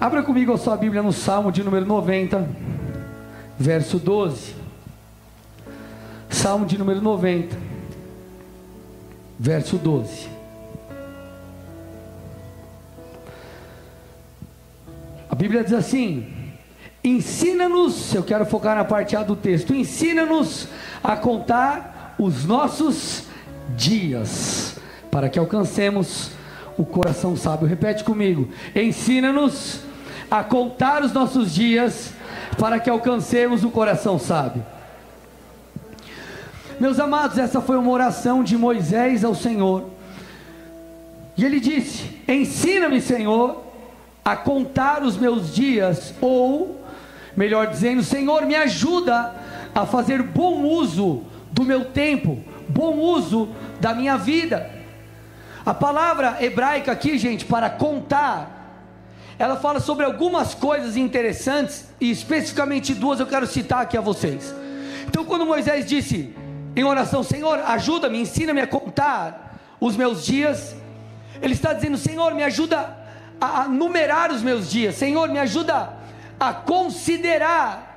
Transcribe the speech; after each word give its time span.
Abra 0.00 0.22
comigo 0.22 0.54
a 0.54 0.56
sua 0.56 0.78
Bíblia 0.78 1.02
no 1.02 1.12
Salmo 1.12 1.52
de 1.52 1.62
número 1.62 1.84
90, 1.84 2.48
verso 3.58 3.98
12. 3.98 4.54
Salmo 6.30 6.64
de 6.64 6.78
número 6.78 7.02
90, 7.02 7.54
verso 9.38 9.76
12. 9.76 10.26
A 15.28 15.34
Bíblia 15.34 15.62
diz 15.62 15.74
assim: 15.74 16.32
Ensina-nos, 17.04 18.14
eu 18.14 18.22
quero 18.22 18.46
focar 18.46 18.74
na 18.74 18.86
parte 18.86 19.14
A 19.14 19.22
do 19.22 19.36
texto, 19.36 19.74
ensina-nos 19.74 20.66
a 21.04 21.14
contar 21.14 22.14
os 22.18 22.46
nossos 22.46 23.24
dias, 23.76 24.78
para 25.10 25.28
que 25.28 25.38
alcancemos 25.38 26.30
o 26.78 26.86
coração 26.86 27.36
sábio. 27.36 27.68
Repete 27.68 28.02
comigo: 28.02 28.48
ensina-nos 28.74 29.89
a 30.30 30.44
contar 30.44 31.02
os 31.02 31.12
nossos 31.12 31.54
dias, 31.54 32.12
para 32.58 32.78
que 32.78 32.88
alcancemos 32.88 33.64
o 33.64 33.70
coração 33.70 34.18
sábio. 34.18 34.64
Meus 36.78 36.98
amados, 36.98 37.36
essa 37.36 37.60
foi 37.60 37.76
uma 37.76 37.90
oração 37.90 38.42
de 38.42 38.56
Moisés 38.56 39.24
ao 39.24 39.34
Senhor. 39.34 39.90
E 41.36 41.44
ele 41.44 41.60
disse: 41.60 42.22
Ensina-me, 42.28 43.00
Senhor, 43.00 43.62
a 44.24 44.36
contar 44.36 45.02
os 45.02 45.16
meus 45.16 45.54
dias, 45.54 46.14
ou, 46.20 46.80
melhor 47.36 47.66
dizendo, 47.66 48.02
Senhor, 48.02 48.46
me 48.46 48.54
ajuda 48.54 49.34
a 49.74 49.86
fazer 49.86 50.22
bom 50.22 50.62
uso 50.62 51.22
do 51.50 51.64
meu 51.64 51.86
tempo, 51.86 52.38
bom 52.68 52.96
uso 52.96 53.48
da 53.80 53.94
minha 53.94 54.16
vida. 54.16 54.70
A 55.64 55.74
palavra 55.74 56.38
hebraica 56.40 56.92
aqui, 56.92 57.18
gente, 57.18 57.44
para 57.44 57.68
contar, 57.68 58.59
ela 59.40 59.56
fala 59.56 59.80
sobre 59.80 60.04
algumas 60.04 60.54
coisas 60.54 60.98
interessantes 60.98 61.86
e 61.98 62.10
especificamente 62.10 62.92
duas 62.92 63.20
eu 63.20 63.26
quero 63.26 63.46
citar 63.46 63.80
aqui 63.80 63.96
a 63.96 64.00
vocês. 64.02 64.54
Então, 65.08 65.24
quando 65.24 65.46
Moisés 65.46 65.86
disse 65.86 66.36
em 66.76 66.84
oração: 66.84 67.22
Senhor, 67.22 67.58
ajuda-me, 67.60 68.20
ensina-me 68.20 68.60
a 68.60 68.66
contar 68.66 69.58
os 69.80 69.96
meus 69.96 70.26
dias, 70.26 70.76
ele 71.40 71.54
está 71.54 71.72
dizendo: 71.72 71.96
Senhor, 71.96 72.34
me 72.34 72.42
ajuda 72.42 72.94
a 73.40 73.66
numerar 73.66 74.30
os 74.30 74.42
meus 74.42 74.70
dias, 74.70 74.96
Senhor, 74.96 75.26
me 75.30 75.38
ajuda 75.38 75.94
a 76.38 76.52
considerar 76.52 77.88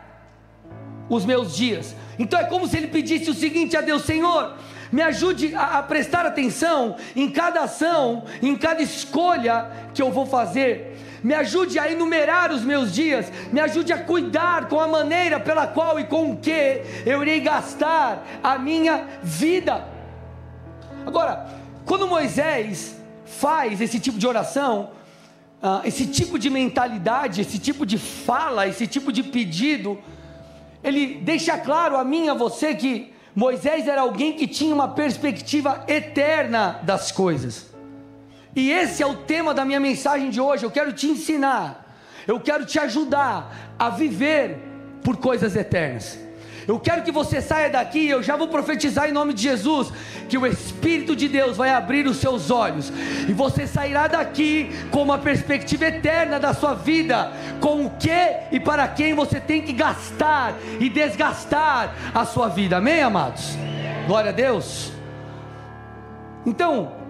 os 1.10 1.26
meus 1.26 1.54
dias. 1.54 1.94
Então 2.18 2.40
é 2.40 2.46
como 2.46 2.70
se 2.70 2.78
ele 2.78 2.88
pedisse 2.88 3.30
o 3.30 3.34
seguinte 3.34 3.76
a 3.76 3.82
Deus: 3.82 4.04
Senhor, 4.04 4.54
me 4.94 5.02
ajude 5.02 5.56
a, 5.56 5.80
a, 5.80 5.84
prestar 5.84 6.26
atenção 6.26 6.96
em 7.16 7.30
cada 7.30 7.64
ação, 7.64 8.24
em 8.42 8.56
cada 8.56 8.82
escolha 8.82 9.70
que 9.94 10.02
eu 10.02 10.10
vou 10.10 10.26
fazer. 10.26 10.93
Me 11.24 11.34
ajude 11.34 11.80
a 11.80 11.90
enumerar 11.90 12.52
os 12.52 12.64
meus 12.64 12.94
dias, 12.94 13.32
me 13.52 13.62
ajude 13.62 13.94
a 13.94 13.98
cuidar 13.98 14.68
com 14.68 14.80
a 14.80 14.88
maneira 14.88 15.40
pela 15.40 15.66
qual 15.66 16.00
e 16.00 16.04
com 16.04 16.32
o 16.32 16.38
que 16.38 16.82
eu 17.06 17.22
irei 17.22 17.40
gastar 17.40 18.26
a 18.44 18.58
minha 18.58 19.08
vida. 19.24 19.88
Agora, 21.06 21.48
quando 21.86 22.08
Moisés 22.08 22.98
faz 23.26 23.80
esse 23.80 24.00
tipo 24.00 24.18
de 24.18 24.28
oração, 24.28 24.92
uh, 25.62 25.86
esse 25.86 26.06
tipo 26.08 26.38
de 26.38 26.50
mentalidade, 26.50 27.42
esse 27.42 27.58
tipo 27.58 27.86
de 27.86 27.98
fala, 27.98 28.68
esse 28.68 28.86
tipo 28.86 29.12
de 29.12 29.24
pedido, 29.24 29.98
ele 30.84 31.16
deixa 31.16 31.58
claro 31.58 31.96
a 31.96 32.04
mim 32.04 32.26
e 32.26 32.30
a 32.30 32.34
você 32.34 32.76
que 32.76 33.14
Moisés 33.34 33.88
era 33.88 34.02
alguém 34.02 34.34
que 34.34 34.48
tinha 34.48 34.76
uma 34.76 34.90
perspectiva 34.90 35.86
eterna 35.88 36.80
das 36.84 37.12
coisas. 37.12 37.73
E 38.56 38.72
esse 38.72 39.02
é 39.02 39.06
o 39.06 39.16
tema 39.16 39.54
da 39.54 39.66
minha 39.66 39.80
mensagem 39.80 40.30
de 40.30 40.40
hoje. 40.40 40.64
Eu 40.64 40.72
quero 40.72 40.94
te 40.94 41.08
ensinar, 41.08 41.86
eu 42.28 42.40
quero 42.40 42.66
te 42.66 42.80
ajudar 42.80 43.74
a 43.78 43.90
viver 43.90 44.58
por 45.04 45.18
coisas 45.18 45.56
eternas. 45.56 46.20
Eu 46.66 46.80
quero 46.80 47.04
que 47.04 47.12
você 47.12 47.42
saia 47.42 47.70
daqui, 47.70 48.08
eu 48.08 48.24
já 48.24 48.38
vou 48.38 48.48
profetizar 48.48 49.10
em 49.10 49.12
nome 49.12 49.34
de 49.34 49.42
Jesus, 49.42 49.92
que 50.30 50.38
o 50.38 50.48
Espírito 50.48 51.14
de 51.14 51.28
Deus 51.28 51.58
vai 51.58 51.72
abrir 51.72 52.08
os 52.08 52.18
seus 52.18 52.50
olhos, 52.50 52.92
e 53.28 53.34
você 53.34 53.68
sairá 53.68 54.08
daqui 54.08 54.72
com 54.90 55.04
uma 55.04 55.18
perspectiva 55.18 55.88
eterna 55.88 56.40
da 56.40 56.54
sua 56.54 56.74
vida, 56.74 57.34
com 57.60 57.86
o 57.86 57.90
que 57.90 58.38
e 58.50 58.62
para 58.62 58.88
quem 58.88 59.14
você 59.14 59.42
tem 59.42 59.62
que 59.62 59.74
gastar 59.74 60.56
e 60.80 60.90
desgastar 60.90 61.96
a 62.14 62.26
sua 62.26 62.48
vida, 62.48 62.78
amém, 62.78 63.02
amados? 63.02 63.58
Glória 64.08 64.30
a 64.30 64.34
Deus. 64.34 64.94
Então, 66.46 67.03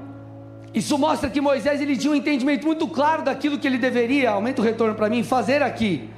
isso 0.73 0.97
mostra 0.97 1.29
que 1.29 1.39
Moisés 1.39 1.81
ele 1.81 1.95
tinha 1.95 2.11
um 2.11 2.15
entendimento 2.15 2.65
muito 2.65 2.87
claro 2.87 3.21
daquilo 3.21 3.59
que 3.59 3.67
ele 3.67 3.77
deveria, 3.77 4.31
aumenta 4.31 4.61
o 4.61 4.65
retorno 4.65 4.95
para 4.95 5.09
mim, 5.09 5.23
fazer 5.23 5.61
aqui. 5.61 6.09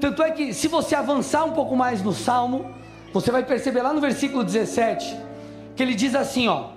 Tanto 0.00 0.22
é 0.22 0.30
que, 0.30 0.54
se 0.54 0.68
você 0.68 0.94
avançar 0.94 1.44
um 1.44 1.52
pouco 1.52 1.74
mais 1.74 2.02
no 2.02 2.12
salmo, 2.12 2.70
você 3.12 3.32
vai 3.32 3.42
perceber 3.42 3.82
lá 3.82 3.92
no 3.92 4.00
versículo 4.00 4.44
17, 4.44 5.16
que 5.74 5.82
ele 5.82 5.94
diz 5.94 6.14
assim: 6.14 6.46
ó, 6.46 6.68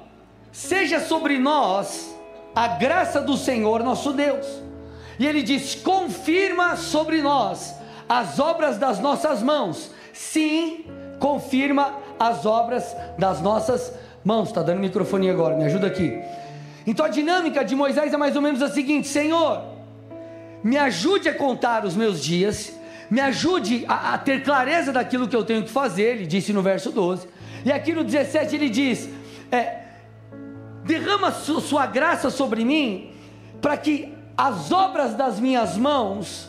seja 0.51 0.99
sobre 0.99 1.37
nós 1.37 2.15
a 2.55 2.67
graça 2.67 3.21
do 3.21 3.37
Senhor 3.37 3.83
nosso 3.83 4.13
Deus. 4.13 4.47
E 5.19 5.27
ele 5.27 5.43
diz: 5.43 5.75
confirma 5.75 6.75
sobre 6.77 7.21
nós 7.21 7.75
as 8.07 8.39
obras 8.39 8.77
das 8.77 8.99
nossas 8.99 9.43
mãos. 9.43 9.91
Sim, 10.13 10.85
confirma 11.19 11.93
as 12.17 12.45
obras 12.45 12.95
das 13.17 13.39
nossas 13.41 13.93
mãos. 14.23 14.49
Está 14.49 14.63
dando 14.63 14.79
microfone 14.79 15.29
agora, 15.29 15.55
me 15.55 15.65
ajuda 15.65 15.87
aqui. 15.87 16.19
Então 16.89 17.05
a 17.05 17.09
dinâmica 17.09 17.63
de 17.63 17.75
Moisés 17.75 18.13
é 18.13 18.17
mais 18.17 18.35
ou 18.35 18.41
menos 18.41 18.61
a 18.61 18.69
seguinte: 18.69 19.07
Senhor, 19.07 19.63
me 20.63 20.77
ajude 20.77 21.29
a 21.29 21.33
contar 21.43 21.85
os 21.85 21.95
meus 21.95 22.17
dias 22.31 22.57
me 23.09 23.19
ajude 23.19 23.85
a, 23.87 24.13
a, 24.13 24.17
ter 24.17 24.43
clareza 24.43 24.91
daquilo 24.93 25.27
que 25.27 25.35
eu 25.35 25.43
tenho 25.43 25.63
que 25.63 25.71
fazer, 25.71 26.15
ele 26.15 26.27
disse 26.27 26.53
no 26.53 26.61
verso 26.61 26.91
12. 26.91 27.27
E 27.65 27.71
aqui 27.71 27.93
no 27.93 28.03
17 28.03 28.55
ele 28.55 28.69
diz: 28.69 29.09
é, 29.51 29.79
derrama 30.85 31.31
su, 31.31 31.59
sua 31.59 31.87
graça 31.87 32.29
sobre 32.29 32.63
mim, 32.63 33.11
para 33.61 33.75
que 33.77 34.13
as 34.37 34.71
obras 34.71 35.15
das 35.15 35.39
minhas 35.39 35.75
mãos 35.75 36.48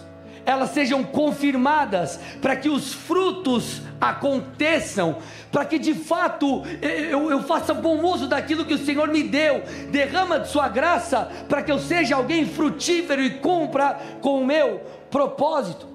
elas 0.50 0.70
sejam 0.70 1.04
confirmadas, 1.04 2.18
para 2.40 2.56
que 2.56 2.68
os 2.68 2.92
frutos 2.92 3.82
aconteçam, 4.00 5.16
para 5.52 5.64
que 5.64 5.78
de 5.78 5.94
fato 5.94 6.62
eu, 6.82 7.30
eu, 7.30 7.42
faça 7.42 7.72
bom 7.72 8.02
uso 8.04 8.26
daquilo 8.26 8.64
que 8.64 8.74
o 8.74 8.84
Senhor 8.84 9.08
me 9.08 9.22
deu, 9.22 9.62
derrama 9.90 10.40
de 10.40 10.48
Sua 10.48 10.68
graça, 10.68 11.30
para 11.48 11.62
que 11.62 11.70
eu 11.70 11.78
seja 11.78 12.16
alguém 12.16 12.46
frutífero 12.46 13.22
e 13.22 13.38
cumpra 13.38 13.98
com 14.20 14.40
o 14.40 14.46
meu 14.46 14.80
propósito. 15.10 15.88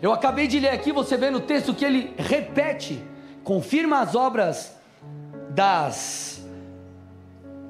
Eu 0.00 0.12
acabei 0.12 0.46
de 0.46 0.60
ler 0.60 0.70
aqui, 0.70 0.92
você 0.92 1.16
vê 1.16 1.30
no 1.30 1.40
texto 1.40 1.74
que 1.74 1.84
ele 1.84 2.14
repete, 2.16 3.02
confirma 3.42 4.00
as 4.00 4.14
obras 4.14 4.74
das 5.50 6.46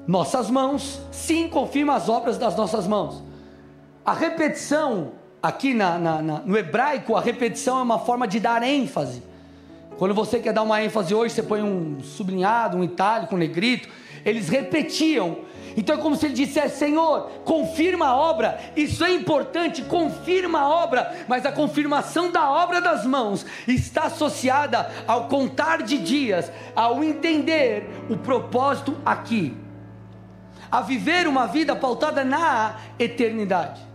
nossas 0.07 0.49
mãos, 0.49 1.01
sim, 1.11 1.49
confirma 1.49 1.95
as 1.95 2.07
obras 2.07 2.37
das 2.37 2.55
nossas 2.55 2.87
mãos. 2.87 3.26
A 4.07 4.13
repetição, 4.13 5.11
aqui 5.43 5.73
na, 5.73 5.99
na, 5.99 6.21
na, 6.21 6.39
no 6.39 6.57
hebraico, 6.57 7.17
a 7.17 7.19
repetição 7.19 7.77
é 7.77 7.81
uma 7.81 7.99
forma 7.99 8.25
de 8.25 8.39
dar 8.39 8.63
ênfase. 8.63 9.21
Quando 9.97 10.13
você 10.13 10.39
quer 10.39 10.53
dar 10.53 10.63
uma 10.63 10.81
ênfase 10.81 11.13
hoje, 11.13 11.33
você 11.33 11.43
põe 11.43 11.61
um 11.61 11.99
sublinhado, 12.01 12.77
um 12.77 12.85
itálico, 12.85 13.35
um 13.35 13.37
negrito. 13.37 13.89
Eles 14.23 14.47
repetiam 14.47 15.39
então 15.77 15.95
é 15.95 15.99
como 15.99 16.15
se 16.15 16.25
ele 16.25 16.33
dissesse: 16.33 16.77
Senhor, 16.77 17.29
confirma 17.45 18.07
a 18.07 18.15
obra, 18.15 18.59
isso 18.75 19.03
é 19.05 19.11
importante, 19.11 19.83
confirma 19.83 20.61
a 20.61 20.69
obra, 20.69 21.15
mas 21.27 21.45
a 21.45 21.51
confirmação 21.51 22.31
da 22.31 22.49
obra 22.49 22.81
das 22.81 23.05
mãos 23.05 23.45
está 23.67 24.05
associada 24.05 24.89
ao 25.05 25.27
contar 25.27 25.83
de 25.83 25.99
dias, 25.99 26.51
ao 26.73 27.03
entender 27.03 27.87
o 28.09 28.17
propósito 28.17 28.97
aqui, 29.05 29.55
a 30.71 30.81
viver 30.81 31.27
uma 31.27 31.45
vida 31.45 31.75
pautada 31.75 32.23
na 32.23 32.77
eternidade. 32.97 33.86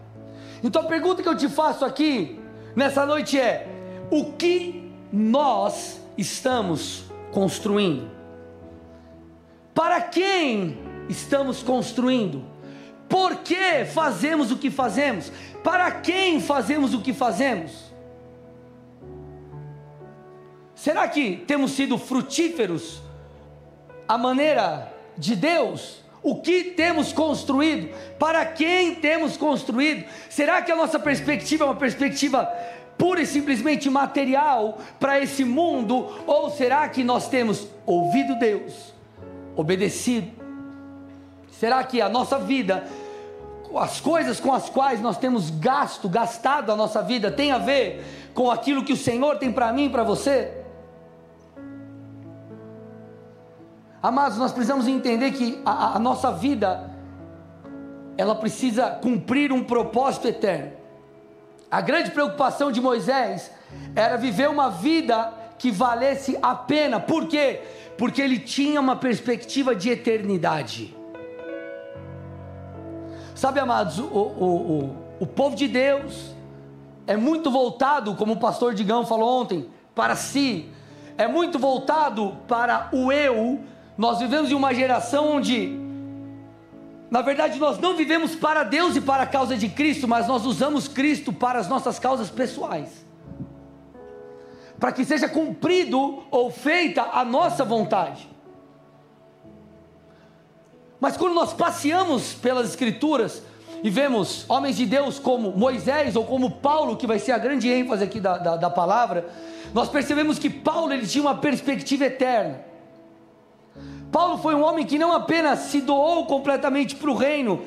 Então 0.63 0.83
a 0.83 0.87
pergunta 0.87 1.23
que 1.23 1.29
eu 1.29 1.37
te 1.37 1.49
faço 1.49 1.85
aqui, 1.85 2.39
nessa 2.77 3.05
noite 3.05 3.39
é: 3.39 3.67
o 4.11 4.33
que 4.33 4.91
nós 5.13 6.01
estamos 6.17 7.05
construindo? 7.33 8.11
Para 9.75 10.01
quem 10.01 10.79
estamos 11.09 11.63
construindo? 11.63 12.45
Por 13.09 13.37
que 13.39 13.85
fazemos 13.87 14.51
o 14.51 14.57
que 14.57 14.71
fazemos? 14.71 15.31
Para 15.63 15.91
quem 15.91 16.41
fazemos 16.41 16.95
o 16.95 17.01
que 17.01 17.13
fazemos? 17.13 17.93
Será 20.75 21.07
que 21.07 21.37
temos 21.47 21.73
sido 21.73 21.97
frutíferos 21.99 23.01
a 24.09 24.17
maneira 24.19 24.93
de 25.17 25.37
Deus? 25.37 26.02
O 26.23 26.37
que 26.37 26.65
temos 26.65 27.13
construído? 27.13 27.93
Para 28.19 28.45
quem 28.47 28.95
temos 28.95 29.37
construído? 29.37 30.05
Será 30.31 30.63
que 30.63 30.71
a 30.71 30.77
nossa 30.77 30.99
perspectiva 30.99 31.65
é 31.65 31.67
uma 31.67 31.75
perspectiva 31.77 32.45
pura 32.97 33.23
e 33.23 33.27
simplesmente 33.27 33.91
material 33.91 34.79
para 35.01 35.19
esse 35.21 35.45
mundo? 35.45 36.09
Ou 36.27 36.51
será 36.51 36.89
que 36.89 37.03
nós 37.03 37.29
temos 37.29 37.67
ouvido 37.85 38.39
Deus, 38.39 38.95
obedecido 39.57 40.43
Será 41.63 41.85
que 41.85 42.01
a 42.01 42.09
nossa 42.09 42.41
vida 42.41 42.83
as 43.77 44.01
coisas 44.01 44.41
com 44.41 44.53
as 44.53 44.69
quais 44.69 45.01
nós 45.01 45.17
temos 45.17 45.49
gasto, 45.49 46.09
gastado 46.09 46.73
a 46.73 46.77
nossa 46.77 47.01
vida, 47.01 47.31
tem 47.31 47.53
a 47.53 47.59
ver 47.59 48.05
com 48.35 48.51
aquilo 48.51 48.85
que 48.85 48.93
o 48.93 48.97
Senhor 48.97 49.39
tem 49.39 49.53
para 49.53 49.73
mim 49.73 49.85
e 49.85 49.89
para 49.89 50.03
você? 50.03 50.62
Amados, 54.03 54.37
nós 54.37 54.51
precisamos 54.51 54.89
entender 54.89 55.31
que 55.31 55.63
a, 55.65 55.97
a 55.97 55.99
nossa 56.01 56.33
vida, 56.33 56.91
ela 58.19 58.35
precisa 58.35 58.91
cumprir 58.91 59.53
um 59.53 59.63
propósito 59.63 60.27
eterno. 60.27 60.73
A 61.71 61.81
grande 61.81 62.11
preocupação 62.11 62.73
de 62.73 62.81
Moisés 62.81 63.53
era 63.95 64.17
viver 64.17 64.51
uma 64.51 64.69
vida 64.69 65.33
que 65.57 65.71
valesse 65.71 66.37
a 66.43 66.53
pena. 66.53 66.99
Por 66.99 67.29
quê? 67.29 67.61
Porque 67.97 68.21
ele 68.21 68.41
tinha 68.41 68.81
uma 68.81 68.97
perspectiva 68.97 69.73
de 69.75 69.91
eternidade. 69.91 70.97
Sabe, 73.37 73.61
amados, 73.61 74.01
o, 74.01 74.05
o, 74.05 74.81
o, 74.81 74.97
o 75.21 75.27
povo 75.27 75.55
de 75.55 75.69
Deus 75.69 76.35
é 77.07 77.17
muito 77.17 77.53
voltado, 77.53 78.17
como 78.17 78.33
o 78.33 78.41
pastor 78.41 78.75
Digão 78.75 79.07
falou 79.07 79.43
ontem, 79.43 79.71
para 79.95 80.17
si, 80.17 80.69
é 81.17 81.29
muito 81.29 81.59
voltado 81.59 82.37
para 82.49 82.89
o 82.93 83.13
eu. 83.13 83.61
Nós 83.97 84.19
vivemos 84.19 84.51
em 84.51 84.55
uma 84.55 84.75
geração 84.75 85.37
onde, 85.37 85.79
na 87.11 87.23
verdade, 87.23 87.59
nós 87.59 87.79
não 87.79 87.97
vivemos 87.97 88.35
para 88.35 88.63
Deus 88.63 88.97
e 88.97 89.01
para 89.01 89.25
a 89.25 89.27
causa 89.27 89.57
de 89.57 89.69
Cristo, 89.69 90.09
mas 90.09 90.27
nós 90.27 90.47
usamos 90.47 90.89
Cristo 90.89 91.33
para 91.33 91.59
as 91.59 91.69
nossas 91.69 91.99
causas 91.99 92.31
pessoais 92.31 93.03
para 94.83 94.91
que 94.91 95.05
seja 95.05 95.29
cumprido 95.29 96.25
ou 96.29 96.51
feita 96.51 97.03
a 97.13 97.25
nossa 97.25 97.65
vontade. 97.65 98.29
Mas 100.99 101.17
quando 101.17 101.35
nós 101.35 101.53
passeamos 101.53 102.35
pelas 102.35 102.71
Escrituras 102.71 103.45
e 103.81 103.89
vemos 103.89 104.45
homens 104.49 104.77
de 104.77 104.85
Deus 104.85 105.21
como 105.21 105.53
Moisés 105.53 106.17
ou 106.17 106.25
como 106.25 106.51
Paulo, 106.51 106.97
que 106.97 107.07
vai 107.07 107.21
ser 107.21 107.31
a 107.31 107.39
grande 107.39 107.69
ênfase 107.69 108.03
aqui 108.03 108.19
da, 108.19 108.37
da, 108.39 108.57
da 108.57 108.69
palavra, 108.69 109.29
nós 109.73 109.89
percebemos 109.89 110.37
que 110.37 110.51
Paulo 110.51 110.93
ele 110.93 111.07
tinha 111.07 111.23
uma 111.23 111.37
perspectiva 111.37 112.07
eterna. 112.07 112.65
Paulo 114.13 114.37
foi 114.37 114.55
um 114.55 114.63
homem 114.63 114.85
que 114.85 114.99
não 114.99 115.11
apenas 115.11 115.59
se 115.61 115.81
doou 115.81 116.27
completamente 116.27 116.95
para 116.95 117.11
o 117.11 117.17
reino, 117.17 117.65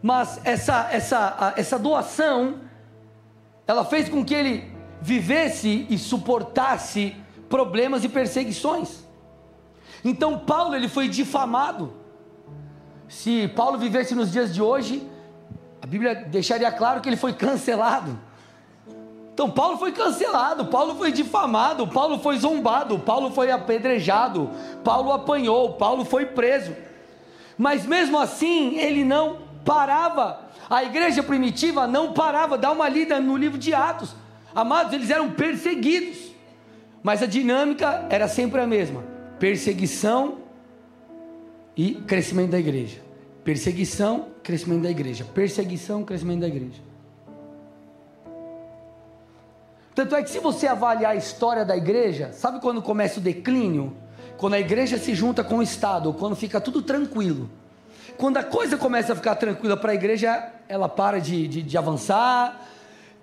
mas 0.00 0.40
essa, 0.44 0.88
essa, 0.92 1.52
essa 1.56 1.76
doação, 1.76 2.60
ela 3.66 3.84
fez 3.84 4.08
com 4.08 4.24
que 4.24 4.32
ele 4.32 4.72
vivesse 5.02 5.84
e 5.90 5.98
suportasse 5.98 7.16
problemas 7.48 8.04
e 8.04 8.08
perseguições. 8.08 9.04
Então 10.04 10.38
Paulo 10.38 10.76
ele 10.76 10.88
foi 10.88 11.08
difamado. 11.08 11.92
Se 13.08 13.48
Paulo 13.48 13.78
vivesse 13.78 14.14
nos 14.14 14.30
dias 14.30 14.54
de 14.54 14.62
hoje, 14.62 15.10
a 15.82 15.86
Bíblia 15.86 16.14
deixaria 16.14 16.70
claro 16.70 17.00
que 17.00 17.08
ele 17.08 17.16
foi 17.16 17.32
cancelado. 17.32 18.16
Então 19.38 19.48
Paulo 19.48 19.78
foi 19.78 19.92
cancelado, 19.92 20.64
Paulo 20.64 20.96
foi 20.96 21.12
difamado, 21.12 21.86
Paulo 21.86 22.18
foi 22.18 22.36
zombado, 22.38 22.98
Paulo 22.98 23.30
foi 23.30 23.52
apedrejado, 23.52 24.50
Paulo 24.82 25.12
apanhou, 25.12 25.74
Paulo 25.74 26.04
foi 26.04 26.26
preso. 26.26 26.74
Mas 27.56 27.86
mesmo 27.86 28.18
assim, 28.18 28.78
ele 28.78 29.04
não 29.04 29.38
parava. 29.64 30.40
A 30.68 30.82
igreja 30.82 31.22
primitiva 31.22 31.86
não 31.86 32.12
parava. 32.12 32.58
Dá 32.58 32.72
uma 32.72 32.88
lida 32.88 33.20
no 33.20 33.36
livro 33.36 33.56
de 33.56 33.72
Atos. 33.72 34.12
Amados, 34.52 34.92
eles 34.92 35.08
eram 35.08 35.30
perseguidos. 35.30 36.18
Mas 37.00 37.22
a 37.22 37.26
dinâmica 37.26 38.08
era 38.10 38.26
sempre 38.26 38.60
a 38.60 38.66
mesma: 38.66 39.04
perseguição 39.38 40.38
e 41.76 41.94
crescimento 41.94 42.50
da 42.50 42.58
igreja. 42.58 43.00
Perseguição, 43.44 44.30
crescimento 44.42 44.82
da 44.82 44.90
igreja. 44.90 45.24
Perseguição, 45.32 46.02
crescimento 46.02 46.40
da 46.40 46.48
igreja. 46.48 46.87
Tanto 49.98 50.14
é 50.14 50.22
que 50.22 50.30
se 50.30 50.38
você 50.38 50.68
avaliar 50.68 51.10
a 51.10 51.16
história 51.16 51.64
da 51.64 51.76
igreja, 51.76 52.30
sabe 52.32 52.60
quando 52.60 52.80
começa 52.80 53.18
o 53.18 53.20
declínio? 53.20 53.96
Quando 54.36 54.54
a 54.54 54.60
igreja 54.60 54.96
se 54.96 55.12
junta 55.12 55.42
com 55.42 55.56
o 55.56 55.62
Estado, 55.62 56.12
quando 56.12 56.36
fica 56.36 56.60
tudo 56.60 56.82
tranquilo. 56.82 57.50
Quando 58.16 58.36
a 58.36 58.44
coisa 58.44 58.76
começa 58.76 59.12
a 59.12 59.16
ficar 59.16 59.34
tranquila 59.34 59.76
para 59.76 59.90
a 59.90 59.94
igreja, 59.96 60.52
ela 60.68 60.88
para 60.88 61.20
de, 61.20 61.48
de, 61.48 61.62
de 61.62 61.76
avançar, 61.76 62.64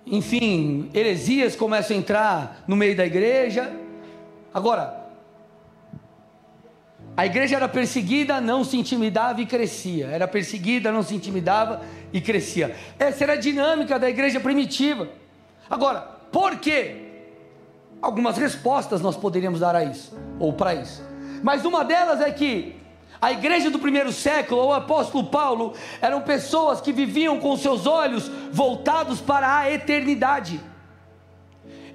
enfim, 0.05 0.89
heresias 0.93 1.55
começam 1.55 1.95
a 1.95 1.99
entrar 2.01 2.63
no 2.67 2.75
meio 2.75 2.93
da 2.93 3.05
igreja. 3.05 3.71
Agora, 4.53 5.01
a 7.15 7.25
igreja 7.25 7.55
era 7.55 7.69
perseguida, 7.69 8.41
não 8.41 8.65
se 8.65 8.75
intimidava 8.75 9.39
e 9.39 9.45
crescia. 9.45 10.07
Era 10.07 10.27
perseguida, 10.27 10.91
não 10.91 11.03
se 11.03 11.15
intimidava 11.15 11.81
e 12.11 12.19
crescia. 12.19 12.75
Essa 12.99 13.23
era 13.23 13.31
a 13.31 13.37
dinâmica 13.37 13.97
da 13.97 14.09
igreja 14.09 14.41
primitiva. 14.41 15.07
Agora, 15.69 16.14
por 16.35 16.57
quê? 16.57 16.97
Algumas 18.01 18.35
respostas 18.35 18.99
nós 18.99 19.15
poderíamos 19.15 19.61
dar 19.61 19.73
a 19.73 19.85
isso, 19.85 20.13
ou 20.37 20.51
para 20.51 20.75
isso. 20.75 21.01
Mas 21.41 21.63
uma 21.63 21.81
delas 21.85 22.19
é 22.19 22.29
que 22.29 22.75
a 23.21 23.31
igreja 23.31 23.71
do 23.71 23.79
primeiro 23.79 24.11
século, 24.11 24.65
o 24.65 24.73
apóstolo 24.73 25.27
Paulo, 25.27 25.73
eram 26.01 26.23
pessoas 26.23 26.81
que 26.81 26.91
viviam 26.91 27.39
com 27.39 27.55
seus 27.55 27.87
olhos 27.87 28.29
voltados 28.51 29.21
para 29.21 29.59
a 29.59 29.71
eternidade. 29.71 30.59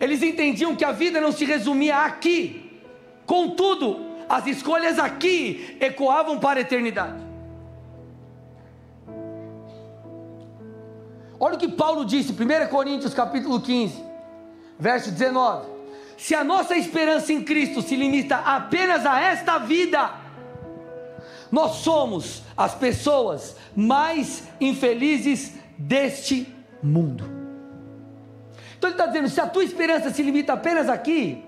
Eles 0.00 0.22
entendiam 0.22 0.74
que 0.74 0.86
a 0.86 0.92
vida 0.92 1.20
não 1.20 1.32
se 1.32 1.44
resumia 1.44 1.98
aqui. 1.98 2.80
Contudo, 3.26 4.06
as 4.26 4.46
escolhas 4.46 4.98
aqui 4.98 5.76
ecoavam 5.82 6.38
para 6.38 6.60
a 6.60 6.62
eternidade. 6.62 7.22
Olha 11.38 11.56
o 11.56 11.58
que 11.58 11.68
Paulo 11.68 12.06
disse, 12.06 12.32
1 12.32 12.68
Coríntios 12.70 13.12
capítulo 13.12 13.60
15, 13.60 14.08
verso 14.80 15.10
19. 15.10 15.68
Se 16.16 16.34
a 16.34 16.42
nossa 16.42 16.76
esperança 16.76 17.32
em 17.32 17.42
Cristo 17.42 17.82
se 17.82 17.96
limita 17.96 18.36
apenas 18.36 19.06
a 19.06 19.20
esta 19.20 19.58
vida, 19.58 20.10
nós 21.50 21.76
somos 21.76 22.42
as 22.56 22.74
pessoas 22.74 23.56
mais 23.74 24.44
infelizes 24.60 25.54
deste 25.78 26.52
mundo. 26.82 27.24
Então 28.76 28.88
ele 28.88 28.94
está 28.94 29.06
dizendo: 29.06 29.28
se 29.28 29.40
a 29.40 29.46
tua 29.46 29.64
esperança 29.64 30.10
se 30.10 30.22
limita 30.22 30.52
apenas 30.52 30.88
aqui, 30.88 31.44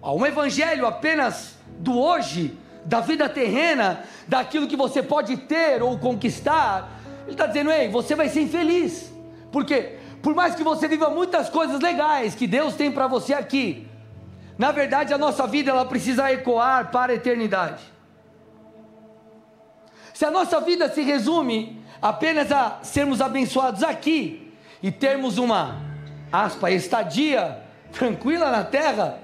a 0.00 0.12
um 0.12 0.24
evangelho 0.24 0.86
apenas 0.86 1.56
do 1.78 1.98
hoje, 1.98 2.58
da 2.84 3.00
vida 3.00 3.28
terrena, 3.28 4.04
daquilo 4.26 4.66
que 4.66 4.76
você 4.76 5.02
pode 5.02 5.36
ter 5.36 5.82
ou 5.82 5.98
conquistar, 5.98 7.00
ele 7.24 7.32
está 7.32 7.46
dizendo: 7.46 7.70
ei, 7.70 7.88
você 7.88 8.14
vai 8.14 8.28
ser 8.28 8.40
infeliz. 8.40 9.12
Por 9.52 9.64
quê? 9.64 9.98
Por 10.26 10.34
mais 10.34 10.56
que 10.56 10.64
você 10.64 10.88
viva 10.88 11.08
muitas 11.08 11.48
coisas 11.48 11.78
legais 11.78 12.34
que 12.34 12.48
Deus 12.48 12.74
tem 12.74 12.90
para 12.90 13.06
você 13.06 13.32
aqui, 13.32 13.86
na 14.58 14.72
verdade 14.72 15.14
a 15.14 15.18
nossa 15.18 15.46
vida 15.46 15.70
ela 15.70 15.84
precisa 15.84 16.32
ecoar 16.32 16.90
para 16.90 17.12
a 17.12 17.14
eternidade. 17.14 17.84
Se 20.12 20.24
a 20.24 20.30
nossa 20.32 20.60
vida 20.60 20.88
se 20.88 21.02
resume 21.02 21.80
apenas 22.02 22.50
a 22.50 22.80
sermos 22.82 23.20
abençoados 23.20 23.84
aqui 23.84 24.52
e 24.82 24.90
termos 24.90 25.38
uma 25.38 25.80
aspa 26.32 26.72
estadia 26.72 27.62
tranquila 27.92 28.50
na 28.50 28.64
terra, 28.64 29.20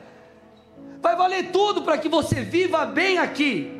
vai 1.00 1.16
valer 1.16 1.50
tudo 1.50 1.82
para 1.82 1.98
que 1.98 2.08
você 2.08 2.42
viva 2.42 2.86
bem 2.86 3.18
aqui. 3.18 3.76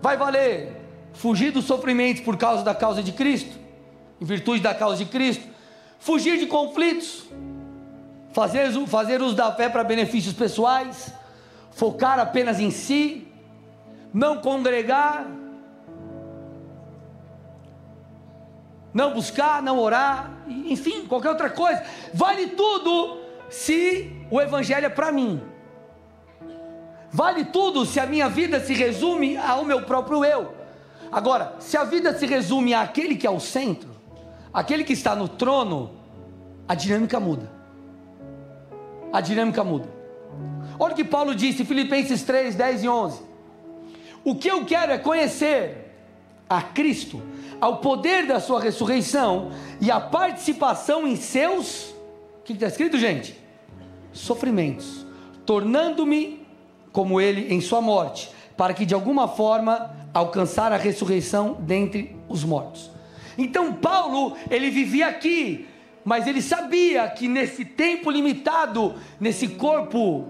Vai 0.00 0.16
valer 0.16 0.80
fugir 1.12 1.52
dos 1.52 1.66
sofrimentos 1.66 2.22
por 2.22 2.38
causa 2.38 2.64
da 2.64 2.74
causa 2.74 3.02
de 3.02 3.12
Cristo, 3.12 3.60
em 4.22 4.24
virtude 4.24 4.60
da 4.60 4.72
causa 4.72 4.98
de 4.98 5.06
Cristo, 5.06 5.42
fugir 5.98 6.38
de 6.38 6.46
conflitos, 6.46 7.24
fazer, 8.32 8.70
fazer 8.86 9.20
uso 9.20 9.34
da 9.34 9.50
fé 9.50 9.68
para 9.68 9.82
benefícios 9.82 10.32
pessoais, 10.32 11.12
focar 11.72 12.20
apenas 12.20 12.60
em 12.60 12.70
si, 12.70 13.26
não 14.14 14.38
congregar, 14.38 15.26
não 18.94 19.12
buscar, 19.12 19.60
não 19.60 19.80
orar, 19.80 20.30
enfim, 20.46 21.04
qualquer 21.04 21.30
outra 21.30 21.50
coisa. 21.50 21.82
Vale 22.14 22.50
tudo 22.50 23.22
se 23.50 24.08
o 24.30 24.40
Evangelho 24.40 24.86
é 24.86 24.88
para 24.88 25.10
mim. 25.10 25.42
Vale 27.10 27.46
tudo 27.46 27.84
se 27.84 27.98
a 27.98 28.06
minha 28.06 28.28
vida 28.28 28.60
se 28.60 28.72
resume 28.72 29.36
ao 29.36 29.64
meu 29.64 29.82
próprio 29.82 30.24
eu. 30.24 30.54
Agora, 31.10 31.56
se 31.58 31.76
a 31.76 31.82
vida 31.82 32.16
se 32.16 32.24
resume 32.24 32.72
àquele 32.72 33.16
que 33.16 33.26
é 33.26 33.30
o 33.30 33.40
centro, 33.40 33.91
aquele 34.52 34.84
que 34.84 34.92
está 34.92 35.16
no 35.16 35.28
trono, 35.28 35.90
a 36.68 36.74
dinâmica 36.74 37.18
muda. 37.18 37.50
A 39.12 39.20
dinâmica 39.20 39.62
muda. 39.62 39.88
Olha 40.78 40.92
o 40.92 40.96
que 40.96 41.04
Paulo 41.04 41.34
disse, 41.34 41.64
Filipenses 41.64 42.22
3, 42.22 42.54
10 42.54 42.84
e 42.84 42.88
11. 42.88 43.22
O 44.24 44.34
que 44.34 44.48
eu 44.48 44.64
quero 44.64 44.92
é 44.92 44.98
conhecer 44.98 45.82
a 46.48 46.60
Cristo, 46.60 47.22
ao 47.60 47.78
poder 47.78 48.26
da 48.26 48.38
sua 48.38 48.60
ressurreição 48.60 49.50
e 49.80 49.90
a 49.90 50.00
participação 50.00 51.06
em 51.06 51.16
seus. 51.16 51.94
O 52.40 52.44
que 52.44 52.52
está 52.52 52.66
escrito, 52.66 52.98
gente? 52.98 53.38
Sofrimentos, 54.12 55.06
tornando-me 55.46 56.46
como 56.92 57.20
ele 57.20 57.52
em 57.52 57.60
sua 57.60 57.80
morte, 57.80 58.30
para 58.56 58.74
que 58.74 58.84
de 58.84 58.94
alguma 58.94 59.26
forma 59.26 59.96
alcançar 60.12 60.72
a 60.72 60.76
ressurreição 60.76 61.56
dentre 61.60 62.14
os 62.28 62.44
mortos. 62.44 62.91
Então 63.36 63.72
Paulo, 63.72 64.36
ele 64.50 64.70
vivia 64.70 65.08
aqui, 65.08 65.66
mas 66.04 66.26
ele 66.26 66.42
sabia 66.42 67.08
que 67.08 67.28
nesse 67.28 67.64
tempo 67.64 68.10
limitado, 68.10 68.94
nesse 69.20 69.48
corpo 69.48 70.28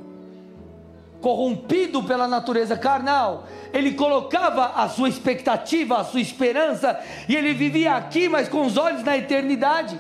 corrompido 1.21 2.03
pela 2.03 2.27
natureza 2.27 2.77
carnal, 2.77 3.47
ele 3.73 3.93
colocava 3.93 4.73
a 4.75 4.89
sua 4.89 5.09
expectativa, 5.09 5.99
a 5.99 6.05
sua 6.05 6.21
esperança, 6.21 7.01
e 7.29 7.37
ele 7.37 7.55
vivia 7.55 7.95
aqui, 7.95 8.29
mas 8.29 8.49
com 8.49 8.67
os 8.67 8.77
olhos 8.77 9.05
na 9.05 9.17
eternidade. 9.17 9.99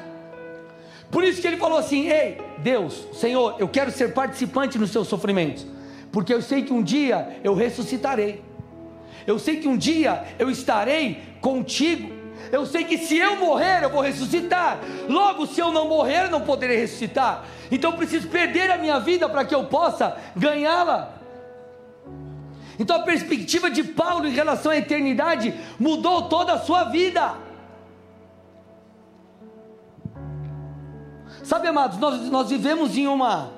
Por 1.10 1.22
isso 1.22 1.40
que 1.40 1.46
ele 1.46 1.56
falou 1.56 1.78
assim: 1.78 2.08
Ei, 2.08 2.38
Deus, 2.58 3.06
Senhor, 3.12 3.56
eu 3.58 3.68
quero 3.68 3.90
ser 3.90 4.12
participante 4.12 4.78
nos 4.78 4.90
seus 4.90 5.08
sofrimentos, 5.08 5.64
porque 6.10 6.34
eu 6.34 6.42
sei 6.42 6.62
que 6.62 6.72
um 6.72 6.82
dia 6.82 7.38
eu 7.44 7.54
ressuscitarei, 7.54 8.42
eu 9.26 9.38
sei 9.38 9.56
que 9.56 9.68
um 9.68 9.76
dia 9.76 10.24
eu 10.38 10.50
estarei 10.50 11.22
contigo. 11.40 12.21
Eu 12.52 12.66
sei 12.66 12.84
que 12.84 12.98
se 12.98 13.16
eu 13.16 13.36
morrer, 13.36 13.82
eu 13.82 13.88
vou 13.88 14.02
ressuscitar. 14.02 14.78
Logo, 15.08 15.46
se 15.46 15.58
eu 15.58 15.72
não 15.72 15.88
morrer, 15.88 16.26
eu 16.26 16.30
não 16.30 16.42
poderei 16.42 16.76
ressuscitar. 16.76 17.44
Então 17.70 17.92
preciso 17.94 18.28
perder 18.28 18.70
a 18.70 18.76
minha 18.76 19.00
vida 19.00 19.26
para 19.26 19.42
que 19.42 19.54
eu 19.54 19.64
possa 19.64 20.18
ganhá-la. 20.36 21.14
Então 22.78 22.96
a 22.96 23.02
perspectiva 23.04 23.70
de 23.70 23.82
Paulo 23.82 24.26
em 24.26 24.32
relação 24.32 24.70
à 24.70 24.76
eternidade 24.76 25.54
mudou 25.80 26.28
toda 26.28 26.52
a 26.52 26.58
sua 26.58 26.84
vida. 26.84 27.36
Sabe, 31.42 31.68
amados, 31.68 31.96
nós, 31.98 32.20
nós 32.30 32.50
vivemos 32.50 32.98
em 32.98 33.06
uma, 33.06 33.50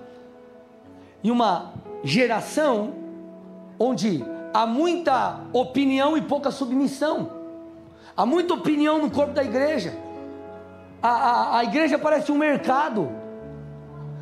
em 1.23 1.33
uma 1.33 1.73
geração 2.05 2.95
onde 3.77 4.25
há 4.53 4.65
muita 4.65 5.41
opinião 5.53 6.17
e 6.17 6.23
pouca 6.23 6.53
submissão. 6.53 7.44
Há 8.17 8.25
muita 8.25 8.55
opinião 8.55 8.99
no 8.99 9.11
corpo 9.11 9.33
da 9.33 9.43
igreja. 9.43 9.95
A, 11.03 11.09
a, 11.09 11.59
a 11.59 11.65
igreja 11.65 11.99
parece 11.99 12.31
um 12.31 12.39
mercado. 12.39 13.11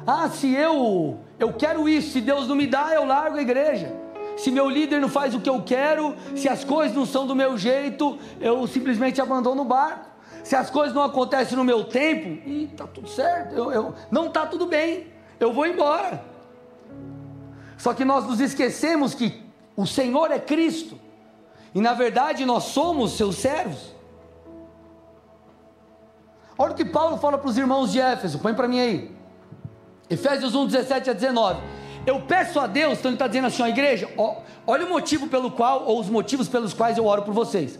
Ah, 0.07 0.29
se 0.29 0.53
eu 0.53 1.19
eu 1.43 1.53
quero 1.53 1.89
isso, 1.89 2.13
se 2.13 2.21
Deus 2.21 2.47
não 2.47 2.55
me 2.55 2.69
dá, 2.69 2.95
eu 2.95 3.05
largo 3.05 3.37
a 3.37 3.43
igreja. 3.43 3.93
Se 4.37 4.49
meu 4.51 4.71
líder 4.71 5.01
não 5.01 5.09
faz 5.09 5.35
o 5.35 5.41
que 5.41 5.49
eu 5.49 5.61
quero, 5.63 6.15
se 6.37 6.49
as 6.49 6.63
coisas 6.63 6.97
não 6.97 7.05
são 7.05 7.27
do 7.27 7.35
meu 7.35 7.59
jeito, 7.59 8.17
eu 8.41 8.65
simplesmente 8.69 9.21
abandono 9.21 9.63
o 9.63 9.65
barco. 9.65 10.07
Se 10.45 10.55
as 10.55 10.71
coisas 10.71 10.95
não 10.95 11.03
acontecem 11.03 11.57
no 11.57 11.65
meu 11.65 11.83
tempo, 11.83 12.49
e 12.49 12.69
tá 12.77 12.87
tudo 12.87 13.09
certo, 13.09 13.55
eu, 13.55 13.73
eu, 13.73 13.95
não 14.11 14.31
tá 14.31 14.47
tudo 14.47 14.67
bem, 14.67 15.09
eu 15.39 15.53
vou 15.53 15.67
embora. 15.67 16.25
Só 17.77 17.93
que 17.93 18.05
nós 18.05 18.25
nos 18.25 18.41
esquecemos 18.41 19.13
que 19.13 19.43
o 19.77 19.85
Senhor 19.85 20.31
é 20.31 20.39
Cristo. 20.39 20.97
E 21.75 21.81
na 21.81 21.95
verdade 21.95 22.45
nós 22.45 22.65
somos 22.65 23.13
seus 23.13 23.37
servos. 23.37 23.93
Olha 26.57 26.73
o 26.73 26.77
que 26.77 26.85
Paulo 26.85 27.17
fala 27.19 27.39
para 27.39 27.49
os 27.49 27.57
irmãos 27.57 27.93
de 27.93 28.01
Éfeso, 28.01 28.39
põe 28.39 28.55
para 28.55 28.69
mim 28.69 28.81
aí. 28.81 29.17
Efésios 30.09 30.55
1, 30.55 30.67
17 30.67 31.11
a 31.11 31.13
19. 31.13 31.61
Eu 32.05 32.21
peço 32.21 32.61
a 32.61 32.67
Deus, 32.67 32.99
então 32.99 33.11
ele 33.11 33.17
está 33.17 33.27
dizendo 33.27 33.47
assim, 33.47 33.63
a 33.63 33.69
igreja, 33.69 34.09
ó, 34.17 34.37
olha 34.67 34.85
o 34.85 34.89
motivo 34.89 35.29
pelo 35.29 35.51
qual, 35.51 35.85
ou 35.85 36.01
os 36.01 36.09
motivos 36.09 36.49
pelos 36.49 36.75
quais 36.75 36.99
eu 36.99 37.07
oro 37.07 37.23
por 37.23 37.33
vocês. 37.33 37.79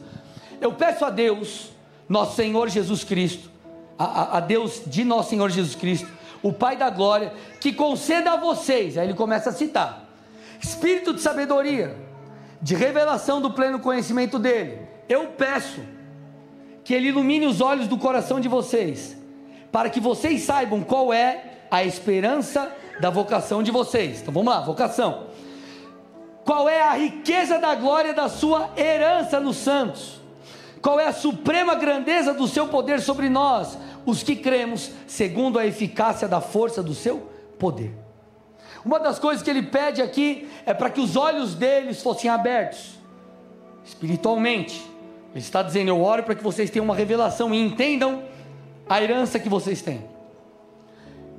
Eu 0.61 0.73
peço 0.73 1.05
a 1.05 1.11
Deus, 1.11 1.71
nosso 2.09 2.37
Senhor 2.37 2.69
Jesus 2.69 3.05
Cristo, 3.05 3.51
a, 3.99 4.05
a, 4.05 4.37
a 4.39 4.41
Deus 4.41 4.83
de 4.87 5.05
nosso 5.05 5.31
Senhor 5.31 5.51
Jesus 5.51 5.75
Cristo, 5.75 6.09
o 6.43 6.53
Pai 6.53 6.77
da 6.77 6.89
glória, 6.89 7.33
que 7.61 7.73
conceda 7.73 8.33
a 8.33 8.37
vocês, 8.37 8.97
aí 8.97 9.07
ele 9.07 9.15
começa 9.15 9.51
a 9.51 9.53
citar, 9.53 10.09
espírito 10.61 11.13
de 11.13 11.21
sabedoria, 11.21 11.97
de 12.63 12.77
revelação 12.77 13.41
do 13.41 13.51
pleno 13.51 13.81
conhecimento 13.81 14.39
dele. 14.39 14.79
Eu 15.09 15.27
peço 15.37 15.81
que 16.85 16.95
ele 16.95 17.09
ilumine 17.09 17.45
os 17.45 17.61
olhos 17.61 17.89
do 17.89 17.99
coração 17.99 18.39
de 18.39 18.49
vocês, 18.49 19.17
para 19.73 19.91
que 19.91 19.99
vocês 19.99 20.43
saibam 20.43 20.81
qual 20.83 21.13
é 21.13 21.65
a 21.71 21.83
esperança 21.85 22.73
da 23.01 23.11
vocação 23.11 23.63
de 23.63 23.73
vocês. 23.73 24.21
Então 24.21 24.33
vamos 24.33 24.53
lá, 24.53 24.61
vocação. 24.61 25.27
Qual 26.45 26.69
é 26.69 26.83
a 26.83 26.93
riqueza 26.93 27.59
da 27.59 27.75
glória 27.75 28.15
da 28.15 28.29
sua 28.29 28.71
herança 28.77 29.41
nos 29.41 29.57
santos? 29.57 30.21
Qual 30.81 30.99
é 30.99 31.07
a 31.07 31.13
suprema 31.13 31.75
grandeza 31.75 32.35
do 32.35 32.49
seu 32.49 32.69
poder 32.69 33.01
sobre 33.01 33.29
nós, 33.29 33.79
os 34.05 34.23
que 34.23 34.35
cremos, 34.35 34.91
segundo 35.07 35.59
a 35.59 35.67
eficácia 35.67 36.27
da 36.27 36.41
força 36.41 36.83
do 36.83 36.95
seu 36.95 37.31
poder? 37.59 38.02
Uma 38.85 38.99
das 38.99 39.19
coisas 39.19 39.43
que 39.43 39.51
ele 39.51 39.63
pede 39.63 40.03
aqui 40.03 40.49
é 40.67 40.75
para 40.75 40.91
que 40.91 41.01
os 41.01 41.17
olhos 41.17 41.55
deles 41.55 42.03
fossem 42.03 42.29
abertos, 42.29 42.99
espiritualmente. 43.85 44.83
Ele 45.31 45.45
está 45.45 45.63
dizendo: 45.63 45.89
Eu 45.89 46.03
oro 46.03 46.23
para 46.25 46.35
que 46.35 46.43
vocês 46.43 46.71
tenham 46.71 46.85
uma 46.85 46.95
revelação 46.95 47.55
e 47.55 47.61
entendam 47.61 48.25
a 48.89 49.01
herança 49.03 49.39
que 49.39 49.49
vocês 49.49 49.81
têm. 49.83 50.05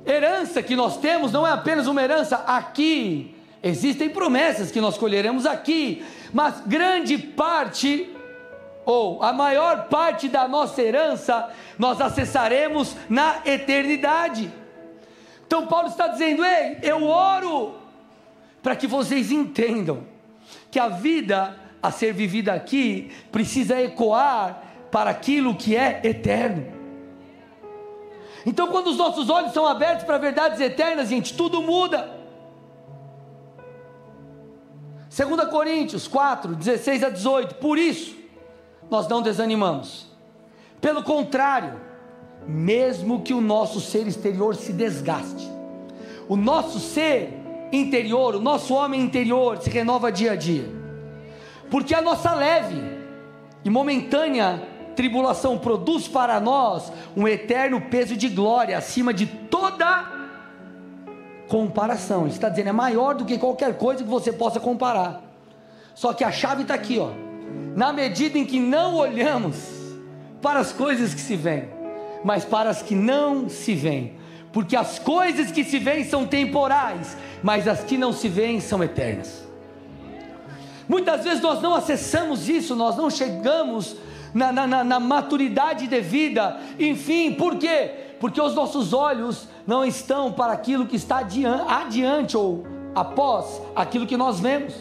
Herança 0.06 0.62
que 0.62 0.76
nós 0.76 0.96
temos 0.98 1.32
não 1.32 1.46
é 1.46 1.52
apenas 1.52 1.86
uma 1.86 2.02
herança 2.02 2.36
aqui, 2.46 3.34
existem 3.62 4.10
promessas 4.10 4.70
que 4.70 4.80
nós 4.80 4.98
colheremos 4.98 5.46
aqui, 5.46 6.04
mas 6.32 6.60
grande 6.66 7.16
parte, 7.16 8.10
ou 8.84 9.22
a 9.22 9.32
maior 9.32 9.88
parte 9.88 10.28
da 10.28 10.46
nossa 10.46 10.82
herança, 10.82 11.48
nós 11.78 12.00
acessaremos 12.00 12.94
na 13.08 13.40
eternidade. 13.46 14.52
Então 15.46 15.66
Paulo 15.66 15.88
está 15.88 16.08
dizendo: 16.08 16.44
ei, 16.44 16.78
eu 16.82 17.04
oro 17.04 17.74
para 18.62 18.74
que 18.76 18.86
vocês 18.86 19.30
entendam 19.30 20.04
que 20.70 20.78
a 20.78 20.88
vida 20.88 21.58
a 21.82 21.90
ser 21.90 22.12
vivida 22.14 22.54
aqui 22.54 23.12
precisa 23.30 23.80
ecoar 23.80 24.62
para 24.90 25.10
aquilo 25.10 25.54
que 25.54 25.76
é 25.76 26.00
eterno. 26.02 26.72
Então, 28.46 28.68
quando 28.68 28.88
os 28.88 28.96
nossos 28.96 29.30
olhos 29.30 29.52
são 29.52 29.66
abertos 29.66 30.04
para 30.04 30.18
verdades 30.18 30.60
eternas, 30.60 31.08
gente, 31.08 31.34
tudo 31.34 31.62
muda. 31.62 32.10
2 35.14 35.48
Coríntios 35.48 36.08
4, 36.08 36.54
16 36.54 37.04
a 37.04 37.08
18. 37.10 37.54
Por 37.56 37.78
isso, 37.78 38.16
nós 38.90 39.08
não 39.08 39.22
desanimamos. 39.22 40.06
Pelo 40.80 41.02
contrário, 41.02 41.80
mesmo 42.46 43.22
que 43.22 43.32
o 43.32 43.40
nosso 43.40 43.80
ser 43.80 44.06
exterior 44.06 44.54
se 44.54 44.72
desgaste. 44.72 45.50
O 46.28 46.36
nosso 46.36 46.78
ser 46.78 47.40
interior, 47.72 48.34
o 48.34 48.40
nosso 48.40 48.74
homem 48.74 49.00
interior 49.00 49.58
se 49.58 49.70
renova 49.70 50.12
dia 50.12 50.32
a 50.32 50.36
dia. 50.36 50.68
Porque 51.70 51.94
a 51.94 52.02
nossa 52.02 52.34
leve 52.34 52.80
e 53.64 53.70
momentânea 53.70 54.62
tribulação 54.94 55.58
produz 55.58 56.06
para 56.06 56.38
nós 56.40 56.92
um 57.16 57.26
eterno 57.26 57.80
peso 57.80 58.16
de 58.16 58.28
glória 58.28 58.78
acima 58.78 59.12
de 59.12 59.26
toda 59.26 60.12
comparação. 61.48 62.22
Ele 62.22 62.30
está 62.30 62.48
dizendo 62.48 62.68
é 62.68 62.72
maior 62.72 63.14
do 63.14 63.24
que 63.24 63.38
qualquer 63.38 63.76
coisa 63.76 64.02
que 64.02 64.08
você 64.08 64.32
possa 64.32 64.60
comparar. 64.60 65.22
Só 65.94 66.12
que 66.12 66.24
a 66.24 66.32
chave 66.32 66.62
está 66.62 66.74
aqui, 66.74 66.98
ó. 66.98 67.10
Na 67.74 67.92
medida 67.92 68.38
em 68.38 68.44
que 68.44 68.58
não 68.58 68.96
olhamos 68.96 69.56
para 70.40 70.60
as 70.60 70.72
coisas 70.72 71.14
que 71.14 71.20
se 71.20 71.36
veem, 71.36 71.68
mas 72.24 72.44
para 72.44 72.70
as 72.70 72.82
que 72.82 72.94
não 72.94 73.48
se 73.48 73.74
veem. 73.74 74.14
Porque 74.50 74.74
as 74.74 74.98
coisas 74.98 75.50
que 75.50 75.62
se 75.62 75.78
veem 75.78 76.04
são 76.04 76.26
temporais, 76.26 77.16
mas 77.42 77.68
as 77.68 77.84
que 77.84 77.98
não 77.98 78.12
se 78.12 78.28
veem 78.28 78.60
são 78.60 78.82
eternas. 78.82 79.44
Muitas 80.88 81.22
vezes 81.22 81.40
nós 81.40 81.60
não 81.60 81.74
acessamos 81.74 82.48
isso, 82.48 82.74
nós 82.74 82.96
não 82.96 83.10
chegamos 83.10 83.96
na, 84.32 84.52
na, 84.52 84.84
na 84.84 85.00
maturidade 85.00 85.86
devida, 85.86 86.58
enfim, 86.78 87.32
por 87.32 87.56
quê? 87.56 87.90
Porque 88.18 88.40
os 88.40 88.54
nossos 88.54 88.92
olhos 88.92 89.48
não 89.66 89.84
estão 89.84 90.32
para 90.32 90.52
aquilo 90.52 90.86
que 90.86 90.96
está 90.96 91.18
adiante, 91.18 91.64
adiante 91.68 92.36
ou 92.36 92.66
após 92.94 93.60
aquilo 93.74 94.06
que 94.06 94.16
nós 94.16 94.40
vemos. 94.40 94.74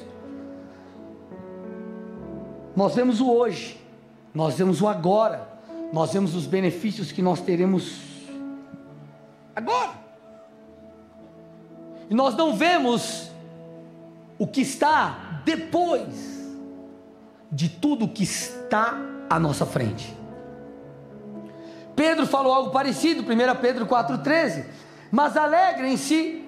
Nós 2.76 2.96
vemos 2.96 3.22
o 3.22 3.30
hoje, 3.30 3.80
nós 4.34 4.56
vemos 4.58 4.82
o 4.82 4.88
agora, 4.88 5.53
nós 5.94 6.12
vemos 6.12 6.34
os 6.34 6.48
benefícios 6.48 7.12
que 7.12 7.22
nós 7.22 7.40
teremos 7.40 8.00
agora. 9.56 9.92
E 12.10 12.16
nós 12.16 12.36
não 12.36 12.56
vemos 12.56 13.30
o 14.40 14.48
que 14.48 14.62
está 14.62 15.44
depois 15.46 16.50
de 17.52 17.70
tudo 17.70 18.08
que 18.08 18.24
está 18.24 18.98
à 19.30 19.40
nossa 19.40 19.68
frente. 19.68 20.12
Pedro 21.96 22.26
falou 22.26 22.52
algo 22.52 22.72
parecido, 22.72 23.22
1 23.22 23.62
Pedro 23.62 23.86
4,13. 23.86 24.66
Mas 25.12 25.38
alegrem-se, 25.38 26.44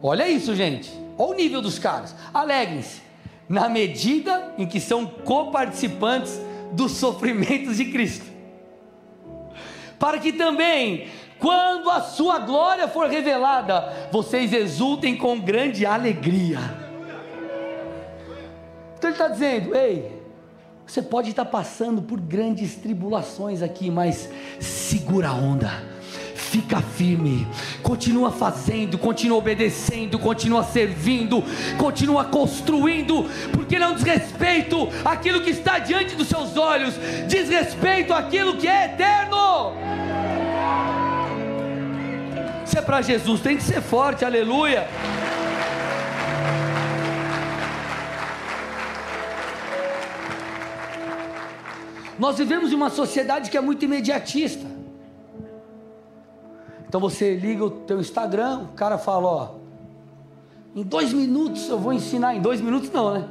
olha 0.00 0.28
isso, 0.28 0.54
gente, 0.54 0.92
olha 1.18 1.30
o 1.30 1.34
nível 1.34 1.60
dos 1.60 1.76
caras. 1.76 2.14
Alegrem-se, 2.32 3.02
na 3.48 3.68
medida 3.68 4.54
em 4.56 4.64
que 4.64 4.78
são 4.78 5.04
coparticipantes 5.06 6.40
dos 6.70 6.92
sofrimentos 6.92 7.78
de 7.78 7.86
Cristo 7.86 8.35
para 9.98 10.18
que 10.18 10.32
também, 10.32 11.08
quando 11.38 11.90
a 11.90 12.00
sua 12.00 12.38
glória 12.38 12.88
for 12.88 13.08
revelada, 13.08 14.08
vocês 14.12 14.52
exultem 14.52 15.16
com 15.16 15.40
grande 15.40 15.86
alegria. 15.86 16.58
Então 18.96 19.10
ele 19.10 19.12
está 19.12 19.28
dizendo: 19.28 19.74
ei, 19.74 20.22
Você 20.86 21.02
pode 21.02 21.30
estar 21.30 21.44
passando 21.44 22.00
por 22.00 22.20
grandes 22.20 22.76
tribulações 22.76 23.60
aqui, 23.60 23.90
mas 23.90 24.30
segura 24.60 25.28
a 25.28 25.34
onda. 25.34 25.95
Fica 26.50 26.80
firme, 26.80 27.46
continua 27.82 28.30
fazendo, 28.30 28.96
continua 28.96 29.36
obedecendo, 29.36 30.16
continua 30.16 30.62
servindo, 30.62 31.42
continua 31.76 32.24
construindo, 32.24 33.26
porque 33.52 33.78
não 33.80 33.94
desrespeito 33.94 34.88
aquilo 35.04 35.40
que 35.40 35.50
está 35.50 35.80
diante 35.80 36.14
dos 36.14 36.28
seus 36.28 36.56
olhos, 36.56 36.94
desrespeito 37.26 38.14
aquilo 38.14 38.56
que 38.56 38.68
é 38.68 38.86
eterno. 38.86 39.72
Se 42.64 42.78
é 42.78 42.82
para 42.82 43.02
Jesus, 43.02 43.40
tem 43.40 43.56
que 43.56 43.64
ser 43.64 43.82
forte, 43.82 44.24
aleluia. 44.24 44.86
Nós 52.16 52.38
vivemos 52.38 52.70
em 52.70 52.76
uma 52.76 52.88
sociedade 52.88 53.50
que 53.50 53.58
é 53.58 53.60
muito 53.60 53.84
imediatista. 53.84 54.75
Então 56.88 57.00
você 57.00 57.34
liga 57.34 57.64
o 57.64 57.70
teu 57.70 58.00
Instagram, 58.00 58.60
o 58.72 58.74
cara 58.74 58.96
fala, 58.96 59.26
ó, 59.26 59.50
em 60.74 60.82
dois 60.82 61.12
minutos 61.12 61.68
eu 61.68 61.78
vou 61.78 61.92
ensinar, 61.92 62.34
em 62.34 62.40
dois 62.40 62.60
minutos 62.60 62.90
não, 62.90 63.14
né? 63.14 63.28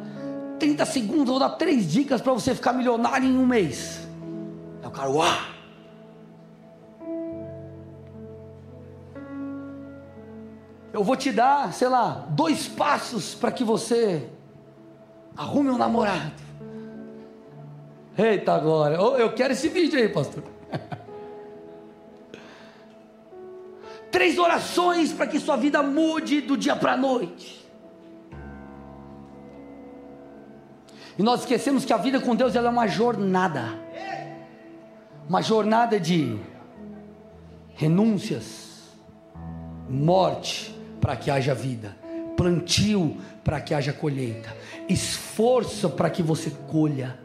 30 0.60 0.86
segundos, 0.86 1.28
eu 1.28 1.34
vou 1.34 1.40
dar 1.40 1.50
três 1.50 1.92
dicas 1.92 2.22
para 2.22 2.34
você 2.34 2.56
ficar 2.56 2.74
milionário 2.74 3.28
em 3.28 3.38
um 3.38 3.46
mês. 3.46 4.08
Aí 4.82 4.88
o 4.88 4.92
cara, 4.92 5.10
uau! 5.10 5.56
Eu 10.92 11.04
vou 11.04 11.16
te 11.18 11.32
dar, 11.32 11.74
sei 11.74 11.90
lá, 11.90 12.26
dois 12.30 12.70
passos 12.70 13.36
para 13.36 13.52
que 13.52 13.66
você 13.66 14.30
arrume 15.36 15.70
um 15.70 15.78
namorado. 15.78 16.32
Eita 18.18 18.58
glória. 18.60 18.96
Eu 18.96 19.34
quero 19.34 19.52
esse 19.52 19.68
vídeo 19.68 20.00
aí, 20.00 20.08
pastor. 20.08 20.55
Três 24.16 24.38
orações 24.38 25.12
para 25.12 25.28
que 25.28 25.42
sua 25.42 25.58
vida 25.58 25.84
mude 25.84 26.40
do 26.40 26.56
dia 26.56 26.74
para 26.74 26.94
a 26.94 26.98
noite. 26.98 27.68
E 31.20 31.22
nós 31.22 31.42
esquecemos 31.42 31.84
que 31.84 31.92
a 31.92 31.98
vida 31.98 32.22
com 32.22 32.34
Deus 32.34 32.56
ela 32.56 32.68
é 32.68 32.72
uma 32.72 32.88
jornada. 32.88 33.78
Uma 35.28 35.42
jornada 35.42 36.00
de 36.00 36.40
renúncias, 37.74 38.84
morte 39.90 40.74
para 41.02 41.18
que 41.18 41.30
haja 41.30 41.54
vida, 41.54 41.98
plantio 42.38 43.18
para 43.44 43.60
que 43.60 43.74
haja 43.74 43.92
colheita, 43.92 44.56
esforço 44.88 45.90
para 45.90 46.10
que 46.10 46.24
você 46.24 46.52
colha. 46.72 47.20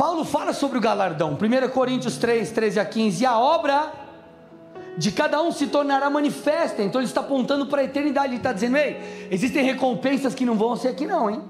Paulo 0.00 0.24
fala 0.24 0.54
sobre 0.54 0.78
o 0.78 0.80
galardão, 0.80 1.36
1 1.36 1.68
Coríntios 1.68 2.16
3, 2.16 2.50
13 2.52 2.80
a 2.80 2.86
15, 2.86 3.22
e 3.22 3.26
a 3.26 3.38
obra 3.38 3.92
de 4.96 5.12
cada 5.12 5.42
um 5.42 5.52
se 5.52 5.66
tornará 5.66 6.08
manifesta, 6.08 6.82
então 6.82 7.02
ele 7.02 7.06
está 7.06 7.20
apontando 7.20 7.66
para 7.66 7.82
a 7.82 7.84
eternidade, 7.84 8.28
ele 8.28 8.36
está 8.38 8.50
dizendo, 8.50 8.78
ei, 8.78 9.28
existem 9.30 9.62
recompensas 9.62 10.34
que 10.34 10.46
não 10.46 10.54
vão 10.54 10.74
ser 10.74 10.88
aqui 10.88 11.06
não, 11.06 11.28
hein? 11.28 11.42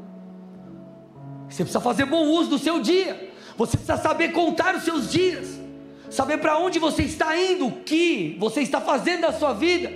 Você 1.49 1.63
precisa 1.63 1.79
fazer 1.79 2.07
bom 2.07 2.25
uso 2.25 2.51
do 2.51 2.59
seu 2.59 2.81
dia, 2.81 3.33
você 3.57 3.77
precisa 3.77 3.97
saber 3.99 4.33
contar 4.33 4.75
os 4.75 4.83
seus 4.83 5.09
dias, 5.09 5.57
saber 6.11 6.39
para 6.39 6.59
onde 6.59 6.81
você 6.81 7.05
está 7.05 7.37
indo, 7.37 7.69
o 7.69 7.73
que 7.83 8.37
você 8.41 8.63
está 8.63 8.81
fazendo 8.81 9.21
da 9.21 9.33
sua 9.33 9.53
vida, 9.53 9.93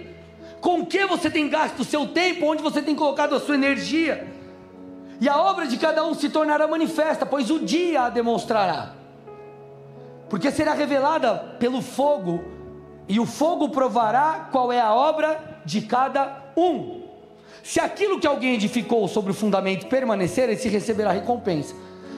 com 0.61 0.87
que 0.87 1.05
você 1.07 1.29
tem 1.29 1.49
gasto 1.49 1.81
o 1.81 1.85
seu 1.85 2.07
tempo, 2.07 2.47
onde 2.47 2.63
você 2.63 2.81
tem 2.81 2.95
colocado 2.95 3.35
a 3.35 3.41
sua 3.41 3.57
energia, 3.57 4.33
e 5.21 5.29
a 5.29 5.39
obra 5.39 5.67
de 5.67 5.77
cada 5.77 6.05
um 6.05 6.15
se 6.15 6.29
tornará 6.29 6.67
manifesta, 6.67 7.25
pois 7.25 7.51
o 7.51 7.61
dia 7.61 8.03
a 8.03 8.11
demonstrará. 8.11 8.95
Porque 10.29 10.51
será 10.51 10.75
revelada 10.75 11.57
pelo 11.59 11.81
fogo, 11.81 12.45
e 13.09 13.21
o 13.21 13.27
fogo 13.27 13.69
provará 13.69 14.49
qual 14.51 14.73
é 14.73 14.81
a 14.81 14.93
obra 14.93 15.61
de 15.65 15.83
cada 15.83 16.43
um. 16.57 17.03
Se 17.63 17.81
aquilo 17.81 18.19
que 18.19 18.27
alguém 18.27 18.55
edificou 18.55 19.07
sobre 19.09 19.31
o 19.31 19.35
fundamento 19.35 19.87
permanecer, 19.87 20.49
ele 20.49 20.57
se 20.57 20.69
receberá 20.69 21.13
recompensa. 21.13 21.75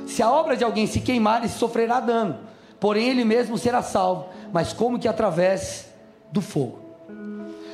Se 0.06 0.22
a 0.22 0.30
obra 0.30 0.56
de 0.56 0.64
alguém 0.64 0.86
se 0.86 1.00
queimar, 1.00 1.40
ele 1.40 1.48
sofrerá 1.48 2.00
dano. 2.00 2.38
Porém, 2.80 3.08
ele 3.08 3.24
mesmo 3.24 3.58
será 3.58 3.82
salvo, 3.82 4.28
mas 4.52 4.72
como 4.72 4.98
que 4.98 5.08
através 5.08 5.88
do 6.30 6.40
fogo. 6.40 6.80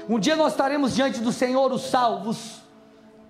Um 0.09 0.19
dia 0.19 0.37
nós 0.37 0.53
estaremos 0.53 0.95
diante 0.95 1.21
do 1.21 1.33
Senhor, 1.33 1.73
os 1.73 1.83
salvos, 1.83 2.63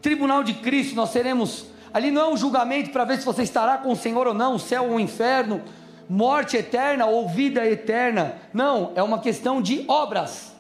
tribunal 0.01 0.43
de 0.43 0.55
Cristo, 0.55 0.97
nós 0.97 1.11
seremos 1.11 1.67
Ali 1.93 2.11
não 2.11 2.23
é 2.23 2.29
um 2.29 2.37
julgamento 2.37 2.91
para 2.91 3.05
ver 3.05 3.19
se 3.19 3.25
você 3.25 3.43
estará 3.43 3.79
com 3.79 3.93
o 3.93 3.97
Senhor 3.97 4.27
ou 4.27 4.35
não, 4.35 4.59
céu 4.59 4.91
ou 4.91 4.99
inferno, 4.99 5.63
morte 6.09 6.57
eterna 6.57 7.07
ou 7.07 7.29
vida 7.29 7.67
eterna. 7.67 8.37
Não, 8.53 8.93
é 8.95 9.03
uma 9.03 9.19
questão 9.19 9.61
de 9.61 9.85
obras. 9.89 10.53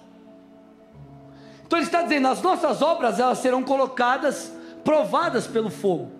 Então 1.66 1.78
ele 1.78 1.86
está 1.86 2.02
dizendo, 2.02 2.28
as 2.28 2.42
nossas 2.42 2.82
obras 2.82 3.18
elas 3.18 3.38
serão 3.38 3.62
colocadas, 3.62 4.52
provadas 4.84 5.46
pelo 5.46 5.70
fogo. 5.70 6.10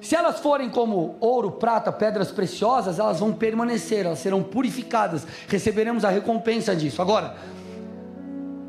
Se 0.00 0.14
elas 0.14 0.40
forem 0.40 0.68
como 0.68 1.16
ouro, 1.20 1.52
prata, 1.52 1.90
pedras 1.90 2.30
preciosas, 2.30 2.98
elas 2.98 3.20
vão 3.20 3.32
permanecer, 3.32 4.04
elas 4.04 4.18
serão 4.18 4.42
purificadas, 4.42 5.26
receberemos 5.48 6.04
a 6.04 6.10
recompensa 6.10 6.74
disso. 6.76 7.00
Agora, 7.00 7.34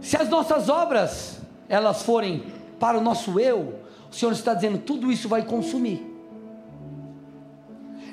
se 0.02 0.16
as 0.16 0.30
nossas 0.30 0.70
obras 0.70 1.40
elas 1.68 2.04
forem 2.04 2.46
para 2.80 2.98
o 2.98 3.02
nosso 3.02 3.40
eu, 3.40 3.85
o 4.16 4.18
Senhor 4.18 4.32
está 4.32 4.54
dizendo: 4.54 4.78
tudo 4.78 5.12
isso 5.12 5.28
vai 5.28 5.44
consumir. 5.44 6.10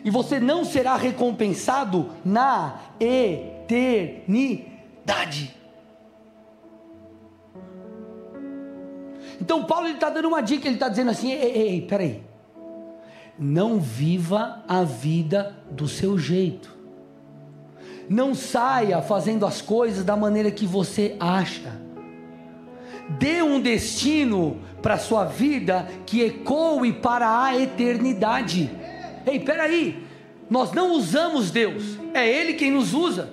E 0.05 0.11
você 0.11 0.41
não 0.41 0.65
será 0.65 0.97
recompensado 0.97 2.11
na 2.25 2.81
eternidade. 2.99 4.27
Então 9.41 9.63
Paulo 9.63 9.87
está 9.87 10.11
dando 10.11 10.27
uma 10.27 10.41
dica, 10.41 10.67
ele 10.67 10.75
está 10.75 10.89
dizendo 10.89 11.13
assim: 11.13 11.31
ei, 11.31 11.41
ei, 11.41 11.69
ei, 11.69 11.83
peraí. 11.83 12.21
Não 13.39 13.79
viva 13.79 14.65
a 14.67 14.83
vida 14.83 15.57
do 15.71 15.87
seu 15.87 16.19
jeito. 16.19 16.77
Não 18.09 18.35
saia 18.35 19.01
fazendo 19.01 19.47
as 19.47 19.63
coisas 19.63 20.05
da 20.05 20.17
maneira 20.17 20.51
que 20.51 20.67
você 20.67 21.17
acha. 21.21 21.81
Dê 23.09 23.43
um 23.43 23.61
destino 23.61 24.61
para 24.81 24.95
a 24.95 24.99
sua 24.99 25.25
vida 25.25 25.89
que 26.07 26.23
ecoe 26.23 26.93
para 26.93 27.45
a 27.45 27.57
eternidade. 27.59 28.71
Ei, 29.27 29.39
peraí, 29.39 30.05
nós 30.51 30.73
não 30.73 30.93
usamos 30.93 31.51
Deus, 31.51 31.99
é 32.13 32.29
Ele 32.29 32.55
quem 32.55 32.71
nos 32.71 32.93
usa. 32.93 33.33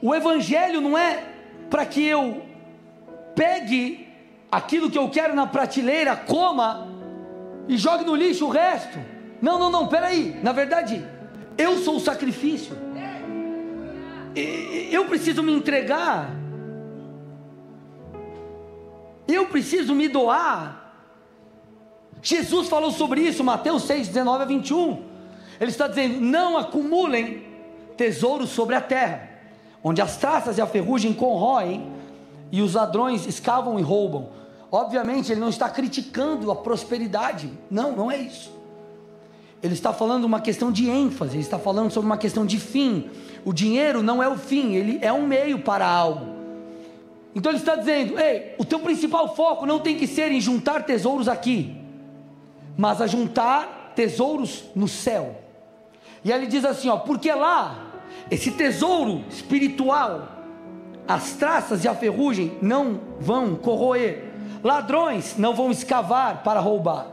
O 0.00 0.14
Evangelho 0.14 0.80
não 0.80 0.98
é 0.98 1.24
para 1.70 1.86
que 1.86 2.04
eu 2.04 2.42
pegue 3.34 4.08
aquilo 4.50 4.90
que 4.90 4.98
eu 4.98 5.08
quero 5.08 5.34
na 5.34 5.46
prateleira, 5.46 6.14
coma 6.14 6.88
e 7.68 7.76
jogue 7.76 8.04
no 8.04 8.14
lixo 8.14 8.46
o 8.46 8.50
resto. 8.50 8.98
Não, 9.40 9.58
não, 9.58 9.70
não, 9.70 9.88
peraí. 9.88 10.38
Na 10.42 10.52
verdade, 10.52 11.04
eu 11.56 11.78
sou 11.78 11.96
o 11.96 12.00
sacrifício. 12.00 12.76
Eu 14.90 15.06
preciso 15.06 15.42
me 15.42 15.52
entregar 15.52 16.30
eu 19.34 19.46
preciso 19.46 19.94
me 19.94 20.08
doar. 20.08 20.94
Jesus 22.22 22.68
falou 22.68 22.90
sobre 22.90 23.20
isso, 23.20 23.42
Mateus 23.42 23.82
6, 23.84 24.08
19 24.08 24.42
a 24.42 24.46
21. 24.46 25.02
Ele 25.60 25.70
está 25.70 25.88
dizendo: 25.88 26.20
não 26.20 26.56
acumulem 26.56 27.44
tesouros 27.96 28.50
sobre 28.50 28.74
a 28.74 28.80
terra, 28.80 29.28
onde 29.82 30.00
as 30.00 30.16
traças 30.16 30.58
e 30.58 30.60
a 30.60 30.66
ferrugem 30.66 31.12
corroem 31.12 31.92
e 32.50 32.62
os 32.62 32.74
ladrões 32.74 33.26
escavam 33.26 33.78
e 33.78 33.82
roubam. 33.82 34.28
Obviamente, 34.70 35.30
ele 35.30 35.40
não 35.40 35.48
está 35.48 35.68
criticando 35.68 36.50
a 36.50 36.56
prosperidade, 36.56 37.50
não, 37.70 37.92
não 37.92 38.10
é 38.10 38.18
isso. 38.18 38.52
Ele 39.62 39.74
está 39.74 39.92
falando 39.92 40.24
uma 40.24 40.40
questão 40.40 40.72
de 40.72 40.88
ênfase, 40.88 41.34
ele 41.36 41.42
está 41.42 41.58
falando 41.58 41.90
sobre 41.90 42.06
uma 42.06 42.16
questão 42.16 42.44
de 42.44 42.58
fim. 42.58 43.10
O 43.44 43.52
dinheiro 43.52 44.02
não 44.02 44.22
é 44.22 44.28
o 44.28 44.36
fim, 44.36 44.74
ele 44.74 44.98
é 45.00 45.12
um 45.12 45.26
meio 45.26 45.60
para 45.60 45.86
algo. 45.86 46.41
Então 47.34 47.50
ele 47.50 47.58
está 47.58 47.76
dizendo: 47.76 48.18
ei, 48.18 48.54
o 48.58 48.64
teu 48.64 48.80
principal 48.80 49.34
foco 49.34 49.66
não 49.66 49.78
tem 49.78 49.96
que 49.96 50.06
ser 50.06 50.30
em 50.30 50.40
juntar 50.40 50.84
tesouros 50.84 51.28
aqui, 51.28 51.76
mas 52.76 53.00
a 53.00 53.06
juntar 53.06 53.92
tesouros 53.94 54.64
no 54.74 54.86
céu. 54.86 55.36
E 56.24 56.32
aí 56.32 56.40
ele 56.40 56.46
diz 56.46 56.64
assim: 56.64 56.88
ó, 56.88 56.98
porque 56.98 57.32
lá, 57.32 57.92
esse 58.30 58.50
tesouro 58.50 59.24
espiritual, 59.30 60.28
as 61.08 61.32
traças 61.32 61.84
e 61.84 61.88
a 61.88 61.94
ferrugem 61.94 62.56
não 62.60 63.00
vão 63.18 63.56
corroer, 63.56 64.24
ladrões 64.62 65.36
não 65.38 65.54
vão 65.54 65.70
escavar 65.70 66.42
para 66.42 66.60
roubar. 66.60 67.08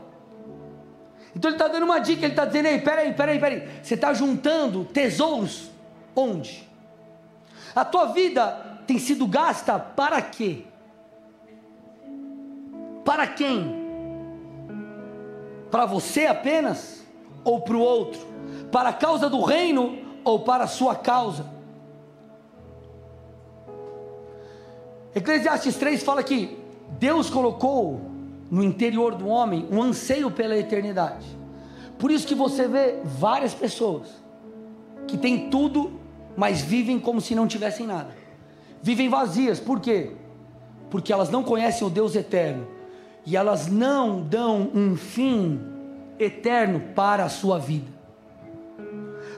Então 1.34 1.50
ele 1.50 1.56
está 1.56 1.68
dando 1.68 1.84
uma 1.84 1.98
dica, 1.98 2.24
ele 2.26 2.32
está 2.32 2.44
dizendo: 2.44 2.66
ei, 2.66 2.80
peraí, 2.80 3.14
peraí, 3.14 3.38
peraí, 3.38 3.68
você 3.82 3.94
está 3.94 4.12
juntando 4.12 4.84
tesouros 4.84 5.70
onde? 6.14 6.68
A 7.74 7.84
tua 7.84 8.06
vida 8.06 8.69
tem 8.90 8.98
sido 8.98 9.24
gasta 9.24 9.78
para 9.78 10.20
quê? 10.20 10.64
Para 13.04 13.24
quem? 13.24 13.72
Para 15.70 15.86
você 15.86 16.26
apenas 16.26 17.06
ou 17.44 17.60
para 17.60 17.76
o 17.76 17.80
outro? 17.80 18.20
Para 18.72 18.88
a 18.88 18.92
causa 18.92 19.30
do 19.30 19.42
reino 19.42 19.96
ou 20.24 20.40
para 20.40 20.64
a 20.64 20.66
sua 20.66 20.96
causa? 20.96 21.46
Eclesiastes 25.14 25.76
3 25.76 26.02
fala 26.02 26.24
que 26.24 26.58
Deus 26.98 27.30
colocou 27.30 28.00
no 28.50 28.60
interior 28.60 29.14
do 29.14 29.28
homem 29.28 29.68
um 29.70 29.80
anseio 29.80 30.32
pela 30.32 30.56
eternidade. 30.56 31.26
Por 31.96 32.10
isso 32.10 32.26
que 32.26 32.34
você 32.34 32.66
vê 32.66 32.98
várias 33.04 33.54
pessoas 33.54 34.08
que 35.06 35.16
têm 35.16 35.48
tudo, 35.48 35.92
mas 36.36 36.60
vivem 36.60 36.98
como 36.98 37.20
se 37.20 37.36
não 37.36 37.46
tivessem 37.46 37.86
nada. 37.86 38.19
Vivem 38.82 39.08
vazias, 39.08 39.60
por 39.60 39.80
quê? 39.80 40.12
Porque 40.90 41.12
elas 41.12 41.30
não 41.30 41.42
conhecem 41.42 41.86
o 41.86 41.90
Deus 41.90 42.14
eterno 42.14 42.66
e 43.26 43.36
elas 43.36 43.66
não 43.66 44.22
dão 44.22 44.70
um 44.74 44.96
fim 44.96 45.60
eterno 46.18 46.80
para 46.94 47.24
a 47.24 47.28
sua 47.28 47.58
vida. 47.58 48.00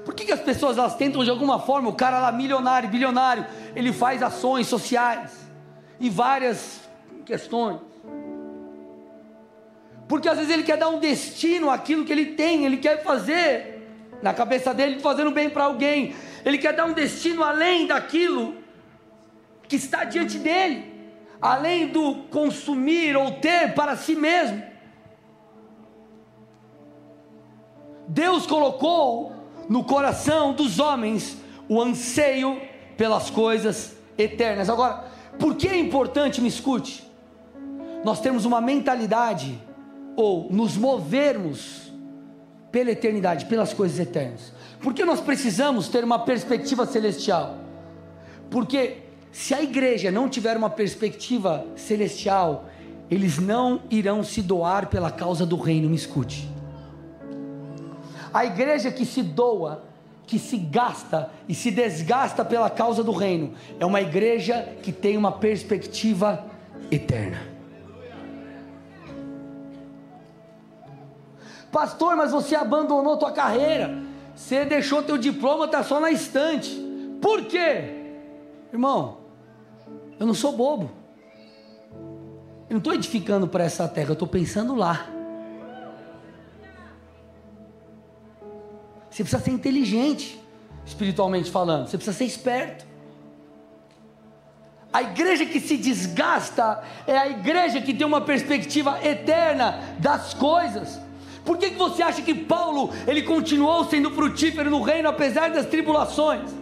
Por 0.04 0.14
que, 0.14 0.24
que 0.24 0.32
as 0.32 0.40
pessoas 0.40 0.78
elas 0.78 0.96
tentam 0.96 1.22
de 1.22 1.30
alguma 1.30 1.58
forma, 1.58 1.88
o 1.88 1.94
cara 1.94 2.18
lá 2.18 2.32
milionário, 2.32 2.88
bilionário, 2.88 3.46
ele 3.74 3.92
faz 3.92 4.22
ações 4.22 4.66
sociais 4.66 5.32
e 6.00 6.10
várias 6.10 6.80
questões. 7.24 7.80
Porque 10.08 10.28
às 10.28 10.36
vezes 10.36 10.52
ele 10.52 10.62
quer 10.62 10.76
dar 10.76 10.88
um 10.88 10.98
destino 10.98 11.70
àquilo 11.70 12.04
que 12.04 12.12
ele 12.12 12.26
tem, 12.26 12.64
ele 12.64 12.76
quer 12.76 13.02
fazer 13.02 13.72
na 14.20 14.34
cabeça 14.34 14.74
dele 14.74 15.00
fazendo 15.00 15.30
bem 15.30 15.48
para 15.48 15.64
alguém. 15.64 16.14
Ele 16.44 16.58
quer 16.58 16.74
dar 16.74 16.84
um 16.84 16.92
destino 16.92 17.42
além 17.42 17.86
daquilo 17.86 18.61
que 19.72 19.76
está 19.76 20.04
diante 20.04 20.36
dele, 20.36 20.84
além 21.40 21.88
do 21.88 22.24
consumir 22.30 23.16
ou 23.16 23.30
ter 23.32 23.72
para 23.72 23.96
si 23.96 24.14
mesmo. 24.14 24.62
Deus 28.06 28.46
colocou 28.46 29.32
no 29.70 29.82
coração 29.82 30.52
dos 30.52 30.78
homens 30.78 31.38
o 31.70 31.80
anseio 31.80 32.60
pelas 32.98 33.30
coisas 33.30 33.96
eternas. 34.18 34.68
Agora, 34.68 35.06
por 35.38 35.56
que 35.56 35.66
é 35.68 35.78
importante, 35.78 36.38
me 36.42 36.48
escute? 36.48 37.10
Nós 38.04 38.20
temos 38.20 38.44
uma 38.44 38.60
mentalidade, 38.60 39.58
ou 40.14 40.48
nos 40.50 40.76
movermos 40.76 41.90
pela 42.70 42.90
eternidade, 42.90 43.46
pelas 43.46 43.72
coisas 43.72 43.98
eternas. 43.98 44.52
Por 44.82 44.92
que 44.92 45.02
nós 45.02 45.22
precisamos 45.22 45.88
ter 45.88 46.04
uma 46.04 46.18
perspectiva 46.18 46.84
celestial? 46.84 47.56
Porque 48.50 49.11
se 49.32 49.54
a 49.54 49.62
igreja 49.62 50.10
não 50.10 50.28
tiver 50.28 50.56
uma 50.58 50.68
perspectiva 50.68 51.66
celestial, 51.74 52.66
eles 53.10 53.38
não 53.38 53.80
irão 53.90 54.22
se 54.22 54.42
doar 54.42 54.88
pela 54.88 55.10
causa 55.10 55.46
do 55.46 55.56
reino, 55.56 55.88
me 55.88 55.96
escute. 55.96 56.46
A 58.32 58.44
igreja 58.44 58.90
que 58.90 59.06
se 59.06 59.22
doa, 59.22 59.84
que 60.26 60.38
se 60.38 60.58
gasta 60.58 61.30
e 61.48 61.54
se 61.54 61.70
desgasta 61.70 62.44
pela 62.44 62.68
causa 62.68 63.02
do 63.02 63.10
reino, 63.10 63.54
é 63.80 63.86
uma 63.86 64.02
igreja 64.02 64.76
que 64.82 64.92
tem 64.92 65.16
uma 65.16 65.32
perspectiva 65.32 66.44
eterna. 66.90 67.40
Pastor, 71.70 72.16
mas 72.16 72.32
você 72.32 72.54
abandonou 72.54 73.16
tua 73.16 73.32
carreira. 73.32 73.98
Você 74.36 74.66
deixou 74.66 75.02
teu 75.02 75.16
diploma 75.16 75.66
tá 75.68 75.82
só 75.82 75.98
na 75.98 76.10
estante. 76.10 76.70
Por 77.20 77.46
quê? 77.46 78.02
Irmão, 78.70 79.21
eu 80.22 80.26
não 80.26 80.34
sou 80.34 80.52
bobo. 80.52 80.88
Eu 82.68 82.74
não 82.74 82.78
estou 82.78 82.94
edificando 82.94 83.48
para 83.48 83.64
essa 83.64 83.88
terra, 83.88 84.10
eu 84.10 84.12
estou 84.12 84.28
pensando 84.28 84.72
lá. 84.72 85.08
Você 89.10 89.24
precisa 89.24 89.42
ser 89.42 89.50
inteligente, 89.50 90.40
espiritualmente 90.86 91.50
falando. 91.50 91.88
Você 91.88 91.96
precisa 91.98 92.16
ser 92.16 92.24
esperto. 92.24 92.86
A 94.92 95.02
igreja 95.02 95.44
que 95.44 95.58
se 95.58 95.76
desgasta 95.76 96.84
é 97.04 97.18
a 97.18 97.26
igreja 97.26 97.80
que 97.80 97.92
tem 97.92 98.06
uma 98.06 98.20
perspectiva 98.20 99.04
eterna 99.04 99.80
das 99.98 100.34
coisas. 100.34 101.00
Por 101.44 101.58
que, 101.58 101.70
que 101.70 101.76
você 101.76 102.00
acha 102.00 102.22
que 102.22 102.32
Paulo 102.32 102.90
ele 103.08 103.22
continuou 103.22 103.84
sendo 103.86 104.12
frutífero 104.12 104.70
no 104.70 104.82
reino 104.82 105.08
apesar 105.08 105.50
das 105.50 105.66
tribulações? 105.66 106.61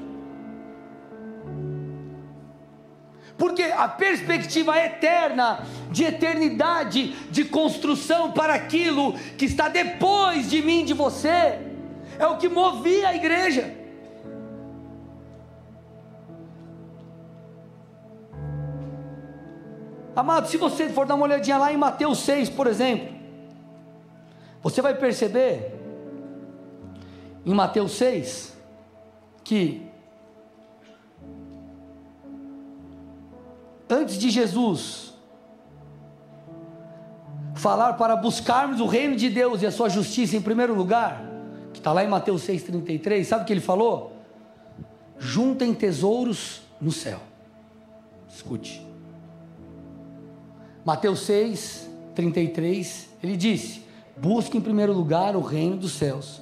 Porque 3.40 3.62
a 3.62 3.88
perspectiva 3.88 4.76
eterna, 4.76 5.64
de 5.90 6.05
eternidade, 6.05 7.14
de 7.31 7.42
construção 7.42 8.33
para 8.33 8.53
aquilo 8.53 9.14
que 9.38 9.46
está 9.46 9.66
depois 9.66 10.50
de 10.50 10.61
mim, 10.61 10.85
de 10.85 10.92
você, 10.92 11.59
é 12.18 12.26
o 12.26 12.37
que 12.37 12.50
movia 12.50 13.09
a 13.09 13.16
igreja. 13.16 13.74
Amado, 20.14 20.46
se 20.46 20.59
você 20.59 20.90
for 20.90 21.07
dar 21.07 21.14
uma 21.14 21.24
olhadinha 21.24 21.57
lá 21.57 21.72
em 21.72 21.79
Mateus 21.79 22.18
6, 22.18 22.50
por 22.50 22.66
exemplo, 22.66 23.09
você 24.62 24.83
vai 24.83 24.94
perceber 24.94 25.72
em 27.46 27.55
Mateus 27.55 27.92
6 27.92 28.55
que 29.42 29.89
antes 33.90 34.16
de 34.16 34.31
Jesus 34.31 35.11
falar 37.55 37.94
para 37.94 38.16
buscarmos 38.16 38.81
o 38.81 38.87
reino 38.87 39.16
de 39.16 39.29
Deus 39.29 39.61
e 39.61 39.66
a 39.66 39.70
sua 39.70 39.88
justiça 39.88 40.37
em 40.37 40.40
primeiro 40.40 40.74
lugar, 40.74 41.22
que 41.72 41.79
está 41.79 41.92
lá 41.92 42.03
em 42.03 42.09
Mateus 42.09 42.42
6,33, 42.46 43.24
sabe 43.24 43.42
o 43.42 43.46
que 43.46 43.53
ele 43.53 43.61
falou? 43.61 44.12
Juntem 45.18 45.74
tesouros 45.74 46.62
no 46.81 46.90
céu. 46.90 47.20
Escute. 48.29 48.87
Mateus 50.85 51.20
6, 51.20 51.90
33, 52.14 53.11
ele 53.22 53.37
disse: 53.37 53.85
Busque 54.16 54.57
em 54.57 54.61
primeiro 54.61 54.94
lugar 54.94 55.37
o 55.37 55.40
reino 55.40 55.76
dos 55.76 55.92
céus, 55.92 56.40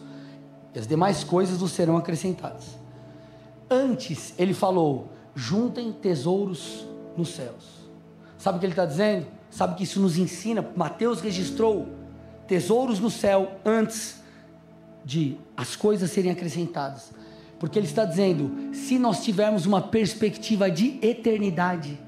e 0.74 0.78
as 0.78 0.86
demais 0.86 1.24
coisas 1.24 1.58
vos 1.58 1.72
serão 1.72 1.96
acrescentadas. 1.96 2.78
Antes, 3.68 4.32
ele 4.38 4.54
falou: 4.54 5.08
juntem 5.34 5.92
tesouros 5.92 6.86
nos 7.18 7.34
céus. 7.34 7.90
Sabe 8.38 8.56
o 8.56 8.60
que 8.60 8.66
ele 8.66 8.72
está 8.72 8.86
dizendo? 8.86 9.26
Sabe 9.50 9.74
que 9.74 9.82
isso 9.82 10.00
nos 10.00 10.16
ensina? 10.16 10.66
Mateus 10.76 11.20
registrou 11.20 11.88
tesouros 12.46 13.00
no 13.00 13.10
céu 13.10 13.52
antes 13.64 14.22
de 15.04 15.36
as 15.56 15.74
coisas 15.74 16.10
serem 16.10 16.30
acrescentadas. 16.30 17.12
Porque 17.58 17.78
ele 17.78 17.86
está 17.86 18.04
dizendo: 18.04 18.72
se 18.72 18.98
nós 18.98 19.24
tivermos 19.24 19.66
uma 19.66 19.80
perspectiva 19.80 20.70
de 20.70 20.98
eternidade, 21.02 21.98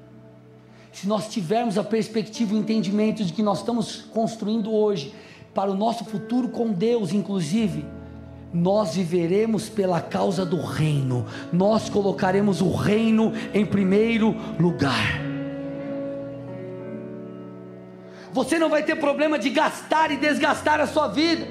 se 0.93 1.09
nós 1.09 1.29
tivermos 1.29 1.77
a 1.77 1.85
perspectiva 1.85 2.55
e 2.55 2.57
o 2.57 2.61
entendimento 2.61 3.25
de 3.25 3.33
que 3.33 3.43
nós 3.43 3.59
estamos 3.59 3.97
construindo 4.13 4.73
hoje, 4.73 5.15
para 5.53 5.71
o 5.71 5.75
nosso 5.75 6.05
futuro 6.05 6.49
com 6.49 6.73
Deus, 6.73 7.13
inclusive, 7.13 7.85
nós 8.53 8.95
viveremos 8.95 9.69
pela 9.69 10.01
causa 10.01 10.45
do 10.45 10.61
reino, 10.61 11.27
nós 11.53 11.89
colocaremos 11.89 12.61
o 12.61 12.73
reino 12.73 13.33
em 13.55 13.65
primeiro 13.65 14.35
lugar. 14.59 15.21
Você 18.33 18.59
não 18.59 18.69
vai 18.69 18.83
ter 18.83 18.97
problema 18.97 19.39
de 19.39 19.51
gastar 19.51 20.11
e 20.11 20.17
desgastar 20.17 20.81
a 20.81 20.87
sua 20.87 21.09
vida, 21.09 21.47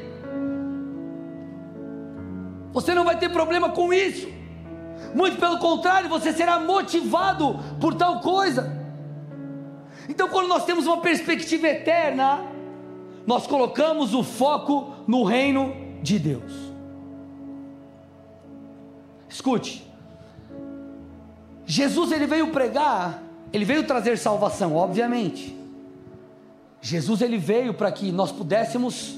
você 2.71 2.93
não 2.93 3.03
vai 3.03 3.17
ter 3.17 3.29
problema 3.29 3.69
com 3.69 3.93
isso, 3.93 4.27
muito 5.15 5.37
pelo 5.37 5.57
contrário, 5.57 6.09
você 6.09 6.33
será 6.33 6.59
motivado 6.59 7.59
por 7.79 7.95
tal 7.95 8.19
coisa. 8.19 8.77
Então, 10.07 10.27
quando 10.27 10.47
nós 10.47 10.65
temos 10.65 10.85
uma 10.85 10.97
perspectiva 10.97 11.67
eterna, 11.67 12.41
nós 13.25 13.45
colocamos 13.45 14.13
o 14.13 14.23
foco 14.23 14.93
no 15.07 15.23
reino 15.23 15.73
de 16.01 16.17
Deus. 16.17 16.68
Escute, 19.29 19.87
Jesus 21.65 22.11
ele 22.11 22.25
veio 22.25 22.47
pregar, 22.47 23.21
ele 23.53 23.63
veio 23.63 23.85
trazer 23.85 24.17
salvação, 24.17 24.75
obviamente. 24.75 25.55
Jesus 26.81 27.21
ele 27.21 27.37
veio 27.37 27.73
para 27.73 27.91
que 27.91 28.11
nós 28.11 28.31
pudéssemos 28.31 29.17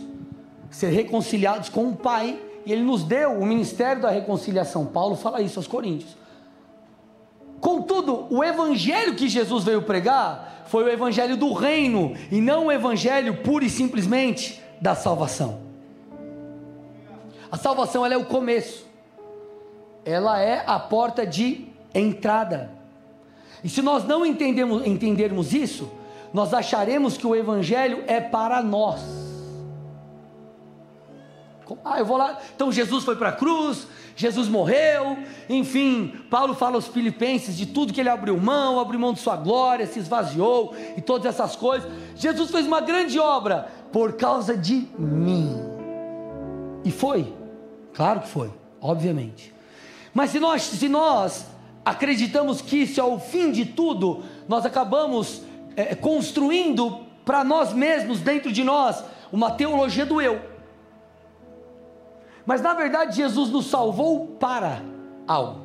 ser 0.69 0.89
reconciliados 0.89 1.69
com 1.69 1.87
o 1.87 1.95
Pai, 1.95 2.37
e 2.65 2.71
ele 2.71 2.83
nos 2.83 3.03
deu 3.03 3.31
o 3.31 3.45
ministério 3.45 4.01
da 4.01 4.09
reconciliação. 4.09 4.85
Paulo 4.85 5.15
fala 5.15 5.41
isso 5.41 5.59
aos 5.59 5.67
Coríntios. 5.67 6.17
Contudo, 7.61 8.27
o 8.29 8.43
evangelho 8.43 9.15
que 9.15 9.29
Jesus 9.29 9.63
veio 9.63 9.83
pregar 9.83 10.63
foi 10.65 10.83
o 10.83 10.89
evangelho 10.89 11.37
do 11.37 11.53
reino 11.53 12.15
e 12.31 12.41
não 12.41 12.65
o 12.65 12.71
evangelho 12.71 13.37
pura 13.37 13.63
e 13.63 13.69
simplesmente 13.69 14.61
da 14.81 14.95
salvação. 14.95 15.59
A 17.51 17.57
salvação 17.57 18.05
ela 18.05 18.15
é 18.15 18.17
o 18.17 18.25
começo. 18.25 18.90
Ela 20.05 20.41
é 20.41 20.63
a 20.65 20.79
porta 20.79 21.25
de 21.25 21.67
entrada. 21.93 22.71
E 23.63 23.69
se 23.69 23.81
nós 23.81 24.03
não 24.05 24.25
entendermos 24.25 25.53
isso, 25.53 25.91
nós 26.33 26.53
acharemos 26.53 27.17
que 27.17 27.27
o 27.27 27.35
evangelho 27.35 28.03
é 28.07 28.19
para 28.19 28.61
nós. 28.61 29.01
Ah, 31.85 31.99
eu 31.99 32.05
vou 32.05 32.17
lá. 32.17 32.37
Então 32.55 32.71
Jesus 32.71 33.03
foi 33.03 33.15
para 33.15 33.29
a 33.29 33.31
cruz, 33.31 33.87
Jesus 34.15 34.49
morreu, 34.49 35.17
enfim, 35.49 36.13
Paulo 36.29 36.53
fala 36.53 36.75
aos 36.75 36.87
Filipenses 36.87 37.55
de 37.55 37.65
tudo 37.65 37.93
que 37.93 37.99
ele 37.99 38.09
abriu 38.09 38.37
mão, 38.37 38.79
abriu 38.79 38.99
mão 38.99 39.13
de 39.13 39.19
sua 39.19 39.37
glória, 39.37 39.87
se 39.87 39.99
esvaziou 39.99 40.75
e 40.97 41.01
todas 41.01 41.25
essas 41.27 41.55
coisas. 41.55 41.89
Jesus 42.15 42.51
fez 42.51 42.67
uma 42.67 42.81
grande 42.81 43.17
obra 43.19 43.69
por 43.91 44.13
causa 44.13 44.57
de 44.57 44.87
mim. 44.97 45.55
E 46.83 46.91
foi, 46.91 47.33
claro 47.93 48.21
que 48.21 48.27
foi, 48.27 48.51
obviamente. 48.81 49.53
Mas 50.13 50.31
se 50.31 50.39
nós, 50.39 50.63
se 50.63 50.89
nós 50.89 51.45
acreditamos 51.85 52.61
que 52.61 52.77
isso 52.77 52.99
é 52.99 53.03
o 53.03 53.19
fim 53.19 53.51
de 53.51 53.65
tudo, 53.65 54.23
nós 54.47 54.65
acabamos 54.65 55.41
é, 55.75 55.95
construindo 55.95 57.05
para 57.25 57.43
nós 57.43 57.73
mesmos, 57.73 58.19
dentro 58.19 58.51
de 58.51 58.63
nós, 58.63 59.03
uma 59.31 59.51
teologia 59.51 60.05
do 60.05 60.21
eu. 60.21 60.41
Mas 62.45 62.61
na 62.61 62.73
verdade, 62.73 63.15
Jesus 63.15 63.49
nos 63.49 63.67
salvou 63.67 64.27
para 64.39 64.81
algo. 65.27 65.61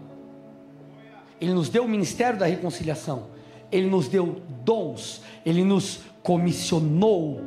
Ele 1.40 1.52
nos 1.52 1.68
deu 1.68 1.84
o 1.84 1.88
ministério 1.88 2.38
da 2.38 2.46
reconciliação, 2.46 3.26
ele 3.70 3.88
nos 3.88 4.08
deu 4.08 4.40
dons, 4.64 5.20
ele 5.44 5.64
nos 5.64 6.00
comissionou. 6.22 7.40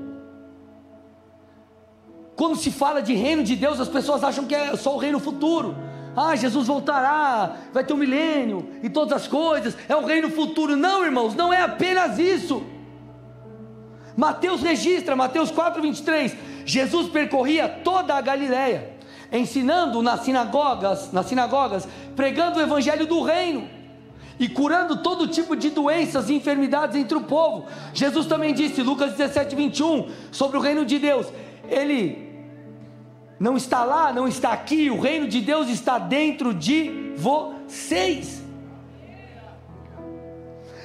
Quando 2.35 2.55
se 2.55 2.71
fala 2.71 3.01
de 3.01 3.13
reino 3.13 3.43
de 3.43 3.55
Deus, 3.55 3.79
as 3.79 3.89
pessoas 3.89 4.23
acham 4.23 4.45
que 4.45 4.55
é 4.55 4.75
só 4.75 4.95
o 4.95 4.97
reino 4.97 5.19
futuro. 5.19 5.75
Ah, 6.15 6.35
Jesus 6.35 6.67
voltará, 6.67 7.57
vai 7.73 7.83
ter 7.83 7.93
um 7.93 7.97
milênio 7.97 8.69
e 8.81 8.89
todas 8.89 9.13
as 9.13 9.27
coisas, 9.27 9.77
é 9.87 9.95
o 9.95 10.05
reino 10.05 10.29
futuro. 10.29 10.75
Não, 10.75 11.05
irmãos, 11.05 11.35
não 11.35 11.53
é 11.53 11.61
apenas 11.61 12.17
isso. 12.19 12.63
Mateus 14.17 14.61
registra, 14.61 15.15
Mateus 15.15 15.49
4, 15.49 15.81
23, 15.81 16.35
Jesus 16.65 17.07
percorria 17.07 17.69
toda 17.69 18.15
a 18.15 18.21
Galiléia, 18.21 18.97
ensinando 19.31 20.01
nas 20.01 20.21
sinagogas, 20.21 21.13
nas 21.13 21.27
sinagogas, 21.27 21.87
pregando 22.15 22.59
o 22.59 22.61
evangelho 22.61 23.07
do 23.07 23.21
reino 23.21 23.69
e 24.39 24.47
curando 24.47 24.97
todo 24.97 25.27
tipo 25.27 25.55
de 25.55 25.69
doenças 25.69 26.29
e 26.29 26.33
enfermidades 26.33 26.95
entre 26.95 27.17
o 27.17 27.21
povo. 27.21 27.65
Jesus 27.93 28.25
também 28.25 28.53
disse, 28.53 28.81
Lucas 28.81 29.13
17, 29.13 29.55
21, 29.55 30.09
sobre 30.31 30.57
o 30.57 30.61
reino 30.61 30.85
de 30.85 30.99
Deus. 30.99 31.27
Ele 31.69 32.28
não 33.39 33.55
está 33.55 33.83
lá, 33.83 34.11
não 34.11 34.27
está 34.27 34.51
aqui, 34.51 34.89
o 34.89 34.99
reino 34.99 35.27
de 35.27 35.39
Deus 35.39 35.69
está 35.69 35.97
dentro 35.97 36.53
de 36.53 37.13
vocês. 37.15 38.43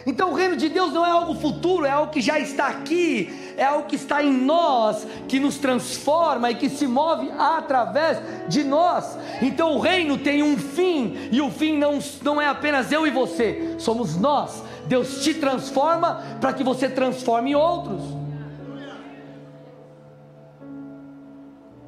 Então 0.07 0.33
o 0.33 0.35
reino 0.35 0.57
de 0.57 0.69
Deus 0.69 0.93
não 0.93 1.05
é 1.05 1.11
algo 1.11 1.35
futuro, 1.35 1.87
é 1.87 1.91
algo 1.91 2.13
que 2.13 2.21
já 2.21 2.39
está 2.39 2.67
aqui, 2.67 3.55
é 3.57 3.65
algo 3.65 3.87
que 3.87 3.97
está 3.97 4.23
em 4.23 4.33
nós, 4.33 5.07
que 5.27 5.41
nos 5.41 5.57
transforma 5.57 6.51
e 6.51 6.55
que 6.55 6.69
se 6.69 6.87
move 6.87 7.31
através 7.39 8.19
de 8.49 8.63
nós. 8.63 9.17
Então 9.41 9.75
o 9.75 9.81
reino 9.81 10.19
tem 10.19 10.43
um 10.43 10.59
fim, 10.59 11.17
e 11.33 11.41
o 11.41 11.51
fim 11.51 11.79
não, 11.79 11.99
não 12.23 12.41
é 12.41 12.47
apenas 12.47 12.93
eu 12.93 13.07
e 13.07 13.11
você, 13.11 13.77
somos 13.79 14.17
nós. 14.17 14.63
Deus 14.87 15.25
te 15.25 15.33
transforma 15.35 16.23
para 16.39 16.53
que 16.53 16.63
você 16.63 16.89
transforme 16.89 17.57
outros. 17.57 18.03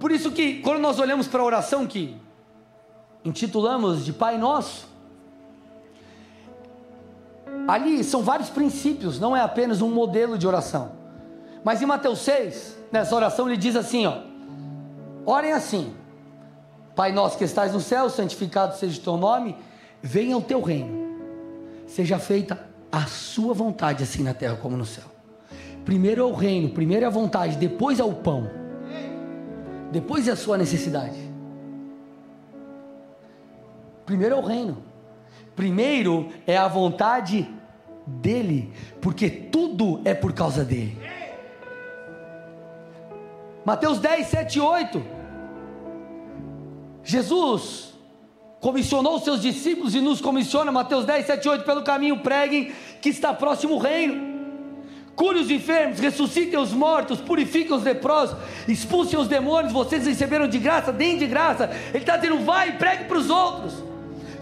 Por 0.07 0.13
isso 0.13 0.31
que 0.31 0.61
quando 0.61 0.79
nós 0.79 1.01
olhamos 1.01 1.27
para 1.27 1.43
a 1.43 1.45
oração 1.45 1.85
que 1.85 2.17
intitulamos 3.25 4.05
de 4.05 4.13
Pai 4.13 4.39
Nosso, 4.39 4.87
ali 7.67 8.05
são 8.05 8.23
vários 8.23 8.49
princípios, 8.49 9.19
não 9.19 9.37
é 9.37 9.41
apenas 9.41 9.83
um 9.83 9.91
modelo 9.91 10.39
de 10.39 10.47
oração. 10.47 10.93
Mas 11.65 11.83
em 11.83 11.87
Mateus 11.87 12.21
6, 12.21 12.79
nessa 12.93 13.17
oração 13.17 13.49
ele 13.49 13.57
diz 13.57 13.75
assim, 13.75 14.07
ó: 14.07 14.19
Orem 15.25 15.51
assim: 15.51 15.93
Pai 16.95 17.11
nosso 17.11 17.37
que 17.37 17.43
estás 17.43 17.73
no 17.73 17.81
céu, 17.81 18.09
santificado 18.09 18.77
seja 18.77 19.01
o 19.01 19.03
teu 19.03 19.17
nome, 19.17 19.57
venha 20.01 20.39
o 20.39 20.41
teu 20.41 20.63
reino. 20.63 21.19
Seja 21.89 22.17
feita 22.21 22.65
a 22.93 23.07
sua 23.07 23.53
vontade 23.53 24.05
assim 24.05 24.23
na 24.23 24.35
terra 24.35 24.55
como 24.55 24.77
no 24.77 24.87
céu. 24.87 25.07
Primeiro 25.85 26.23
é 26.23 26.25
o 26.25 26.33
reino, 26.33 26.69
primeiro 26.69 27.05
é 27.05 27.09
a 27.09 27.11
vontade, 27.11 27.57
depois 27.57 27.99
é 27.99 28.05
o 28.05 28.13
pão 28.13 28.66
depois 29.91 30.27
é 30.29 30.33
a 30.33 30.37
sua 30.37 30.57
necessidade. 30.57 31.17
Primeiro 34.05 34.37
é 34.37 34.39
o 34.39 34.43
reino. 34.43 34.83
Primeiro 35.55 36.29
é 36.47 36.57
a 36.57 36.69
vontade 36.69 37.49
dele, 38.07 38.73
porque 39.01 39.29
tudo 39.29 40.01
é 40.05 40.15
por 40.15 40.33
causa 40.33 40.65
dele. 40.65 40.97
Mateus 43.65 43.99
10, 43.99 44.27
7 44.27 44.59
e 44.59 44.61
8. 44.61 45.03
Jesus 47.03 47.95
comissionou 48.61 49.17
os 49.17 49.25
seus 49.25 49.41
discípulos 49.41 49.95
e 49.95 50.01
nos 50.01 50.21
comissiona, 50.21 50.71
Mateus 50.71 51.05
10, 51.05 51.27
7 51.27 51.45
e 51.45 51.49
8, 51.49 51.65
pelo 51.65 51.83
caminho 51.83 52.21
preguem 52.21 52.73
que 53.01 53.09
está 53.09 53.33
próximo 53.33 53.75
o 53.75 53.79
reino 53.79 54.36
cure 55.17 55.41
os 55.41 55.51
enfermos, 55.51 55.99
ressuscitem 55.99 56.59
os 56.59 56.73
mortos, 56.73 57.19
purifiquem 57.19 57.75
os 57.75 57.83
leprosos, 57.83 58.37
expulsem 58.69 59.19
os 59.19 59.27
demônios, 59.27 59.73
vocês 59.73 60.07
receberam 60.07 60.47
de 60.47 60.59
graça, 60.59 60.93
deem 60.93 61.17
de 61.17 61.27
graça. 61.27 61.71
Ele 61.89 61.99
está 62.05 62.19
dizendo: 62.19 62.45
vai 62.45 62.69
e 62.69 62.73
pregue 62.73 63.05
para 63.05 63.17
os 63.17 63.31
outros, 63.31 63.83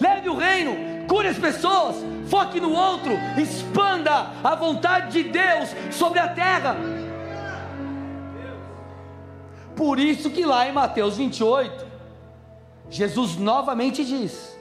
leve 0.01 0.29
o 0.29 0.35
reino, 0.35 1.07
cure 1.07 1.29
as 1.29 1.39
pessoas, 1.39 1.97
foque 2.29 2.61
no 2.61 2.73
outro, 2.73 3.13
expanda 3.39 4.33
a 4.43 4.55
vontade 4.57 5.23
de 5.23 5.31
Deus 5.31 5.71
sobre 5.93 6.19
a 6.19 6.29
terra. 6.29 6.77
Por 9.77 9.99
isso 9.99 10.31
que 10.31 10.45
lá 10.45 10.69
em 10.69 10.73
Mateus 10.73 11.17
28, 11.17 11.87
Jesus 12.91 13.37
novamente 13.37 14.05
diz: 14.05 14.59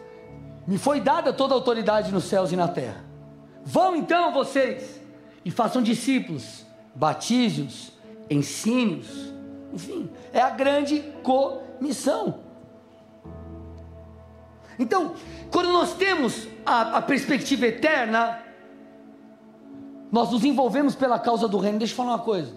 Me 0.67 0.77
foi 0.77 1.01
dada 1.01 1.33
toda 1.33 1.55
a 1.55 1.57
autoridade 1.57 2.11
nos 2.11 2.25
céus 2.25 2.51
e 2.51 2.55
na 2.55 2.67
terra. 2.67 3.03
Vão 3.65 3.95
então 3.95 4.31
vocês 4.31 5.02
e 5.45 5.51
façam 5.51 5.81
discípulos, 5.81 6.65
batízios, 6.95 7.91
ensine-os, 8.29 9.33
enfim, 9.73 10.09
é 10.31 10.41
a 10.41 10.49
grande 10.49 10.99
comissão. 11.21 12.39
Então, 14.79 15.13
quando 15.51 15.71
nós 15.71 15.93
temos 15.93 16.47
a, 16.65 16.97
a, 16.97 17.01
perspectiva 17.01 17.67
eterna, 17.67 18.39
nós 20.11 20.31
nos 20.31 20.43
envolvemos 20.43 20.95
pela 20.95 21.19
causa 21.19 21.47
do 21.47 21.57
reino. 21.57 21.79
Deixa 21.79 21.93
eu 21.93 21.97
falar 21.97 22.11
uma 22.11 22.19
coisa. 22.19 22.53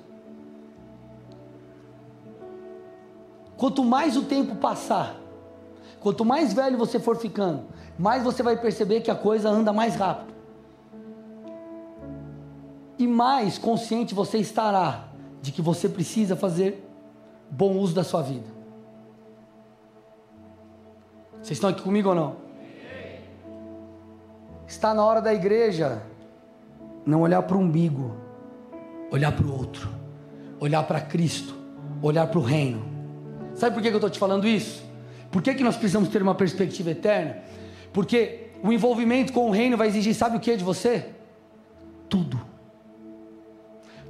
Quanto 3.56 3.84
mais 3.84 4.16
o 4.16 4.22
tempo 4.22 4.54
passar, 4.56 5.16
quanto 6.00 6.24
mais 6.24 6.52
velho 6.52 6.76
você 6.76 6.98
for 6.98 7.16
ficando, 7.16 7.64
mais 7.98 8.22
você 8.22 8.42
vai 8.42 8.56
perceber 8.56 9.00
que 9.00 9.10
a 9.10 9.14
coisa 9.14 9.48
anda 9.48 9.72
mais 9.72 9.96
rápido 9.96 10.35
e 12.98 13.06
mais 13.06 13.58
consciente 13.58 14.14
você 14.14 14.38
estará 14.38 15.08
de 15.42 15.52
que 15.52 15.60
você 15.60 15.88
precisa 15.88 16.34
fazer 16.34 16.84
bom 17.50 17.76
uso 17.76 17.94
da 17.94 18.02
sua 18.02 18.22
vida. 18.22 18.46
Vocês 21.34 21.52
estão 21.52 21.70
aqui 21.70 21.82
comigo 21.82 22.08
ou 22.08 22.14
não? 22.14 22.36
Está 24.66 24.92
na 24.92 25.04
hora 25.04 25.20
da 25.20 25.32
igreja 25.32 26.02
não 27.04 27.20
olhar 27.22 27.42
para 27.42 27.56
o 27.56 27.60
umbigo, 27.60 28.16
olhar 29.12 29.30
para 29.30 29.46
o 29.46 29.56
outro, 29.56 29.88
olhar 30.58 30.82
para 30.82 31.00
Cristo, 31.00 31.54
olhar 32.02 32.26
para 32.26 32.38
o 32.38 32.42
reino. 32.42 32.84
Sabe 33.54 33.74
por 33.74 33.82
que 33.82 33.88
eu 33.88 33.94
estou 33.94 34.10
te 34.10 34.18
falando 34.18 34.46
isso? 34.46 34.84
Por 35.30 35.40
que, 35.40 35.54
que 35.54 35.62
nós 35.62 35.76
precisamos 35.76 36.08
ter 36.08 36.20
uma 36.20 36.34
perspectiva 36.34 36.90
eterna? 36.90 37.38
Porque 37.92 38.50
o 38.62 38.72
envolvimento 38.72 39.32
com 39.32 39.48
o 39.48 39.50
reino 39.50 39.76
vai 39.76 39.86
exigir, 39.86 40.14
sabe 40.14 40.36
o 40.36 40.40
que 40.40 40.56
de 40.56 40.64
você? 40.64 41.10
Tudo 42.08 42.45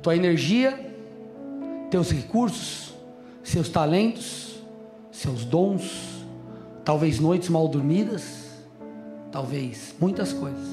tua 0.07 0.15
energia, 0.15 0.95
teus 1.91 2.13
recursos, 2.13 2.95
seus 3.43 3.69
talentos, 3.69 4.63
seus 5.11 5.45
dons, 5.45 6.25
talvez 6.85 7.19
noites 7.19 7.49
mal 7.49 7.67
dormidas, 7.67 8.63
talvez 9.33 9.97
muitas 9.99 10.33
coisas. 10.33 10.65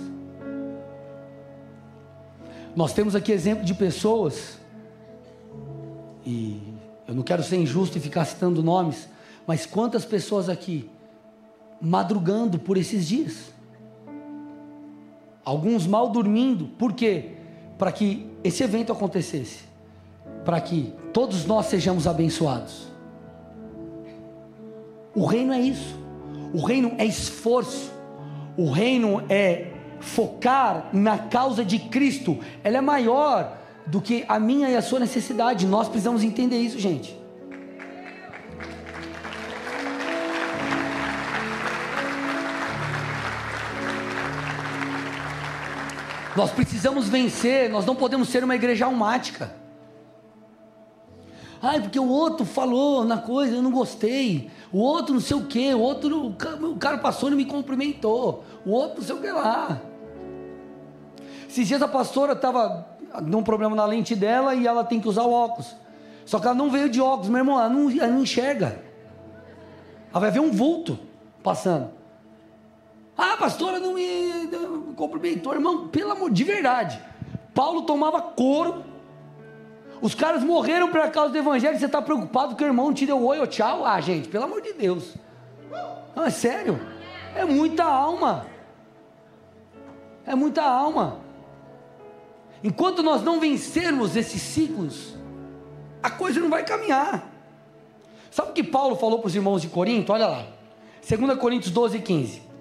Nós 2.75 2.93
temos 2.93 3.15
aqui 3.15 3.31
exemplo 3.31 3.65
de 3.65 3.73
pessoas, 3.73 4.59
e 6.23 6.61
eu 7.07 7.15
não 7.15 7.23
quero 7.23 7.41
ser 7.41 7.57
injusto 7.57 7.97
e 7.97 8.01
ficar 8.01 8.25
citando 8.25 8.61
nomes, 8.61 9.09
mas 9.47 9.65
quantas 9.65 10.05
pessoas 10.05 10.47
aqui 10.47 10.87
madrugando 11.81 12.59
por 12.59 12.77
esses 12.77 13.07
dias? 13.07 13.51
Alguns 15.43 15.87
mal 15.87 16.09
dormindo, 16.09 16.67
por 16.77 16.93
quê? 16.93 17.32
Para 17.83 17.91
que 17.91 18.25
esse 18.45 18.63
evento 18.63 18.93
acontecesse, 18.93 19.65
para 20.45 20.61
que 20.61 20.93
todos 21.11 21.45
nós 21.45 21.65
sejamos 21.65 22.07
abençoados. 22.07 22.87
O 25.13 25.25
reino 25.25 25.51
é 25.51 25.59
isso. 25.59 25.99
O 26.53 26.65
reino 26.65 26.93
é 26.97 27.05
esforço. 27.05 27.91
O 28.55 28.71
reino 28.71 29.21
é 29.27 29.73
focar 29.99 30.91
na 30.93 31.17
causa 31.17 31.65
de 31.65 31.77
Cristo. 31.77 32.39
Ela 32.63 32.77
é 32.77 32.81
maior 32.81 33.57
do 33.85 33.99
que 33.99 34.23
a 34.29 34.39
minha 34.39 34.69
e 34.69 34.77
a 34.77 34.81
sua 34.81 35.01
necessidade. 35.01 35.67
Nós 35.67 35.89
precisamos 35.89 36.23
entender 36.23 36.59
isso, 36.59 36.79
gente. 36.79 37.21
Nós 46.35 46.51
precisamos 46.51 47.07
vencer, 47.07 47.69
nós 47.69 47.85
não 47.85 47.95
podemos 47.95 48.29
ser 48.29 48.43
uma 48.43 48.55
igreja 48.55 48.85
almática. 48.85 49.53
Ai, 51.61 51.79
porque 51.79 51.99
o 51.99 52.09
outro 52.09 52.45
falou 52.45 53.05
na 53.05 53.17
coisa, 53.17 53.55
eu 53.55 53.61
não 53.61 53.71
gostei. 53.71 54.49
O 54.71 54.79
outro 54.79 55.13
não 55.13 55.21
sei 55.21 55.37
o 55.37 55.45
que, 55.45 55.73
o 55.73 55.79
outro, 55.79 56.27
o 56.27 56.75
cara 56.77 56.97
passou 56.97 57.29
e 57.29 57.31
não 57.31 57.37
me 57.37 57.45
cumprimentou. 57.45 58.43
O 58.65 58.71
outro 58.71 58.97
não 58.97 59.03
sei 59.03 59.15
o 59.15 59.21
que 59.21 59.31
lá. 59.31 59.79
Esses 61.47 61.67
dias 61.67 61.81
a 61.81 61.87
pastora 61.87 62.33
estava 62.33 62.85
num 63.21 63.43
problema 63.43 63.75
na 63.75 63.85
lente 63.85 64.15
dela 64.15 64.55
e 64.55 64.65
ela 64.65 64.83
tem 64.83 64.99
que 64.99 65.07
usar 65.07 65.23
óculos. 65.23 65.75
Só 66.25 66.39
que 66.39 66.47
ela 66.47 66.55
não 66.55 66.69
veio 66.71 66.89
de 66.89 66.99
óculos, 66.99 67.29
meu 67.29 67.39
irmão, 67.39 67.59
ela 67.59 67.69
não, 67.69 67.89
ela 67.89 68.07
não 68.07 68.23
enxerga. 68.23 68.81
Ela 70.09 70.19
vai 70.19 70.31
ver 70.31 70.39
um 70.39 70.51
vulto 70.51 70.97
passando. 71.43 72.02
Ah, 73.17 73.37
pastora 73.37 73.79
não 73.79 73.93
me, 73.93 74.47
não 74.51 74.77
me 74.77 74.93
cumprimentou, 74.95 75.53
irmão, 75.53 75.87
pelo 75.87 76.11
amor 76.11 76.31
de 76.31 76.43
verdade. 76.43 76.99
Paulo 77.53 77.83
tomava 77.83 78.21
couro. 78.21 78.83
Os 80.01 80.15
caras 80.15 80.43
morreram 80.43 80.89
por 80.89 80.99
causa 81.11 81.31
do 81.31 81.37
evangelho. 81.37 81.77
Você 81.77 81.85
está 81.85 82.01
preocupado 82.01 82.55
que 82.55 82.63
o 82.63 82.67
irmão 82.67 82.93
te 82.93 83.05
deu 83.05 83.23
oi 83.23 83.39
ou 83.39 83.47
tchau? 83.47 83.85
Ah, 83.85 84.01
gente, 84.01 84.27
pelo 84.27 84.45
amor 84.45 84.61
de 84.61 84.73
Deus. 84.73 85.15
Não, 86.15 86.25
é 86.25 86.29
sério. 86.29 86.79
É 87.35 87.45
muita 87.45 87.83
alma. 87.83 88.45
É 90.25 90.35
muita 90.35 90.63
alma. 90.63 91.19
Enquanto 92.63 93.03
nós 93.03 93.21
não 93.21 93.39
vencermos 93.39 94.15
esses 94.15 94.41
ciclos, 94.41 95.15
a 96.01 96.09
coisa 96.09 96.39
não 96.39 96.49
vai 96.49 96.65
caminhar. 96.65 97.29
Sabe 98.31 98.49
o 98.49 98.53
que 98.53 98.63
Paulo 98.63 98.95
falou 98.95 99.19
para 99.19 99.27
os 99.27 99.35
irmãos 99.35 99.61
de 99.61 99.67
Corinto? 99.67 100.11
Olha 100.11 100.27
lá. 100.27 100.45
2 101.07 101.37
Coríntios 101.37 101.71
12, 101.71 101.99
15. 101.99 102.52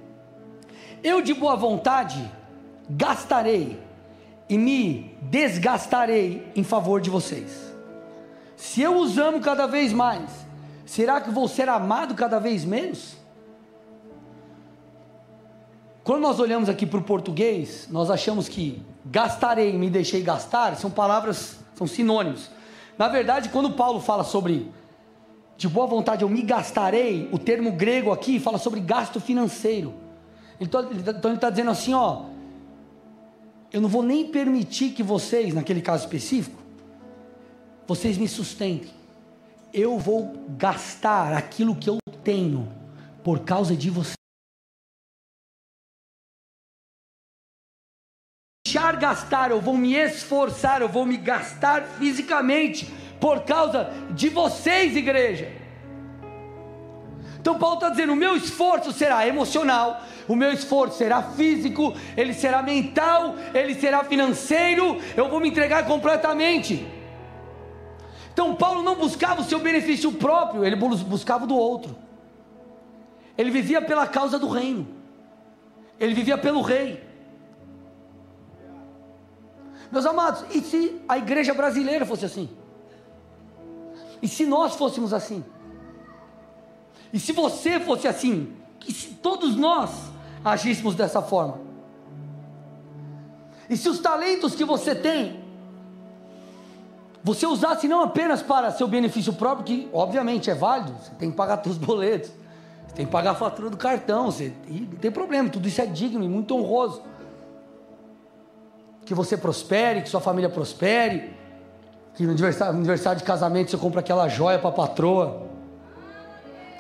Eu 1.03 1.21
de 1.21 1.35
boa 1.35 1.57
vontade 1.57 2.31
gastarei 2.89 3.81
e 4.49 4.57
me 4.57 5.17
desgastarei 5.23 6.51
em 6.55 6.63
favor 6.63 7.01
de 7.01 7.11
vocês. 7.11 7.73
Se 8.57 8.83
eu 8.83 8.97
os 8.97 9.19
amo 9.19 9.41
cada 9.41 9.67
vez 9.67 9.93
mais, 9.93 10.31
será 10.87 11.21
que 11.21 11.31
vou 11.31 11.49
ser 11.49 11.69
amado 11.69 12.15
cada 12.15 12.39
vez 12.39 12.65
menos? 12.65 13.17
Quando 16.05 16.23
nós 16.23 16.39
olhamos 16.39 16.69
aqui 16.69 16.85
para 16.85 16.99
o 16.99 17.03
português, 17.03 17.89
nós 17.91 18.11
achamos 18.11 18.49
que 18.49 18.83
gastarei 19.05 19.71
e 19.71 19.79
me 19.79 19.91
deixei 19.91 20.23
gastar 20.23 20.77
são 20.77 20.91
palavras, 20.91 21.59
são 21.75 21.87
sinônimos. 21.87 22.51
Na 22.97 23.09
verdade, 23.09 23.49
quando 23.49 23.73
Paulo 23.73 24.01
fala 24.01 24.23
sobre 24.23 24.71
de 25.57 25.69
boa 25.69 25.87
vontade 25.87 26.23
eu 26.23 26.29
me 26.29 26.43
gastarei, 26.43 27.29
o 27.33 27.39
termo 27.39 27.73
grego 27.73 28.13
aqui 28.13 28.39
fala 28.39 28.59
sobre 28.59 28.81
gasto 28.81 29.21
financeiro. 29.21 30.02
Então, 30.63 30.81
então 30.93 31.31
ele 31.31 31.35
está 31.35 31.51
dizendo 31.51 31.71
assim: 31.71 31.93
ó, 31.93 32.27
eu 33.73 33.81
não 33.81 33.89
vou 33.89 34.03
nem 34.03 34.31
permitir 34.31 34.91
que 34.91 35.03
vocês, 35.03 35.53
naquele 35.53 35.83
caso 35.83 36.05
específico, 36.05 36.57
vocês 37.87 38.17
me 38.17 38.29
sustentem. 38.29 38.93
Eu 39.75 39.99
vou 39.99 40.47
gastar 40.51 41.33
aquilo 41.33 41.75
que 41.75 41.91
eu 41.91 41.99
tenho 42.23 42.73
por 43.25 43.41
causa 43.41 43.77
de 43.77 43.91
vocês. 43.91 44.15
Deixar 48.65 48.97
gastar, 48.97 49.51
eu 49.51 49.61
vou 49.61 49.77
me 49.77 49.95
esforçar, 49.95 50.81
eu 50.81 50.89
vou 50.89 51.05
me 51.05 51.17
gastar 51.17 51.83
fisicamente 51.99 52.87
por 53.21 53.45
causa 53.45 53.91
de 54.15 54.29
vocês, 54.29 54.97
igreja. 54.97 55.62
Então 57.43 57.59
Paulo 57.59 57.75
está 57.75 57.89
dizendo: 57.89 58.13
o 58.13 58.17
meu 58.17 58.37
esforço 58.37 58.93
será 58.93 59.27
emocional, 59.27 60.01
o 60.29 60.37
meu 60.37 60.53
esforço 60.53 60.97
será 60.97 61.21
físico, 61.21 61.93
ele 62.17 62.33
será 62.33 62.63
mental, 62.63 63.35
ele 63.53 63.75
será 63.75 64.05
financeiro, 64.05 64.97
eu 65.17 65.29
vou 65.29 65.41
me 65.41 65.49
entregar 65.49 65.85
completamente. 65.85 66.87
Então 68.33 68.55
Paulo 68.55 68.81
não 68.81 68.95
buscava 68.95 69.41
o 69.41 69.45
seu 69.45 69.59
benefício 69.59 70.13
próprio, 70.13 70.65
ele 70.65 70.77
buscava 70.77 71.43
o 71.43 71.47
do 71.49 71.57
outro. 71.57 71.97
Ele 73.37 73.51
vivia 73.51 73.83
pela 73.83 74.07
causa 74.07 74.39
do 74.39 74.49
reino. 74.49 74.87
Ele 75.99 76.15
vivia 76.15 76.39
pelo 76.39 76.63
rei. 76.63 77.03
Meus 79.91 80.07
amados, 80.07 80.45
e 80.55 80.61
se 80.61 81.01
a 81.09 81.19
igreja 81.19 81.53
brasileira 81.53 82.07
fosse 82.07 82.25
assim? 82.25 82.49
E 84.23 84.29
se 84.29 84.47
nós 84.47 84.77
fôssemos 84.77 85.13
assim? 85.13 85.45
E 87.13 87.21
se 87.21 87.33
você 87.33 87.79
fosse 87.79 88.09
assim, 88.09 88.53
e 88.87 88.93
se 88.93 89.09
todos 89.09 89.55
nós 89.55 89.91
agíssemos 90.45 90.95
dessa 90.95 91.21
forma? 91.21 91.61
E 93.69 93.77
se 93.77 93.89
os 93.89 93.99
talentos 94.01 94.55
que 94.55 94.65
você 94.65 94.95
tem, 94.95 95.41
você 97.23 97.47
usasse 97.47 97.87
não 97.87 98.03
apenas 98.03 98.43
para 98.43 98.71
seu 98.73 98.89
benefício 98.89 99.33
próprio, 99.33 99.65
que 99.65 99.89
obviamente 99.93 100.51
é 100.51 100.55
válido, 100.55 100.93
você 101.01 101.13
tem 101.15 101.31
que 101.31 101.37
pagar 101.37 101.63
seus 101.63 101.79
boletos, 101.79 102.31
você 102.87 102.97
tem 102.97 103.07
que 103.07 103.13
pagar 103.13 103.31
a 103.31 103.35
fatura 103.35 103.71
do 103.71 103.77
cartão, 103.77 104.31
você, 104.31 104.53
não 104.69 104.99
tem 104.99 105.11
problema, 105.11 105.49
tudo 105.49 105.69
isso 105.69 105.81
é 105.81 105.87
digno 105.87 106.25
e 106.25 106.29
muito 106.29 106.57
honroso. 106.57 107.03
Que 109.05 109.15
você 109.15 109.37
prospere, 109.37 110.03
que 110.03 110.09
sua 110.09 110.21
família 110.21 110.51
prospere, 110.51 111.33
que 112.15 112.25
no 112.25 112.33
aniversário, 112.33 112.73
no 112.73 112.81
aniversário 112.81 113.19
de 113.19 113.25
casamento 113.25 113.71
você 113.71 113.77
compra 113.77 114.01
aquela 114.01 114.29
joia 114.29 114.59
para 114.59 114.71
a 114.71 114.73
patroa. 114.73 115.52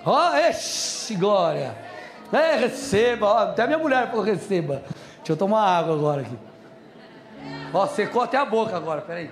Ó, 0.04 0.30
oh, 0.30 0.36
esse 0.36 1.14
glória. 1.14 1.76
É, 2.32 2.56
receba. 2.56 3.26
Ó, 3.26 3.38
até 3.38 3.66
minha 3.66 3.78
mulher 3.78 4.08
falou 4.10 4.24
receba. 4.24 4.82
Deixa 5.18 5.32
eu 5.32 5.36
tomar 5.36 5.62
água 5.62 5.94
agora 5.94 6.22
aqui. 6.22 6.36
Ó, 7.72 7.86
secou 7.86 8.22
até 8.22 8.36
a 8.36 8.44
boca 8.44 8.76
agora, 8.76 9.02
peraí. 9.02 9.30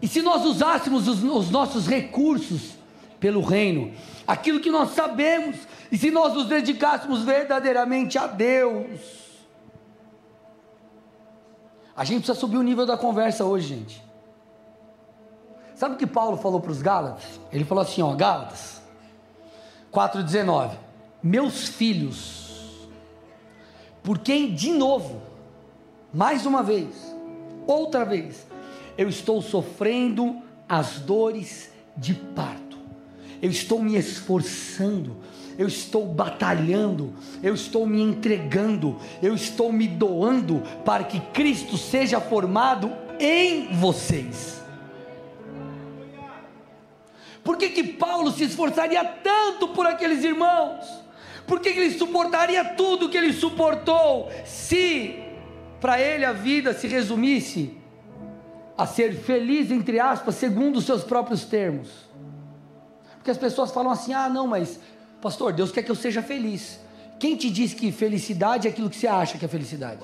E 0.00 0.06
se 0.06 0.22
nós 0.22 0.44
usássemos 0.44 1.08
os, 1.08 1.22
os, 1.22 1.50
nossos 1.50 1.88
recursos 1.88 2.74
pelo 3.18 3.40
reino, 3.40 3.92
aquilo 4.26 4.60
que 4.60 4.70
nós 4.70 4.90
sabemos, 4.90 5.56
e 5.90 5.98
se 5.98 6.10
nós 6.10 6.34
nos 6.34 6.46
dedicássemos 6.46 7.24
verdadeiramente 7.24 8.16
a 8.16 8.28
Deus, 8.28 9.00
a 11.96 12.04
gente 12.04 12.18
precisa 12.18 12.38
subir 12.38 12.58
o 12.58 12.62
nível 12.62 12.86
da 12.86 12.96
conversa 12.96 13.44
hoje, 13.44 13.68
gente. 13.68 14.07
Sabe 15.78 15.94
o 15.94 15.96
que 15.96 16.08
Paulo 16.08 16.36
falou 16.36 16.60
para 16.60 16.72
os 16.72 16.82
Gálatas? 16.82 17.38
Ele 17.52 17.64
falou 17.64 17.82
assim, 17.82 18.02
ó, 18.02 18.12
Gálatas 18.12 18.82
4,19: 19.92 20.72
Meus 21.22 21.68
filhos, 21.68 22.88
por 24.02 24.18
quem 24.18 24.52
de 24.52 24.72
novo, 24.72 25.22
mais 26.12 26.46
uma 26.46 26.64
vez, 26.64 27.14
outra 27.64 28.04
vez, 28.04 28.44
eu 28.96 29.08
estou 29.08 29.40
sofrendo 29.40 30.42
as 30.68 30.98
dores 30.98 31.70
de 31.96 32.12
parto, 32.12 32.76
eu 33.40 33.48
estou 33.48 33.80
me 33.80 33.94
esforçando, 33.94 35.16
eu 35.56 35.68
estou 35.68 36.04
batalhando, 36.06 37.14
eu 37.40 37.54
estou 37.54 37.86
me 37.86 38.02
entregando, 38.02 38.96
eu 39.22 39.32
estou 39.32 39.72
me 39.72 39.86
doando 39.86 40.60
para 40.84 41.04
que 41.04 41.20
Cristo 41.20 41.78
seja 41.78 42.20
formado 42.20 42.90
em 43.20 43.72
vocês. 43.74 44.58
Por 47.48 47.56
que, 47.56 47.70
que 47.70 47.82
Paulo 47.82 48.30
se 48.30 48.44
esforçaria 48.44 49.02
tanto 49.02 49.68
por 49.68 49.86
aqueles 49.86 50.22
irmãos? 50.22 50.84
Por 51.46 51.60
que, 51.60 51.72
que 51.72 51.80
ele 51.80 51.98
suportaria 51.98 52.62
tudo 52.62 53.08
que 53.08 53.16
ele 53.16 53.32
suportou, 53.32 54.30
se 54.44 55.18
para 55.80 55.98
ele 55.98 56.26
a 56.26 56.32
vida 56.34 56.74
se 56.74 56.86
resumisse 56.86 57.74
a 58.76 58.84
ser 58.84 59.14
feliz, 59.14 59.70
entre 59.70 59.98
aspas, 59.98 60.34
segundo 60.34 60.76
os 60.76 60.84
seus 60.84 61.02
próprios 61.02 61.46
termos? 61.46 61.88
Porque 63.14 63.30
as 63.30 63.38
pessoas 63.38 63.70
falam 63.70 63.92
assim: 63.92 64.12
ah, 64.12 64.28
não, 64.28 64.46
mas, 64.46 64.78
pastor, 65.22 65.54
Deus 65.54 65.72
quer 65.72 65.82
que 65.82 65.90
eu 65.90 65.96
seja 65.96 66.22
feliz. 66.22 66.78
Quem 67.18 67.34
te 67.34 67.48
diz 67.48 67.72
que 67.72 67.90
felicidade 67.90 68.68
é 68.68 68.70
aquilo 68.70 68.90
que 68.90 68.96
você 68.96 69.06
acha 69.06 69.38
que 69.38 69.44
é 69.46 69.48
felicidade? 69.48 70.02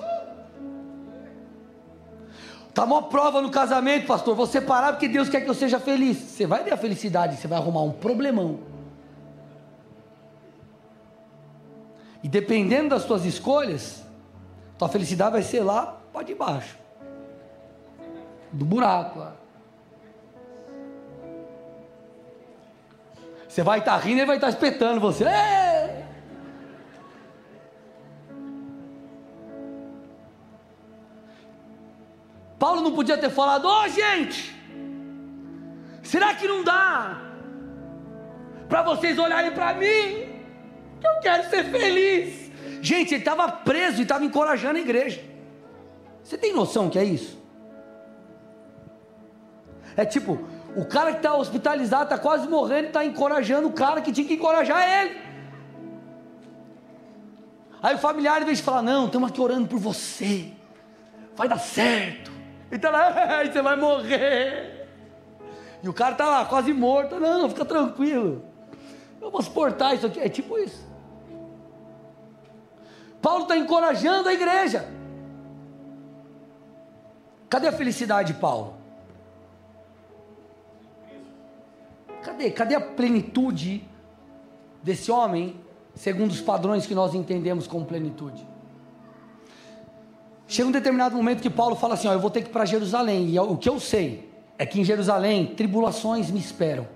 Está 2.75 2.83
uma 2.83 3.03
prova 3.03 3.41
no 3.41 3.49
casamento, 3.49 4.05
pastor. 4.05 4.35
Vou 4.35 4.45
separar 4.45 4.91
porque 4.91 5.07
Deus 5.07 5.29
quer 5.29 5.39
que 5.39 5.49
eu 5.49 5.53
seja 5.53 5.79
feliz. 5.79 6.17
Você 6.17 6.45
vai 6.45 6.61
ver 6.61 6.73
a 6.73 6.77
felicidade, 6.77 7.37
você 7.37 7.47
vai 7.47 7.57
arrumar 7.57 7.83
um 7.83 7.93
problemão. 7.93 8.59
E 12.21 12.27
dependendo 12.27 12.89
das 12.89 13.03
suas 13.03 13.23
escolhas, 13.23 14.03
tua 14.77 14.89
felicidade 14.89 15.31
vai 15.31 15.41
ser 15.41 15.61
lá 15.61 16.01
para 16.11 16.23
debaixo 16.23 16.77
do 18.51 18.65
buraco 18.65 19.19
lá. 19.19 19.35
Você 23.47 23.63
vai 23.63 23.79
estar 23.79 23.93
tá 23.93 24.05
rindo 24.05 24.19
e 24.19 24.25
vai 24.25 24.35
estar 24.35 24.47
tá 24.47 24.51
espetando 24.51 24.99
você. 24.99 25.23
Ei! 25.23 25.74
Paulo 32.57 32.81
não 32.81 32.93
podia 32.93 33.17
ter 33.17 33.29
falado: 33.29 33.65
Ô 33.65 33.83
oh, 33.83 33.87
gente, 33.87 34.55
será 36.03 36.33
que 36.33 36.47
não 36.47 36.63
dá 36.63 37.21
para 38.67 38.81
vocês 38.83 39.17
olharem 39.17 39.51
para 39.51 39.73
mim? 39.73 40.35
Eu 41.03 41.19
quero 41.21 41.49
ser 41.49 41.65
feliz. 41.65 42.51
Gente, 42.81 43.13
ele 43.13 43.21
estava 43.21 43.51
preso 43.51 43.99
e 43.99 44.03
estava 44.03 44.23
encorajando 44.23 44.77
a 44.77 44.81
igreja. 44.81 45.23
Você 46.23 46.37
tem 46.37 46.53
noção 46.53 46.89
que 46.89 46.97
é 46.97 47.03
isso? 47.03 47.39
É 49.95 50.05
tipo, 50.05 50.39
o 50.75 50.85
cara 50.85 51.11
que 51.11 51.17
está 51.17 51.35
hospitalizado, 51.35 52.03
está 52.03 52.17
quase 52.17 52.47
morrendo, 52.47 52.87
está 52.87 53.05
encorajando 53.05 53.67
o 53.67 53.71
cara 53.71 54.01
que 54.01 54.11
tinha 54.11 54.27
que 54.27 54.33
encorajar 54.33 55.01
ele. 55.01 55.21
Aí 57.81 57.95
o 57.95 57.99
familiar, 57.99 58.41
em 58.41 58.45
vez 58.45 58.57
de 58.57 58.63
falar, 58.63 58.81
não, 58.81 59.05
estamos 59.05 59.29
aqui 59.29 59.39
orando 59.39 59.67
por 59.67 59.79
você, 59.79 60.51
vai 61.35 61.47
dar 61.47 61.59
certo. 61.59 62.34
Ele 62.69 62.75
está 62.77 62.89
lá, 62.89 63.43
você 63.45 63.61
vai 63.61 63.75
morrer. 63.75 64.87
E 65.83 65.89
o 65.89 65.93
cara 65.93 66.13
está 66.13 66.25
lá, 66.25 66.45
quase 66.45 66.73
morto. 66.73 67.19
Não, 67.19 67.49
fica 67.49 67.63
tranquilo. 67.63 68.43
Eu 69.21 69.29
vou 69.29 69.41
suportar 69.41 69.93
isso 69.95 70.07
aqui. 70.07 70.19
É 70.19 70.29
tipo 70.29 70.57
isso. 70.57 70.85
Paulo 73.21 73.43
está 73.43 73.57
encorajando 73.57 74.29
a 74.29 74.33
igreja. 74.33 74.87
Cadê 77.49 77.67
a 77.67 77.71
felicidade 77.71 78.33
de 78.33 78.39
Paulo? 78.39 78.75
Cadê? 82.21 82.51
Cadê 82.51 82.75
a 82.75 82.81
plenitude 82.81 83.87
desse 84.81 85.11
homem, 85.11 85.59
segundo 85.93 86.31
os 86.31 86.41
padrões 86.41 86.85
que 86.85 86.95
nós 86.95 87.13
entendemos 87.13 87.67
como 87.67 87.85
plenitude? 87.85 88.54
Chega 90.47 90.67
um 90.67 90.71
determinado 90.71 91.15
momento 91.15 91.41
que 91.41 91.49
Paulo 91.49 91.75
fala 91.75 91.95
assim: 91.95 92.07
ó, 92.07 92.13
eu 92.13 92.19
vou 92.19 92.29
ter 92.29 92.41
que 92.41 92.49
ir 92.49 92.51
para 92.51 92.65
Jerusalém, 92.65 93.29
e 93.29 93.39
o 93.39 93.57
que 93.57 93.69
eu 93.69 93.79
sei 93.79 94.29
é 94.57 94.65
que 94.65 94.79
em 94.79 94.83
Jerusalém 94.83 95.47
tribulações 95.47 96.29
me 96.31 96.39
esperam. 96.39 96.87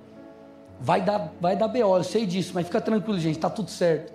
Vai 0.80 1.02
dar, 1.02 1.34
vai 1.42 1.56
dar 1.58 1.68
BO, 1.68 1.98
eu 1.98 2.04
sei 2.04 2.26
disso, 2.26 2.52
mas 2.54 2.66
fica 2.66 2.80
tranquilo, 2.80 3.20
gente, 3.20 3.36
está 3.36 3.50
tudo 3.50 3.70
certo. 3.70 4.14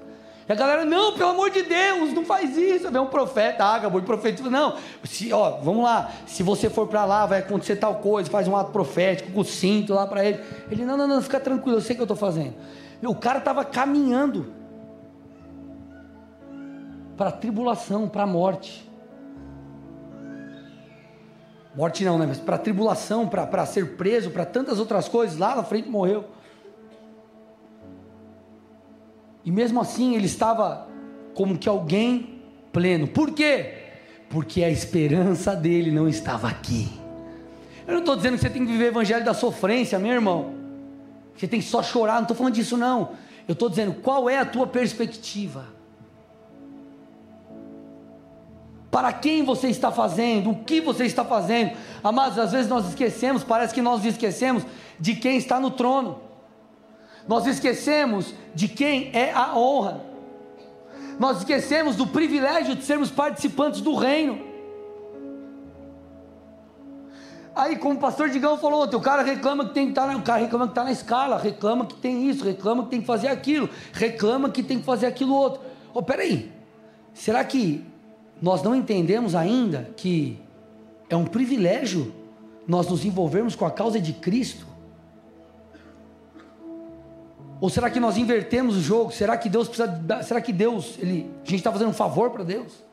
E 0.49 0.53
a 0.53 0.55
galera, 0.55 0.85
não, 0.85 1.15
pelo 1.15 1.31
amor 1.31 1.51
de 1.51 1.63
Deus, 1.63 2.13
não 2.13 2.25
faz 2.25 2.57
isso. 2.57 2.91
Vem 2.91 3.01
um 3.01 3.07
profeta, 3.07 3.65
Ágabo, 3.65 3.99
e 3.99 4.03
profetiza, 4.03 4.51
não, 4.51 4.77
se, 5.03 5.33
ó, 5.33 5.59
vamos 5.63 5.85
lá, 5.85 6.11
se 6.27 6.43
você 6.43 6.71
for 6.71 6.87
para 6.87 7.05
lá, 7.05 7.27
vai 7.27 7.41
acontecer 7.41 7.77
tal 7.77 7.97
coisa, 7.97 8.31
faz 8.31 8.47
um 8.47 8.57
ato 8.57 8.71
profético, 8.71 9.33
com 9.33 9.41
o 9.41 9.45
cinto 9.45 9.95
lá 9.95 10.07
para 10.07 10.25
ele. 10.25 10.41
Ele, 10.71 10.85
não, 10.85 10.97
não, 10.97 11.07
não, 11.07 11.23
fica 11.23 11.41
tranquilo, 11.41 11.79
eu 11.79 11.81
sei 11.81 11.95
o 11.95 11.97
que 11.97 12.03
eu 12.03 12.05
estou 12.05 12.17
fazendo. 12.17 12.55
E 13.03 13.07
o 13.07 13.15
cara 13.15 13.39
estava 13.39 13.65
caminhando 13.65 14.53
para 17.17 17.29
a 17.29 17.33
tribulação, 17.33 18.09
para 18.09 18.25
a 18.25 18.27
morte. 18.27 18.91
Morte 21.75 22.05
não, 22.05 22.19
né? 22.19 22.27
Mas 22.27 22.39
para 22.39 22.57
tribulação, 22.57 23.29
para 23.29 23.67
ser 23.67 23.97
preso, 23.97 24.31
para 24.31 24.45
tantas 24.45 24.79
outras 24.79 25.09
coisas, 25.09 25.37
lá 25.37 25.57
na 25.57 25.65
frente 25.65 25.89
morreu. 25.89 26.25
E 29.45 29.51
mesmo 29.51 29.81
assim 29.81 30.15
ele 30.15 30.27
estava 30.27 30.89
como 31.35 31.59
que 31.59 31.69
alguém 31.69 32.43
pleno. 32.73 33.09
Por 33.09 33.33
quê? 33.33 33.75
Porque 34.31 34.63
a 34.63 34.71
esperança 34.71 35.55
dele 35.55 35.91
não 35.91 36.09
estava 36.09 36.49
aqui. 36.49 36.89
Eu 37.87 37.95
não 37.95 38.01
estou 38.01 38.17
dizendo 38.17 38.35
que 38.35 38.41
você 38.41 38.51
tem 38.51 38.65
que 38.65 38.73
viver 38.73 38.85
o 38.85 38.89
evangelho 38.89 39.25
da 39.25 39.35
sofrência, 39.35 39.99
meu 39.99 40.13
irmão. 40.13 40.55
Você 41.37 41.47
tem 41.47 41.61
que 41.61 41.67
só 41.67 41.83
chorar, 41.83 42.15
não 42.15 42.23
estou 42.23 42.37
falando 42.37 42.55
disso 42.55 42.77
não. 42.77 43.11
Eu 43.47 43.53
estou 43.53 43.69
dizendo 43.69 43.95
qual 43.95 44.31
é 44.31 44.39
a 44.39 44.45
tua 44.47 44.67
perspectiva. 44.67 45.74
Para 48.95 49.13
quem 49.13 49.43
você 49.43 49.67
está 49.67 49.91
fazendo? 49.91 50.51
O 50.51 50.55
que 50.63 50.81
você 50.81 51.05
está 51.05 51.25
fazendo? 51.25 51.77
Amados, 52.01 52.39
às 52.39 52.53
vezes 52.53 52.69
nós 52.69 52.89
esquecemos, 52.89 53.43
parece 53.43 53.75
que 53.75 53.83
nós 53.83 54.05
esquecemos 54.05 54.63
de 55.01 55.17
quem 55.17 55.37
está 55.37 55.59
no 55.59 55.73
trono. 55.73 56.21
Nós 57.27 57.45
esquecemos 57.45 58.33
de 58.55 58.69
quem 58.69 59.11
é 59.13 59.33
a 59.33 59.59
honra. 59.59 60.01
Nós 61.19 61.39
esquecemos 61.39 61.97
do 61.97 62.07
privilégio 62.07 62.77
de 62.77 62.85
sermos 62.85 63.11
participantes 63.11 63.81
do 63.81 63.97
reino. 63.97 64.41
Aí, 67.53 67.75
como 67.75 67.97
o 67.97 68.01
pastor 68.01 68.29
Digão 68.29 68.57
falou 68.57 68.85
ontem, 68.85 68.95
o 68.95 69.01
cara 69.01 69.25
reclama 69.25 69.65
que 69.65 69.75
tem 69.75 69.87
que 69.87 69.91
estar, 69.91 70.07
tá 70.07 70.17
o 70.17 70.23
cara 70.23 70.41
reclama 70.41 70.67
que 70.67 70.71
está 70.71 70.85
na 70.85 70.93
escala, 70.93 71.37
reclama 71.37 71.85
que 71.85 71.97
tem 71.97 72.29
isso, 72.29 72.45
reclama 72.45 72.85
que 72.85 72.91
tem 72.91 73.01
que 73.01 73.07
fazer 73.09 73.27
aquilo, 73.27 73.69
reclama 73.93 74.51
que 74.51 74.63
tem 74.63 74.79
que 74.79 74.85
fazer 74.85 75.07
aquilo 75.07 75.35
outro. 75.35 75.61
Oh, 75.93 76.01
peraí, 76.01 76.53
será 77.13 77.43
que 77.43 77.93
nós 78.45 78.63
não 78.63 78.75
entendemos 78.75 79.35
ainda 79.35 79.89
que 79.97 80.39
é 81.09 81.17
um 81.17 81.25
privilégio 81.25 82.13
nós 82.69 82.87
nos 82.87 83.03
envolvermos 83.03 83.57
com 83.57 83.65
a 83.65 83.71
causa 83.71 83.99
de 83.99 84.13
Cristo? 84.13 84.67
Ou 87.59 87.71
será 87.71 87.89
que 87.89 87.99
nós 87.99 88.19
invertemos 88.19 88.77
o 88.77 88.83
jogo? 88.83 89.11
Será 89.13 89.39
que 89.39 89.49
Deus 89.49 89.67
precisa. 89.67 90.23
Será 90.23 90.43
que 90.43 90.53
Deus, 90.53 90.99
ele, 90.99 91.31
a 91.37 91.47
gente 91.47 91.55
está 91.55 91.73
fazendo 91.73 91.89
um 91.89 91.95
favor 91.95 92.33
para 92.33 92.45
Deus? 92.45 92.85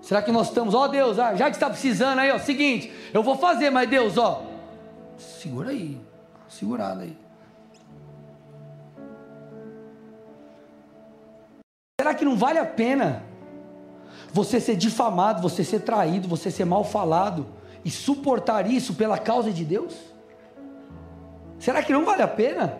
Será 0.00 0.22
que 0.22 0.32
nós 0.32 0.48
estamos, 0.48 0.74
ó 0.74 0.84
oh, 0.84 0.88
Deus, 0.88 1.14
já 1.18 1.50
que 1.50 1.56
está 1.56 1.68
precisando 1.68 2.18
aí, 2.18 2.32
ó, 2.32 2.38
seguinte, 2.38 2.90
eu 3.12 3.22
vou 3.22 3.36
fazer, 3.36 3.68
mas 3.68 3.90
Deus, 3.90 4.16
ó, 4.16 4.42
segura 5.18 5.68
aí, 5.68 6.00
segurada 6.48 7.02
aí. 7.02 7.14
Será 12.02 12.14
que 12.14 12.24
não 12.24 12.34
vale 12.34 12.58
a 12.58 12.66
pena 12.66 13.22
você 14.32 14.58
ser 14.58 14.74
difamado, 14.74 15.40
você 15.40 15.62
ser 15.62 15.82
traído, 15.82 16.26
você 16.26 16.50
ser 16.50 16.64
mal 16.64 16.82
falado 16.82 17.46
e 17.84 17.92
suportar 17.92 18.68
isso 18.68 18.94
pela 18.94 19.16
causa 19.16 19.52
de 19.52 19.64
Deus? 19.64 19.94
Será 21.60 21.80
que 21.80 21.92
não 21.92 22.04
vale 22.04 22.20
a 22.20 22.26
pena? 22.26 22.76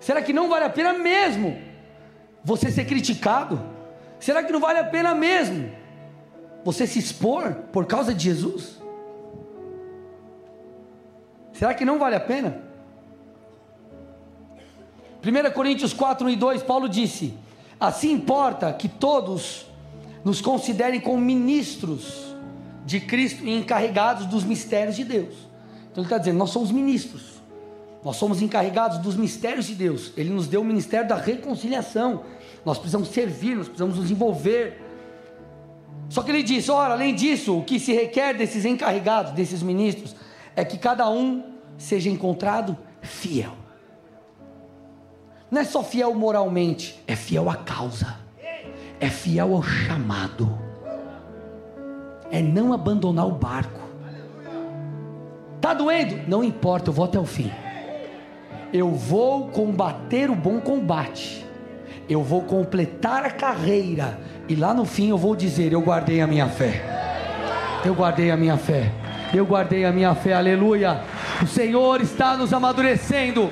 Será 0.00 0.20
que 0.20 0.32
não 0.32 0.48
vale 0.48 0.64
a 0.64 0.70
pena 0.70 0.92
mesmo 0.92 1.56
você 2.42 2.68
ser 2.68 2.84
criticado? 2.84 3.64
Será 4.18 4.42
que 4.42 4.52
não 4.52 4.58
vale 4.58 4.80
a 4.80 4.84
pena 4.84 5.14
mesmo 5.14 5.70
você 6.64 6.88
se 6.88 6.98
expor 6.98 7.54
por 7.72 7.86
causa 7.86 8.12
de 8.12 8.24
Jesus? 8.24 8.82
Será 11.52 11.72
que 11.74 11.84
não 11.84 11.96
vale 11.96 12.16
a 12.16 12.20
pena? 12.20 12.60
1 15.24 15.52
Coríntios 15.52 15.92
4, 15.92 16.26
1 16.26 16.30
e 16.30 16.34
2, 16.34 16.62
Paulo 16.64 16.88
disse: 16.88 17.38
Assim 17.80 18.12
importa 18.12 18.70
que 18.74 18.88
todos 18.88 19.64
nos 20.22 20.42
considerem 20.42 21.00
como 21.00 21.18
ministros 21.18 22.36
de 22.84 23.00
Cristo 23.00 23.42
e 23.44 23.56
encarregados 23.56 24.26
dos 24.26 24.44
mistérios 24.44 24.96
de 24.96 25.04
Deus. 25.04 25.34
Então 25.90 26.02
ele 26.02 26.06
está 26.06 26.18
dizendo: 26.18 26.36
nós 26.36 26.50
somos 26.50 26.70
ministros. 26.70 27.40
Nós 28.04 28.16
somos 28.16 28.40
encarregados 28.40 28.98
dos 28.98 29.16
mistérios 29.16 29.66
de 29.66 29.74
Deus. 29.74 30.12
Ele 30.16 30.30
nos 30.30 30.46
deu 30.46 30.62
o 30.62 30.64
ministério 30.64 31.08
da 31.08 31.16
reconciliação. 31.16 32.22
Nós 32.64 32.78
precisamos 32.78 33.08
servir, 33.08 33.56
nós 33.56 33.66
precisamos 33.66 33.96
nos 33.96 34.10
envolver. 34.10 34.80
Só 36.08 36.22
que 36.22 36.30
ele 36.30 36.42
diz: 36.42 36.68
ora, 36.68 36.94
além 36.94 37.14
disso, 37.14 37.58
o 37.58 37.64
que 37.64 37.78
se 37.78 37.92
requer 37.92 38.34
desses 38.34 38.64
encarregados, 38.64 39.32
desses 39.32 39.62
ministros, 39.62 40.14
é 40.54 40.64
que 40.64 40.76
cada 40.76 41.08
um 41.08 41.42
seja 41.78 42.10
encontrado 42.10 42.76
fiel. 43.00 43.59
Não 45.50 45.60
é 45.60 45.64
só 45.64 45.82
fiel 45.82 46.14
moralmente, 46.14 47.02
é 47.08 47.16
fiel 47.16 47.50
à 47.50 47.56
causa, 47.56 48.16
é 49.00 49.08
fiel 49.08 49.54
ao 49.54 49.62
chamado, 49.62 50.56
é 52.30 52.40
não 52.40 52.72
abandonar 52.72 53.26
o 53.26 53.32
barco. 53.32 53.80
Está 55.56 55.74
doendo? 55.74 56.20
Não 56.28 56.44
importa, 56.44 56.90
eu 56.90 56.94
vou 56.94 57.04
até 57.04 57.18
o 57.18 57.26
fim. 57.26 57.50
Eu 58.72 58.92
vou 58.92 59.48
combater 59.48 60.30
o 60.30 60.36
bom 60.36 60.60
combate, 60.60 61.44
eu 62.08 62.22
vou 62.22 62.42
completar 62.42 63.24
a 63.24 63.30
carreira, 63.30 64.20
e 64.48 64.54
lá 64.54 64.72
no 64.72 64.84
fim 64.84 65.10
eu 65.10 65.18
vou 65.18 65.34
dizer: 65.34 65.72
Eu 65.72 65.80
guardei 65.80 66.20
a 66.20 66.28
minha 66.28 66.48
fé, 66.48 66.80
eu 67.84 67.92
guardei 67.92 68.30
a 68.30 68.36
minha 68.36 68.56
fé, 68.56 68.92
eu 69.34 69.44
guardei 69.44 69.84
a 69.84 69.90
minha 69.90 70.14
fé, 70.14 70.34
aleluia. 70.34 71.00
O 71.42 71.46
Senhor 71.46 72.00
está 72.00 72.36
nos 72.36 72.52
amadurecendo, 72.52 73.50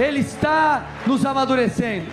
Ele 0.00 0.20
está 0.20 0.86
nos 1.06 1.26
amadurecendo. 1.26 2.06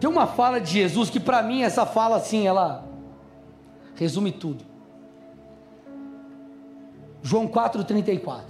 Tem 0.00 0.08
uma 0.08 0.26
fala 0.26 0.58
de 0.58 0.72
Jesus 0.72 1.10
que 1.10 1.20
para 1.20 1.42
mim 1.42 1.62
essa 1.62 1.84
fala 1.84 2.16
assim, 2.16 2.46
ela 2.46 2.88
resume 3.96 4.32
tudo. 4.32 4.64
João 7.22 7.46
4,34. 7.46 8.44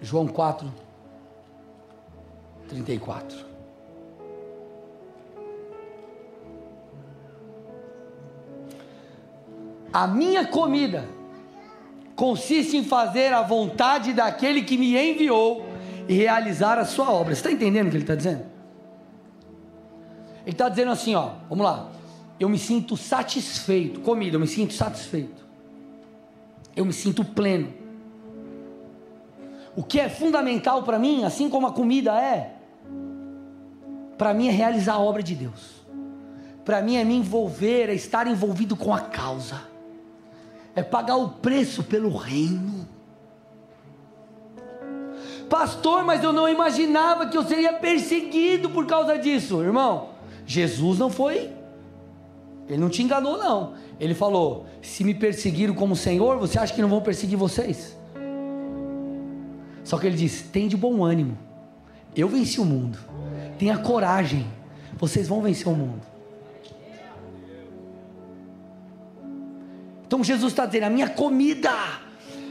João 0.00 0.28
4, 0.28 0.72
34. 2.68 3.51
A 9.92 10.06
minha 10.06 10.46
comida 10.46 11.08
consiste 12.16 12.76
em 12.76 12.84
fazer 12.84 13.32
a 13.32 13.42
vontade 13.42 14.12
daquele 14.12 14.62
que 14.62 14.78
me 14.78 14.96
enviou 14.96 15.66
e 16.08 16.14
realizar 16.14 16.78
a 16.78 16.84
sua 16.84 17.10
obra. 17.10 17.34
Você 17.34 17.40
está 17.40 17.52
entendendo 17.52 17.88
o 17.88 17.90
que 17.90 17.96
ele 17.96 18.04
está 18.04 18.14
dizendo? 18.14 18.44
Ele 20.42 20.52
está 20.52 20.68
dizendo 20.68 20.90
assim, 20.90 21.14
ó, 21.14 21.30
vamos 21.48 21.64
lá 21.64 21.92
eu 22.42 22.48
me 22.48 22.58
sinto 22.58 22.96
satisfeito. 22.96 24.00
Comida, 24.00 24.36
eu 24.36 24.40
me 24.40 24.48
sinto 24.48 24.74
satisfeito. 24.74 25.42
eu 26.74 26.84
me 26.84 26.92
sinto 26.92 27.24
pleno. 27.24 27.72
O 29.76 29.82
que 29.82 30.00
é 30.00 30.08
fundamental 30.08 30.82
para 30.82 30.98
mim, 30.98 31.24
assim 31.24 31.48
como 31.48 31.66
a 31.66 31.72
comida 31.72 32.20
é, 32.20 32.54
para 34.18 34.34
mim 34.34 34.48
é 34.48 34.50
realizar 34.50 34.94
a 34.94 34.98
obra 34.98 35.22
de 35.22 35.34
Deus. 35.34 35.82
Para 36.64 36.82
mim 36.82 36.96
é 36.96 37.04
me 37.04 37.14
envolver, 37.14 37.88
é 37.88 37.94
estar 37.94 38.26
envolvido 38.26 38.74
com 38.74 38.92
a 38.92 39.00
causa. 39.00 39.60
É 40.74 40.82
pagar 40.82 41.16
o 41.16 41.28
preço 41.28 41.82
pelo 41.82 42.16
reino. 42.16 42.88
Pastor, 45.48 46.02
mas 46.02 46.24
eu 46.24 46.32
não 46.32 46.48
imaginava 46.48 47.26
que 47.26 47.36
eu 47.36 47.42
seria 47.42 47.74
perseguido 47.74 48.70
por 48.70 48.86
causa 48.86 49.18
disso, 49.18 49.62
irmão. 49.62 50.10
Jesus 50.46 50.98
não 50.98 51.10
foi, 51.10 51.52
ele 52.68 52.78
não 52.78 52.88
te 52.88 53.02
enganou, 53.02 53.36
não. 53.36 53.74
Ele 54.00 54.14
falou: 54.14 54.66
se 54.80 55.04
me 55.04 55.14
perseguiram 55.14 55.74
como 55.74 55.94
Senhor, 55.94 56.38
você 56.38 56.58
acha 56.58 56.72
que 56.72 56.80
não 56.80 56.88
vão 56.88 57.02
perseguir 57.02 57.36
vocês? 57.36 57.96
Só 59.84 59.98
que 59.98 60.06
ele 60.06 60.16
disse: 60.16 60.44
tem 60.44 60.68
de 60.68 60.76
bom 60.76 61.04
ânimo. 61.04 61.36
Eu 62.16 62.28
venci 62.28 62.60
o 62.60 62.64
mundo. 62.64 62.98
Tenha 63.58 63.78
coragem. 63.78 64.46
Vocês 64.96 65.28
vão 65.28 65.42
vencer 65.42 65.68
o 65.68 65.74
mundo. 65.74 66.11
Então 70.12 70.22
Jesus 70.22 70.52
está 70.52 70.66
dizendo: 70.66 70.84
a 70.84 70.90
minha 70.90 71.08
comida 71.08 71.72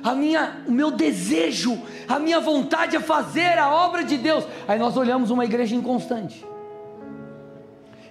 a 0.04 0.16
minha, 0.16 0.64
o 0.68 0.72
meu 0.72 0.90
desejo, 0.90 1.80
a 2.08 2.18
minha 2.18 2.40
vontade 2.40 2.96
é 2.96 3.00
fazer 3.00 3.60
a 3.60 3.72
obra 3.72 4.04
de 4.04 4.18
Deus. 4.18 4.48
Aí 4.68 4.80
nós 4.80 4.98
olhamos 4.98 5.30
uma 5.30 5.46
igreja 5.46 5.76
inconstante, 5.76 6.44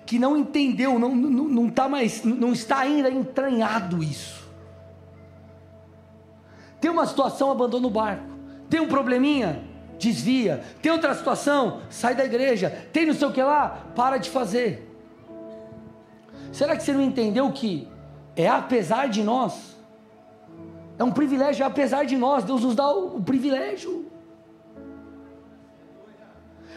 que 0.07 0.21
não 0.21 0.37
entendeu, 0.37 1.01
não, 1.01 1.17
não, 1.17 1.49
não, 1.49 1.69
tá 1.69 1.89
mais, 1.89 2.23
não 2.23 2.53
está 2.53 2.79
ainda 2.79 3.11
entranhado 3.11 4.05
isso. 4.05 4.49
Tem 6.81 6.89
uma 6.89 7.05
situação, 7.05 7.51
abandona 7.51 7.89
o 7.89 7.91
barco. 7.91 8.31
Tem 8.69 8.79
um 8.79 8.87
probleminha, 8.87 9.65
desvia. 9.99 10.63
Tem 10.81 10.93
outra 10.93 11.13
situação, 11.13 11.81
sai 11.91 12.15
da 12.15 12.25
igreja. 12.25 12.71
Tem 12.93 13.05
não 13.05 13.15
sei 13.15 13.27
o 13.27 13.33
que 13.33 13.43
lá, 13.43 13.85
para 13.97 14.17
de 14.17 14.31
fazer. 14.31 14.89
Será 16.53 16.77
que 16.77 16.85
você 16.85 16.93
não 16.93 17.03
entendeu 17.03 17.51
que 17.51 17.89
é 18.41 18.49
apesar 18.49 19.09
de 19.09 19.23
nós? 19.23 19.77
É 20.99 21.05
um 21.05 21.11
privilégio, 21.11 21.65
apesar 21.65 22.05
de 22.05 22.17
nós, 22.17 22.45
Deus 22.45 22.63
nos 22.63 22.75
dá 22.75 22.89
o, 22.91 23.17
o 23.17 23.23
privilégio. 23.23 24.11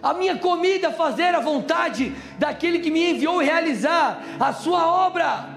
A 0.01 0.13
minha 0.13 0.37
comida 0.37 0.87
é 0.87 0.91
fazer 0.91 1.33
a 1.33 1.39
vontade 1.39 2.13
daquele 2.37 2.79
que 2.79 2.91
me 2.91 3.11
enviou 3.11 3.39
realizar 3.39 4.21
a 4.39 4.51
sua 4.51 4.85
obra. 4.85 5.49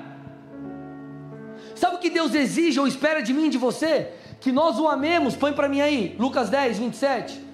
Sabe 1.75 1.97
o 1.97 1.99
que 1.99 2.11
Deus 2.11 2.35
exige 2.35 2.79
ou 2.79 2.87
espera 2.87 3.21
de 3.21 3.33
mim 3.33 3.47
e 3.47 3.51
de 3.51 3.59
você? 3.59 4.13
Que 4.41 4.53
nós 4.53 4.79
o 4.79 4.89
amemos, 4.89 5.35
põe 5.37 5.53
para 5.53 5.69
mim 5.69 5.81
aí, 5.81 6.17
Lucas 6.19 6.49
10, 6.49 6.79
27. 6.79 7.45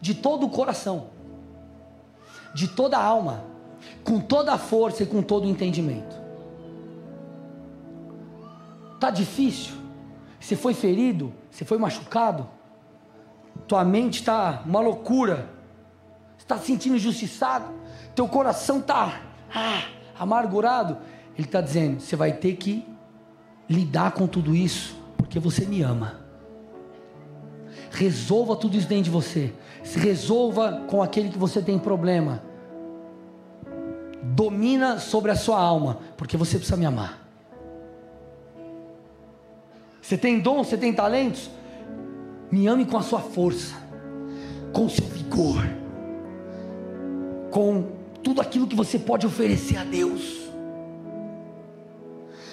De 0.00 0.14
todo 0.14 0.46
o 0.46 0.50
coração, 0.50 1.08
de 2.54 2.68
toda 2.68 2.98
a 2.98 3.02
alma, 3.02 3.44
com 4.04 4.20
toda 4.20 4.52
a 4.52 4.58
força 4.58 5.02
e 5.02 5.06
com 5.06 5.22
todo 5.22 5.44
o 5.44 5.48
entendimento. 5.48 6.15
Tá 8.98 9.10
difícil? 9.10 9.74
Você 10.40 10.56
foi 10.56 10.74
ferido? 10.74 11.32
Você 11.50 11.64
foi 11.64 11.78
machucado? 11.78 12.48
Tua 13.66 13.84
mente 13.84 14.20
está 14.20 14.62
uma 14.64 14.80
loucura. 14.80 15.48
Está 16.38 16.58
se 16.58 16.66
sentindo 16.66 16.96
injustiçado? 16.96 17.66
Teu 18.14 18.28
coração 18.28 18.78
está 18.78 19.20
ah, 19.54 19.82
amargurado? 20.18 20.98
Ele 21.36 21.46
está 21.46 21.60
dizendo: 21.60 22.00
você 22.00 22.14
vai 22.16 22.32
ter 22.32 22.56
que 22.56 22.86
lidar 23.68 24.12
com 24.12 24.26
tudo 24.26 24.54
isso, 24.54 24.96
porque 25.16 25.38
você 25.38 25.66
me 25.66 25.82
ama. 25.82 26.20
Resolva 27.90 28.56
tudo 28.56 28.76
isso 28.76 28.88
dentro 28.88 29.04
de 29.04 29.10
você. 29.10 29.52
Se 29.82 29.98
resolva 29.98 30.84
com 30.86 31.02
aquele 31.02 31.28
que 31.28 31.38
você 31.38 31.60
tem 31.60 31.78
problema. 31.78 32.42
Domina 34.22 34.98
sobre 34.98 35.30
a 35.30 35.36
sua 35.36 35.60
alma, 35.60 35.98
porque 36.16 36.36
você 36.36 36.58
precisa 36.58 36.76
me 36.76 36.86
amar. 36.86 37.25
Você 40.06 40.16
tem 40.16 40.38
dom, 40.38 40.62
você 40.62 40.76
tem 40.76 40.92
talentos? 40.92 41.50
Me 42.48 42.68
ame 42.68 42.86
com 42.86 42.96
a 42.96 43.02
sua 43.02 43.18
força, 43.18 43.74
com 44.72 44.84
o 44.84 44.88
seu 44.88 45.04
vigor, 45.04 45.66
com 47.50 47.88
tudo 48.22 48.40
aquilo 48.40 48.68
que 48.68 48.76
você 48.76 49.00
pode 49.00 49.26
oferecer 49.26 49.76
a 49.76 49.82
Deus. 49.82 50.42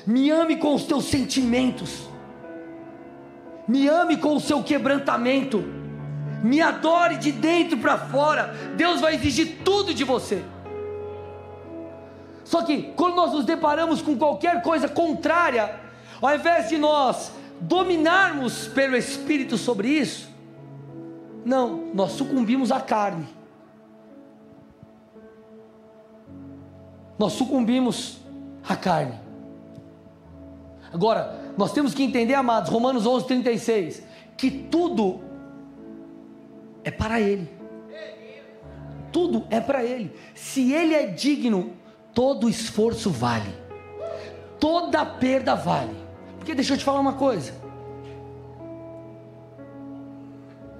Me 0.04 0.32
ame 0.32 0.56
com 0.56 0.74
os 0.74 0.86
teus 0.86 1.06
sentimentos. 1.06 2.10
Me 3.68 3.88
ame 3.88 4.18
com 4.18 4.36
o 4.36 4.40
seu 4.40 4.64
quebrantamento. 4.64 5.64
Me 6.44 6.60
adore 6.60 7.18
de 7.18 7.32
dentro 7.32 7.78
para 7.78 8.00
fora. 8.00 8.52
Deus 8.76 9.00
vai 9.00 9.14
exigir 9.14 9.60
tudo 9.64 9.94
de 9.94 10.04
você. 10.04 10.44
Só 12.44 12.64
que 12.64 12.94
quando 12.96 13.14
nós 13.14 13.32
nos 13.32 13.46
deparamos 13.46 14.02
com 14.02 14.18
qualquer 14.18 14.64
coisa 14.64 14.90
contrária, 14.90 15.80
ao 16.20 16.34
invés 16.34 16.68
de 16.68 16.80
nós 16.80 17.43
dominarmos 17.68 18.68
pelo 18.68 18.96
Espírito 18.96 19.58
sobre 19.58 19.88
isso, 19.88 20.30
não, 21.46 21.92
nós 21.94 22.12
sucumbimos 22.12 22.72
à 22.72 22.80
carne. 22.82 23.28
Nós 27.18 27.34
sucumbimos 27.34 28.20
à 28.68 28.76
carne. 28.76 29.20
Agora, 30.92 31.54
nós 31.58 31.72
temos 31.72 31.94
que 31.94 32.04
entender, 32.04 32.34
amados, 32.34 32.70
Romanos 32.70 33.06
11, 33.06 33.26
36, 33.28 34.04
que 34.38 34.52
tudo 34.52 35.22
é 36.84 36.92
para 36.92 37.20
Ele. 37.20 37.50
Tudo 39.12 39.46
é 39.50 39.62
para 39.62 39.84
Ele. 39.84 40.14
Se 40.36 40.74
Ele 40.74 40.94
é 40.94 41.06
digno, 41.06 41.74
todo 42.14 42.50
esforço 42.50 43.10
vale, 43.10 43.54
toda 44.60 45.06
perda 45.06 45.56
vale. 45.56 46.03
Porque 46.44 46.54
deixa 46.54 46.74
eu 46.74 46.78
te 46.78 46.84
falar 46.84 47.00
uma 47.00 47.14
coisa. 47.14 47.54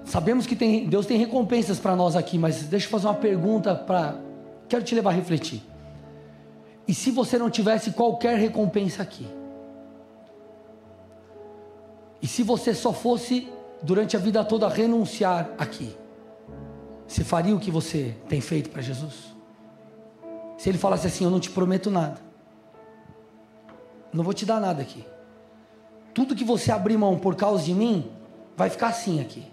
Sabemos 0.04 0.46
que 0.46 0.54
tem, 0.54 0.86
Deus 0.86 1.06
tem 1.06 1.16
recompensas 1.16 1.78
para 1.78 1.96
nós 1.96 2.16
aqui, 2.16 2.36
mas 2.36 2.64
deixa 2.64 2.84
eu 2.86 2.90
fazer 2.90 3.06
uma 3.06 3.14
pergunta 3.14 3.74
para. 3.74 4.14
Quero 4.68 4.84
te 4.84 4.94
levar 4.94 5.08
a 5.08 5.14
refletir. 5.14 5.62
E 6.86 6.92
se 6.92 7.10
você 7.10 7.38
não 7.38 7.48
tivesse 7.48 7.92
qualquer 7.92 8.36
recompensa 8.36 9.02
aqui? 9.02 9.26
E 12.20 12.26
se 12.26 12.42
você 12.42 12.74
só 12.74 12.92
fosse 12.92 13.48
durante 13.82 14.18
a 14.18 14.20
vida 14.20 14.44
toda 14.44 14.68
renunciar 14.68 15.50
aqui? 15.56 15.96
Você 17.08 17.24
faria 17.24 17.56
o 17.56 17.58
que 17.58 17.70
você 17.70 18.14
tem 18.28 18.42
feito 18.42 18.68
para 18.68 18.82
Jesus? 18.82 19.34
Se 20.58 20.68
ele 20.68 20.76
falasse 20.76 21.06
assim: 21.06 21.24
Eu 21.24 21.30
não 21.30 21.40
te 21.40 21.48
prometo 21.48 21.90
nada, 21.90 22.20
não 24.12 24.22
vou 24.22 24.34
te 24.34 24.44
dar 24.44 24.60
nada 24.60 24.82
aqui 24.82 25.13
tudo 26.14 26.34
que 26.34 26.44
você 26.44 26.70
abrir 26.70 26.96
mão 26.96 27.18
por 27.18 27.34
causa 27.34 27.64
de 27.64 27.74
mim, 27.74 28.10
vai 28.56 28.70
ficar 28.70 28.88
assim 28.88 29.20
aqui. 29.20 29.44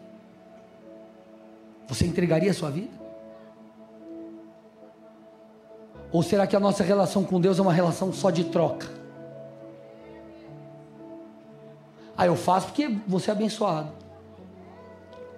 Você 1.87 2.05
entregaria 2.05 2.51
a 2.51 2.53
sua 2.53 2.69
vida? 2.69 3.01
Ou 6.11 6.21
será 6.21 6.45
que 6.45 6.55
a 6.55 6.59
nossa 6.59 6.83
relação 6.83 7.23
com 7.23 7.41
Deus 7.41 7.57
é 7.57 7.61
uma 7.61 7.73
relação 7.73 8.13
só 8.13 8.29
de 8.29 8.45
troca? 8.45 8.87
Ah, 12.15 12.27
eu 12.27 12.35
faço 12.35 12.67
porque 12.67 12.87
você 13.07 13.31
é 13.31 13.33
abençoado. 13.33 13.91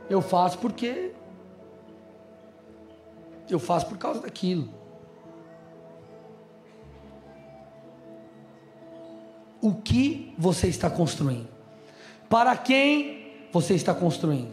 Eu 0.09 0.21
faço 0.21 0.57
porque. 0.57 1.13
Eu 3.49 3.59
faço 3.59 3.85
por 3.85 3.97
causa 3.97 4.19
daquilo. 4.19 4.69
O 9.63 9.73
que 9.73 10.35
você 10.37 10.67
está 10.67 10.89
construindo. 10.89 11.47
Para 12.29 12.57
quem 12.57 13.31
você 13.49 13.73
está 13.75 13.93
construindo. 13.93 14.51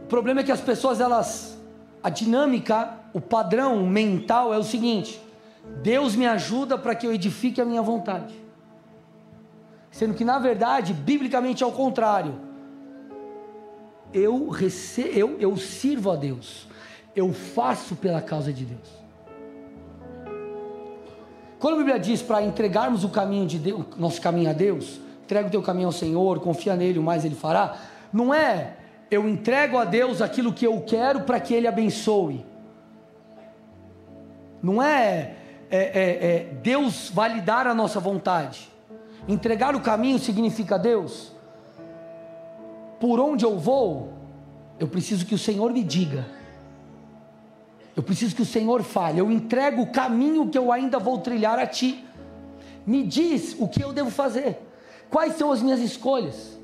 O 0.00 0.06
problema 0.08 0.40
é 0.40 0.44
que 0.44 0.50
as 0.50 0.62
pessoas, 0.62 0.98
elas. 0.98 1.58
A 2.02 2.08
dinâmica, 2.08 2.94
o 3.12 3.20
padrão 3.20 3.86
mental 3.86 4.54
é 4.54 4.56
o 4.56 4.62
seguinte: 4.62 5.20
Deus 5.82 6.16
me 6.16 6.26
ajuda 6.26 6.78
para 6.78 6.94
que 6.94 7.06
eu 7.06 7.12
edifique 7.12 7.60
a 7.60 7.66
minha 7.66 7.82
vontade. 7.82 8.34
Sendo 9.90 10.14
que, 10.14 10.24
na 10.24 10.38
verdade, 10.38 10.94
biblicamente 10.94 11.62
é 11.62 11.66
o 11.66 11.72
contrário. 11.72 12.40
Eu, 14.10 14.48
rece... 14.48 15.02
eu, 15.14 15.38
eu 15.38 15.54
sirvo 15.58 16.10
a 16.10 16.16
Deus, 16.16 16.66
eu 17.14 17.30
faço 17.34 17.94
pela 17.94 18.22
causa 18.22 18.50
de 18.54 18.64
Deus. 18.64 19.07
Quando 21.58 21.74
a 21.74 21.78
Bíblia 21.78 21.98
diz 21.98 22.22
para 22.22 22.42
entregarmos 22.42 23.04
o 23.04 23.08
caminho 23.08 23.46
de 23.46 23.58
Deus, 23.58 23.84
nosso 23.96 24.20
caminho 24.20 24.50
a 24.50 24.52
Deus, 24.52 25.00
entrega 25.24 25.48
o 25.48 25.50
teu 25.50 25.62
caminho 25.62 25.88
ao 25.88 25.92
Senhor, 25.92 26.38
confia 26.40 26.76
nele, 26.76 26.98
o 26.98 27.02
mais 27.02 27.24
ele 27.24 27.34
fará, 27.34 27.76
não 28.12 28.32
é 28.32 28.74
eu 29.10 29.26
entrego 29.28 29.78
a 29.78 29.84
Deus 29.84 30.20
aquilo 30.20 30.52
que 30.52 30.66
eu 30.66 30.80
quero 30.82 31.22
para 31.22 31.40
que 31.40 31.54
ele 31.54 31.66
abençoe. 31.66 32.44
Não 34.62 34.82
é, 34.82 35.36
é, 35.70 35.78
é, 35.78 36.36
é 36.36 36.54
Deus 36.62 37.10
validar 37.10 37.66
a 37.66 37.74
nossa 37.74 37.98
vontade. 37.98 38.70
Entregar 39.26 39.74
o 39.74 39.80
caminho 39.80 40.18
significa 40.18 40.78
Deus. 40.78 41.32
Por 43.00 43.18
onde 43.20 43.44
eu 43.44 43.58
vou, 43.58 44.12
eu 44.78 44.88
preciso 44.88 45.24
que 45.24 45.34
o 45.34 45.38
Senhor 45.38 45.72
me 45.72 45.82
diga. 45.82 46.26
Eu 47.98 48.02
preciso 48.04 48.36
que 48.36 48.42
o 48.42 48.46
Senhor 48.46 48.84
fale. 48.84 49.18
Eu 49.18 49.28
entrego 49.28 49.82
o 49.82 49.86
caminho 49.88 50.48
que 50.48 50.56
eu 50.56 50.70
ainda 50.70 51.00
vou 51.00 51.18
trilhar 51.18 51.58
a 51.58 51.66
Ti. 51.66 52.04
Me 52.86 53.02
diz 53.02 53.56
o 53.58 53.66
que 53.66 53.82
eu 53.82 53.92
devo 53.92 54.08
fazer. 54.08 54.56
Quais 55.10 55.34
são 55.34 55.50
as 55.50 55.60
minhas 55.60 55.80
escolhas? 55.80 56.56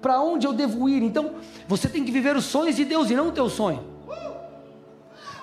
Para 0.00 0.22
onde 0.22 0.46
eu 0.46 0.54
devo 0.54 0.88
ir? 0.88 1.02
Então, 1.02 1.32
você 1.68 1.86
tem 1.86 2.02
que 2.02 2.10
viver 2.10 2.34
os 2.34 2.46
sonhos 2.46 2.76
de 2.76 2.86
Deus 2.86 3.10
e 3.10 3.14
não 3.14 3.28
o 3.28 3.30
teu 3.32 3.50
sonho. 3.50 3.84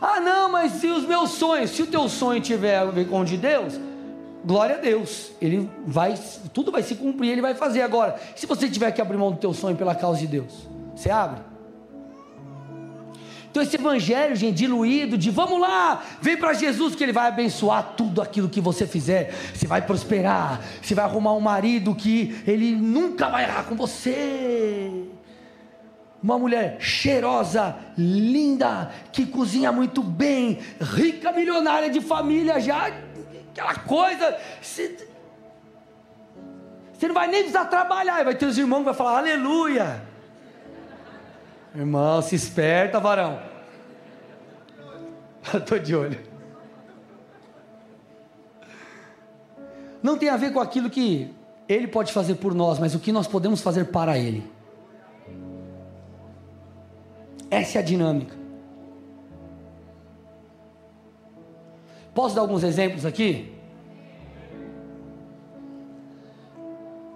Ah, 0.01 0.19
não, 0.19 0.51
mas 0.51 0.71
se 0.71 0.87
os 0.87 1.05
meus 1.05 1.29
sonhos, 1.29 1.69
se 1.69 1.83
o 1.83 1.87
teu 1.87 2.09
sonho 2.09 2.41
tiver 2.41 2.79
a 2.79 2.85
ver 2.85 3.07
com 3.07 3.21
o 3.21 3.23
de 3.23 3.37
Deus, 3.37 3.79
glória 4.43 4.77
a 4.77 4.79
Deus. 4.79 5.33
Ele 5.39 5.69
vai, 5.85 6.15
tudo 6.51 6.71
vai 6.71 6.81
se 6.81 6.95
cumprir, 6.95 7.29
ele 7.29 7.43
vai 7.43 7.53
fazer 7.53 7.83
agora. 7.83 8.19
Se 8.35 8.47
você 8.47 8.67
tiver 8.67 8.91
que 8.91 8.99
abrir 8.99 9.17
mão 9.17 9.31
do 9.31 9.37
teu 9.37 9.53
sonho 9.53 9.77
pela 9.77 9.93
causa 9.93 10.19
de 10.19 10.25
Deus, 10.25 10.67
você 10.95 11.11
abre? 11.11 11.41
Então 13.57 13.65
esse 13.65 13.75
evangelho, 13.75 14.35
gente, 14.35 14.57
diluído 14.57 15.17
de 15.17 15.31
vamos 15.31 15.59
lá, 15.59 16.03
vem 16.21 16.37
para 16.37 16.53
Jesus 16.53 16.93
que 16.93 17.03
ele 17.03 17.11
vai 17.11 17.27
abençoar 17.27 17.95
tudo 17.97 18.21
aquilo 18.21 18.47
que 18.47 18.61
você 18.61 18.85
fizer. 18.85 19.33
Você 19.51 19.65
vai 19.65 19.81
prosperar, 19.81 20.61
você 20.79 20.93
vai 20.93 21.03
arrumar 21.03 21.33
um 21.33 21.39
marido 21.39 21.95
que 21.95 22.39
ele 22.45 22.75
nunca 22.75 23.27
vai 23.29 23.45
errar 23.45 23.63
com 23.63 23.73
você. 23.73 25.07
Uma 26.21 26.37
mulher 26.37 26.77
cheirosa, 26.79 27.75
linda, 27.97 28.91
que 29.11 29.25
cozinha 29.25 29.71
muito 29.71 30.03
bem, 30.03 30.59
rica, 30.79 31.31
milionária 31.31 31.89
de 31.89 31.99
família 31.99 32.59
já, 32.59 32.91
aquela 33.49 33.73
coisa. 33.73 34.37
Você, 34.61 34.97
você 36.93 37.07
não 37.07 37.15
vai 37.15 37.25
nem 37.25 37.39
precisar 37.39 37.65
trabalhar, 37.65 38.23
vai 38.23 38.35
ter 38.35 38.45
os 38.45 38.57
irmãos 38.59 38.81
que 38.81 38.85
vai 38.85 38.93
falar 38.93 39.17
aleluia. 39.17 40.06
Irmão, 41.77 42.23
se 42.23 42.33
esperta, 42.33 42.99
varão. 42.99 43.39
Estou 45.53 45.77
de 45.77 45.95
olho. 45.95 46.19
Não 50.01 50.17
tem 50.17 50.27
a 50.29 50.37
ver 50.37 50.51
com 50.51 50.59
aquilo 50.59 50.89
que 50.89 51.31
Ele 51.69 51.87
pode 51.87 52.11
fazer 52.11 52.35
por 52.35 52.55
nós, 52.55 52.79
mas 52.79 52.95
o 52.95 52.99
que 52.99 53.11
nós 53.11 53.27
podemos 53.27 53.61
fazer 53.61 53.85
para 53.85 54.17
Ele. 54.17 54.43
Essa 57.51 57.77
é 57.77 57.81
a 57.81 57.85
dinâmica. 57.85 58.35
Posso 62.11 62.33
dar 62.33 62.41
alguns 62.41 62.63
exemplos 62.63 63.05
aqui? 63.05 63.53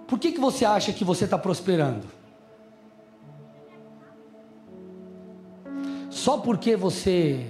Por 0.06 0.20
que, 0.20 0.30
que 0.30 0.40
você 0.40 0.64
acha 0.64 0.92
que 0.92 1.04
você 1.04 1.24
está 1.24 1.36
prosperando? 1.36 2.21
Porque 6.42 6.76
você, 6.76 7.46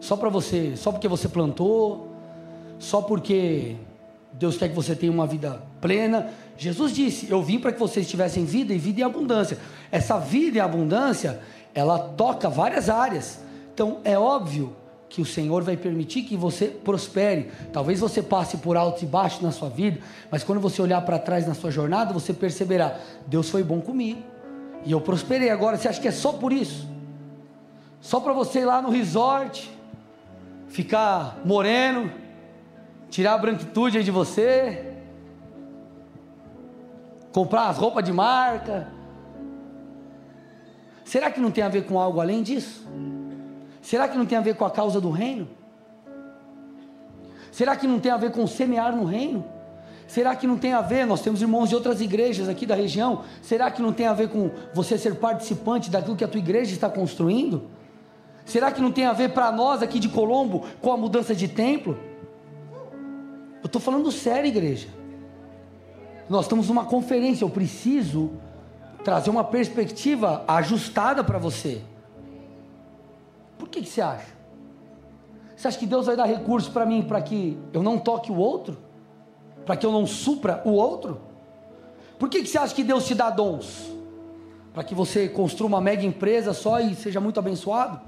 só 0.00 0.16
para 0.16 0.28
você, 0.28 0.76
só 0.76 0.92
porque 0.92 1.08
você 1.08 1.28
plantou, 1.28 2.12
só 2.78 3.00
porque 3.00 3.76
Deus 4.32 4.56
quer 4.56 4.68
que 4.68 4.74
você 4.74 4.94
tenha 4.94 5.12
uma 5.12 5.26
vida 5.26 5.62
plena. 5.80 6.30
Jesus 6.56 6.92
disse: 6.92 7.30
Eu 7.30 7.42
vim 7.42 7.58
para 7.58 7.72
que 7.72 7.78
vocês 7.78 8.08
tivessem 8.08 8.44
vida 8.44 8.74
e 8.74 8.78
vida 8.78 9.00
em 9.00 9.04
abundância. 9.04 9.58
Essa 9.90 10.18
vida 10.18 10.58
em 10.58 10.60
abundância, 10.60 11.40
ela 11.74 11.98
toca 11.98 12.48
várias 12.48 12.88
áreas. 12.88 13.40
Então 13.72 14.00
é 14.04 14.18
óbvio 14.18 14.76
que 15.08 15.20
o 15.20 15.26
Senhor 15.26 15.62
vai 15.62 15.76
permitir 15.76 16.22
que 16.22 16.36
você 16.36 16.66
prospere. 16.66 17.50
Talvez 17.72 18.00
você 18.00 18.22
passe 18.22 18.56
por 18.56 18.76
altos 18.76 19.02
e 19.02 19.06
baixos 19.06 19.42
na 19.42 19.52
sua 19.52 19.68
vida, 19.68 20.00
mas 20.30 20.42
quando 20.42 20.60
você 20.60 20.80
olhar 20.80 21.02
para 21.02 21.18
trás 21.18 21.46
na 21.46 21.54
sua 21.54 21.70
jornada, 21.70 22.12
você 22.12 22.32
perceberá: 22.32 22.98
Deus 23.26 23.48
foi 23.50 23.62
bom 23.62 23.80
comigo 23.80 24.22
e 24.84 24.92
eu 24.92 25.00
prosperei. 25.00 25.50
Agora, 25.50 25.76
você 25.76 25.88
acha 25.88 26.00
que 26.00 26.08
é 26.08 26.12
só 26.12 26.32
por 26.32 26.52
isso? 26.52 26.91
Só 28.02 28.18
para 28.18 28.32
você 28.32 28.58
ir 28.58 28.64
lá 28.64 28.82
no 28.82 28.90
resort, 28.90 29.70
ficar 30.66 31.40
moreno, 31.44 32.10
tirar 33.08 33.34
a 33.34 33.38
branquitude 33.38 33.96
aí 33.96 34.02
de 34.02 34.10
você, 34.10 34.92
comprar 37.32 37.68
as 37.68 37.78
roupas 37.78 38.04
de 38.04 38.12
marca. 38.12 38.88
Será 41.04 41.30
que 41.30 41.38
não 41.40 41.52
tem 41.52 41.62
a 41.62 41.68
ver 41.68 41.86
com 41.86 41.96
algo 41.96 42.20
além 42.20 42.42
disso? 42.42 42.84
Será 43.80 44.08
que 44.08 44.18
não 44.18 44.26
tem 44.26 44.36
a 44.36 44.40
ver 44.40 44.56
com 44.56 44.64
a 44.64 44.70
causa 44.70 45.00
do 45.00 45.10
reino? 45.10 45.48
Será 47.52 47.76
que 47.76 47.86
não 47.86 48.00
tem 48.00 48.10
a 48.10 48.16
ver 48.16 48.32
com 48.32 48.44
semear 48.48 48.96
no 48.96 49.04
reino? 49.04 49.44
Será 50.08 50.34
que 50.34 50.46
não 50.46 50.58
tem 50.58 50.72
a 50.72 50.80
ver? 50.80 51.06
Nós 51.06 51.22
temos 51.22 51.40
irmãos 51.40 51.68
de 51.68 51.76
outras 51.76 52.00
igrejas 52.00 52.48
aqui 52.48 52.66
da 52.66 52.74
região. 52.74 53.22
Será 53.40 53.70
que 53.70 53.80
não 53.80 53.92
tem 53.92 54.08
a 54.08 54.12
ver 54.12 54.28
com 54.28 54.50
você 54.74 54.98
ser 54.98 55.14
participante 55.14 55.88
daquilo 55.88 56.16
que 56.16 56.24
a 56.24 56.28
tua 56.28 56.40
igreja 56.40 56.72
está 56.72 56.90
construindo? 56.90 57.70
Será 58.44 58.70
que 58.70 58.80
não 58.80 58.90
tem 58.90 59.06
a 59.06 59.12
ver 59.12 59.30
para 59.30 59.50
nós 59.52 59.82
aqui 59.82 59.98
de 59.98 60.08
Colombo 60.08 60.64
com 60.80 60.92
a 60.92 60.96
mudança 60.96 61.34
de 61.34 61.48
templo? 61.48 61.98
Eu 63.62 63.66
estou 63.66 63.80
falando 63.80 64.10
sério, 64.10 64.48
igreja. 64.48 64.88
Nós 66.28 66.46
estamos 66.46 66.68
numa 66.68 66.84
conferência, 66.84 67.44
eu 67.44 67.50
preciso 67.50 68.32
trazer 69.04 69.30
uma 69.30 69.44
perspectiva 69.44 70.44
ajustada 70.48 71.22
para 71.22 71.38
você. 71.38 71.82
Por 73.58 73.68
que, 73.68 73.82
que 73.82 73.88
você 73.88 74.00
acha? 74.00 74.26
Você 75.56 75.68
acha 75.68 75.78
que 75.78 75.86
Deus 75.86 76.06
vai 76.06 76.16
dar 76.16 76.24
recursos 76.24 76.68
para 76.68 76.84
mim 76.84 77.02
para 77.02 77.20
que 77.22 77.56
eu 77.72 77.82
não 77.82 77.98
toque 77.98 78.32
o 78.32 78.36
outro? 78.36 78.76
Para 79.64 79.76
que 79.76 79.86
eu 79.86 79.92
não 79.92 80.06
supra 80.06 80.60
o 80.64 80.70
outro? 80.70 81.20
Por 82.18 82.28
que, 82.28 82.42
que 82.42 82.48
você 82.48 82.58
acha 82.58 82.74
que 82.74 82.82
Deus 82.82 83.06
te 83.06 83.14
dá 83.14 83.30
dons? 83.30 83.92
Para 84.74 84.82
que 84.82 84.94
você 84.94 85.28
construa 85.28 85.68
uma 85.68 85.80
mega 85.80 86.04
empresa 86.04 86.52
só 86.52 86.80
e 86.80 86.94
seja 86.94 87.20
muito 87.20 87.38
abençoado? 87.38 88.00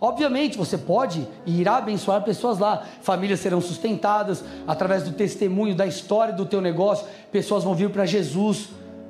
Obviamente 0.00 0.56
você 0.56 0.78
pode 0.78 1.26
e 1.44 1.60
irá 1.60 1.76
abençoar 1.76 2.22
pessoas 2.22 2.58
lá, 2.58 2.84
famílias 3.02 3.40
serão 3.40 3.60
sustentadas 3.60 4.44
através 4.66 5.02
do 5.02 5.12
testemunho 5.12 5.74
da 5.74 5.86
história 5.86 6.32
do 6.32 6.46
teu 6.46 6.60
negócio, 6.60 7.06
pessoas 7.32 7.64
vão 7.64 7.74
vir 7.74 7.90
para 7.90 8.06
Jesus. 8.06 8.68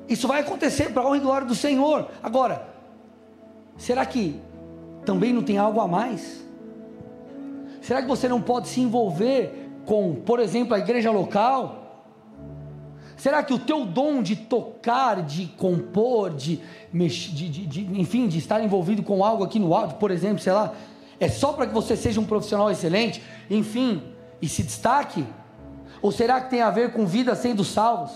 Isso 0.08 0.26
vai 0.26 0.40
acontecer 0.40 0.92
para 0.92 1.02
a 1.02 1.06
honra 1.06 1.16
e 1.18 1.20
glória 1.20 1.46
do 1.46 1.54
Senhor. 1.54 2.08
Agora, 2.22 2.66
será 3.76 4.06
que 4.06 4.40
também 5.04 5.32
não 5.32 5.42
tem 5.42 5.58
algo 5.58 5.78
a 5.80 5.86
mais? 5.86 6.42
Será 7.82 8.00
que 8.00 8.08
você 8.08 8.26
não 8.26 8.40
pode 8.40 8.68
se 8.68 8.80
envolver 8.80 9.68
com, 9.84 10.14
por 10.14 10.40
exemplo, 10.40 10.74
a 10.74 10.78
igreja 10.78 11.10
local? 11.10 11.87
Será 13.18 13.42
que 13.42 13.52
o 13.52 13.58
teu 13.58 13.84
dom 13.84 14.22
de 14.22 14.36
tocar, 14.36 15.22
de 15.22 15.46
compor, 15.56 16.30
de, 16.30 16.60
de, 16.92 17.48
de, 17.48 17.66
de, 17.66 18.00
enfim, 18.00 18.28
de 18.28 18.38
estar 18.38 18.62
envolvido 18.62 19.02
com 19.02 19.24
algo 19.24 19.42
aqui 19.42 19.58
no 19.58 19.74
áudio, 19.74 19.96
por 19.96 20.12
exemplo, 20.12 20.38
sei 20.38 20.52
lá, 20.52 20.72
é 21.18 21.28
só 21.28 21.52
para 21.52 21.66
que 21.66 21.74
você 21.74 21.96
seja 21.96 22.20
um 22.20 22.24
profissional 22.24 22.70
excelente, 22.70 23.20
enfim, 23.50 24.04
e 24.40 24.48
se 24.48 24.62
destaque? 24.62 25.26
Ou 26.00 26.12
será 26.12 26.40
que 26.40 26.48
tem 26.48 26.62
a 26.62 26.70
ver 26.70 26.92
com 26.92 27.04
vidas 27.06 27.38
sendo 27.38 27.64
salvos? 27.64 28.12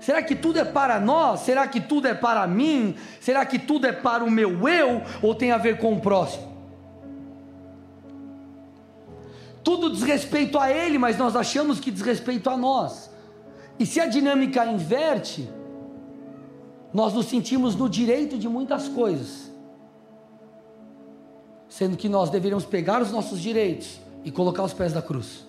Será 0.00 0.22
que 0.22 0.34
tudo 0.34 0.58
é 0.58 0.64
para 0.64 0.98
nós? 0.98 1.40
Será 1.40 1.68
que 1.68 1.78
tudo 1.78 2.08
é 2.08 2.14
para 2.14 2.46
mim? 2.46 2.96
Será 3.20 3.44
que 3.44 3.58
tudo 3.58 3.86
é 3.86 3.92
para 3.92 4.24
o 4.24 4.30
meu 4.30 4.66
eu? 4.66 5.02
Ou 5.20 5.34
tem 5.34 5.52
a 5.52 5.58
ver 5.58 5.78
com 5.78 5.92
o 5.92 6.00
próximo? 6.00 6.50
Tudo 9.62 9.92
diz 9.92 10.02
respeito 10.02 10.58
a 10.58 10.72
ele, 10.72 10.96
mas 10.96 11.18
nós 11.18 11.36
achamos 11.36 11.78
que 11.78 11.90
diz 11.90 12.02
respeito 12.02 12.48
a 12.48 12.56
nós. 12.56 13.11
E 13.82 13.86
se 13.86 13.98
a 13.98 14.06
dinâmica 14.06 14.64
inverte, 14.64 15.50
nós 16.92 17.12
nos 17.14 17.26
sentimos 17.26 17.74
no 17.74 17.88
direito 17.88 18.38
de 18.38 18.48
muitas 18.48 18.88
coisas, 18.88 19.50
sendo 21.68 21.96
que 21.96 22.08
nós 22.08 22.30
deveríamos 22.30 22.64
pegar 22.64 23.02
os 23.02 23.10
nossos 23.10 23.40
direitos 23.40 24.00
e 24.22 24.30
colocar 24.30 24.62
os 24.62 24.72
pés 24.72 24.92
da 24.92 25.02
cruz. 25.02 25.44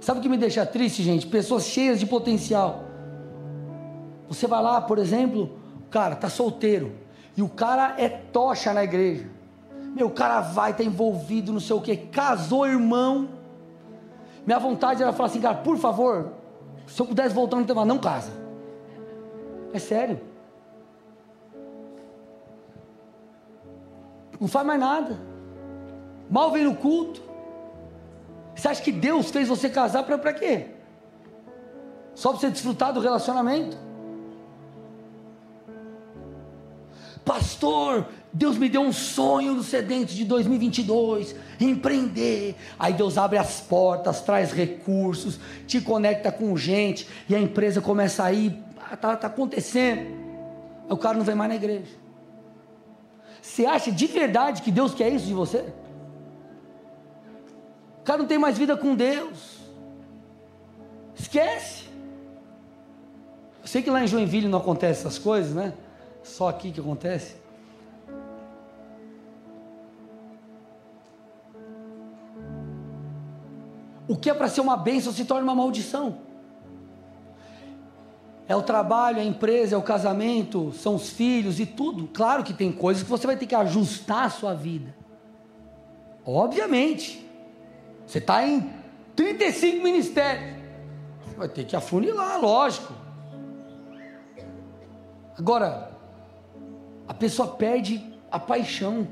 Sabe 0.00 0.20
o 0.20 0.22
que 0.22 0.30
me 0.30 0.38
deixa 0.38 0.64
triste, 0.64 1.02
gente? 1.02 1.26
Pessoas 1.26 1.66
cheias 1.66 2.00
de 2.00 2.06
potencial. 2.06 2.84
Você 4.28 4.46
vai 4.46 4.62
lá, 4.62 4.80
por 4.80 4.98
exemplo, 4.98 5.60
o 5.76 5.90
cara 5.90 6.14
está 6.14 6.30
solteiro 6.30 6.94
e 7.36 7.42
o 7.42 7.50
cara 7.50 7.96
é 7.98 8.08
tocha 8.08 8.72
na 8.72 8.82
igreja. 8.82 9.36
Meu, 9.98 10.06
o 10.06 10.10
cara 10.10 10.40
vai, 10.40 10.70
está 10.70 10.84
envolvido, 10.84 11.52
não 11.52 11.58
sei 11.58 11.74
o 11.74 11.80
que, 11.80 11.96
casou, 11.96 12.64
irmão. 12.64 13.30
Minha 14.46 14.60
vontade 14.60 15.02
era 15.02 15.12
falar 15.12 15.28
assim, 15.28 15.40
cara, 15.40 15.56
por 15.56 15.76
favor, 15.76 16.34
se 16.86 17.02
eu 17.02 17.06
pudesse 17.06 17.34
voltar 17.34 17.56
no 17.56 17.64
tema, 17.64 17.84
não 17.84 17.98
casa. 17.98 18.30
É 19.72 19.78
sério. 19.80 20.20
Não 24.38 24.46
faz 24.46 24.64
mais 24.64 24.78
nada. 24.78 25.18
Mal 26.30 26.52
vem 26.52 26.62
no 26.62 26.76
culto. 26.76 27.20
Você 28.54 28.68
acha 28.68 28.80
que 28.80 28.92
Deus 28.92 29.32
fez 29.32 29.48
você 29.48 29.68
casar 29.68 30.04
para 30.04 30.32
quê? 30.32 30.66
Só 32.14 32.30
para 32.30 32.38
você 32.38 32.50
desfrutar 32.50 32.92
do 32.92 33.00
relacionamento? 33.00 33.76
pastor, 37.28 38.06
Deus 38.32 38.58
me 38.58 38.68
deu 38.68 38.82
um 38.82 38.92
sonho 38.92 39.54
no 39.54 39.62
sedente 39.62 40.14
de 40.14 40.24
2022, 40.24 41.34
empreender. 41.58 42.54
Aí 42.78 42.92
Deus 42.92 43.16
abre 43.16 43.38
as 43.38 43.60
portas, 43.60 44.20
traz 44.20 44.52
recursos, 44.52 45.40
te 45.66 45.80
conecta 45.80 46.30
com 46.30 46.56
gente 46.56 47.08
e 47.28 47.34
a 47.34 47.40
empresa 47.40 47.80
começa 47.80 48.24
a 48.24 48.32
ir, 48.32 48.56
está 48.92 49.16
tá 49.16 49.26
acontecendo. 49.26 50.00
Aí 50.86 50.92
o 50.92 50.96
cara 50.96 51.16
não 51.16 51.24
vem 51.24 51.34
mais 51.34 51.50
na 51.50 51.56
igreja. 51.56 51.96
Você 53.40 53.64
acha 53.64 53.90
de 53.90 54.06
verdade 54.06 54.62
que 54.62 54.70
Deus 54.70 54.94
quer 54.94 55.08
isso 55.08 55.26
de 55.26 55.34
você? 55.34 55.64
O 58.00 58.02
cara 58.04 58.18
não 58.18 58.26
tem 58.26 58.38
mais 58.38 58.58
vida 58.58 58.76
com 58.76 58.94
Deus. 58.94 59.58
Esquece. 61.18 61.84
Eu 63.62 63.68
sei 63.68 63.82
que 63.82 63.90
lá 63.90 64.02
em 64.02 64.06
Joinville 64.06 64.48
não 64.48 64.58
acontece 64.58 65.00
essas 65.00 65.18
coisas, 65.18 65.54
né? 65.54 65.72
Só 66.22 66.48
aqui 66.48 66.70
que 66.70 66.80
acontece. 66.80 67.47
O 74.08 74.16
que 74.16 74.30
é 74.30 74.34
para 74.34 74.48
ser 74.48 74.62
uma 74.62 74.76
bênção 74.76 75.12
se 75.12 75.24
torna 75.24 75.44
uma 75.44 75.54
maldição. 75.54 76.18
É 78.48 78.56
o 78.56 78.62
trabalho, 78.62 79.18
é 79.18 79.20
a 79.20 79.24
empresa, 79.24 79.74
é 79.74 79.78
o 79.78 79.82
casamento, 79.82 80.72
são 80.72 80.94
os 80.94 81.10
filhos 81.10 81.60
e 81.60 81.66
tudo. 81.66 82.08
Claro 82.08 82.42
que 82.42 82.54
tem 82.54 82.72
coisas 82.72 83.02
que 83.02 83.10
você 83.10 83.26
vai 83.26 83.36
ter 83.36 83.46
que 83.46 83.54
ajustar 83.54 84.24
a 84.24 84.30
sua 84.30 84.54
vida. 84.54 84.96
Obviamente. 86.24 87.26
Você 88.06 88.18
está 88.18 88.46
em 88.46 88.70
35 89.14 89.82
ministérios. 89.82 90.56
Vai 91.36 91.48
ter 91.48 91.64
que 91.64 91.76
afunilar, 91.76 92.40
lógico. 92.40 92.94
Agora, 95.36 95.90
a 97.06 97.12
pessoa 97.12 97.48
perde 97.48 98.02
a 98.30 98.38
paixão. 98.38 99.06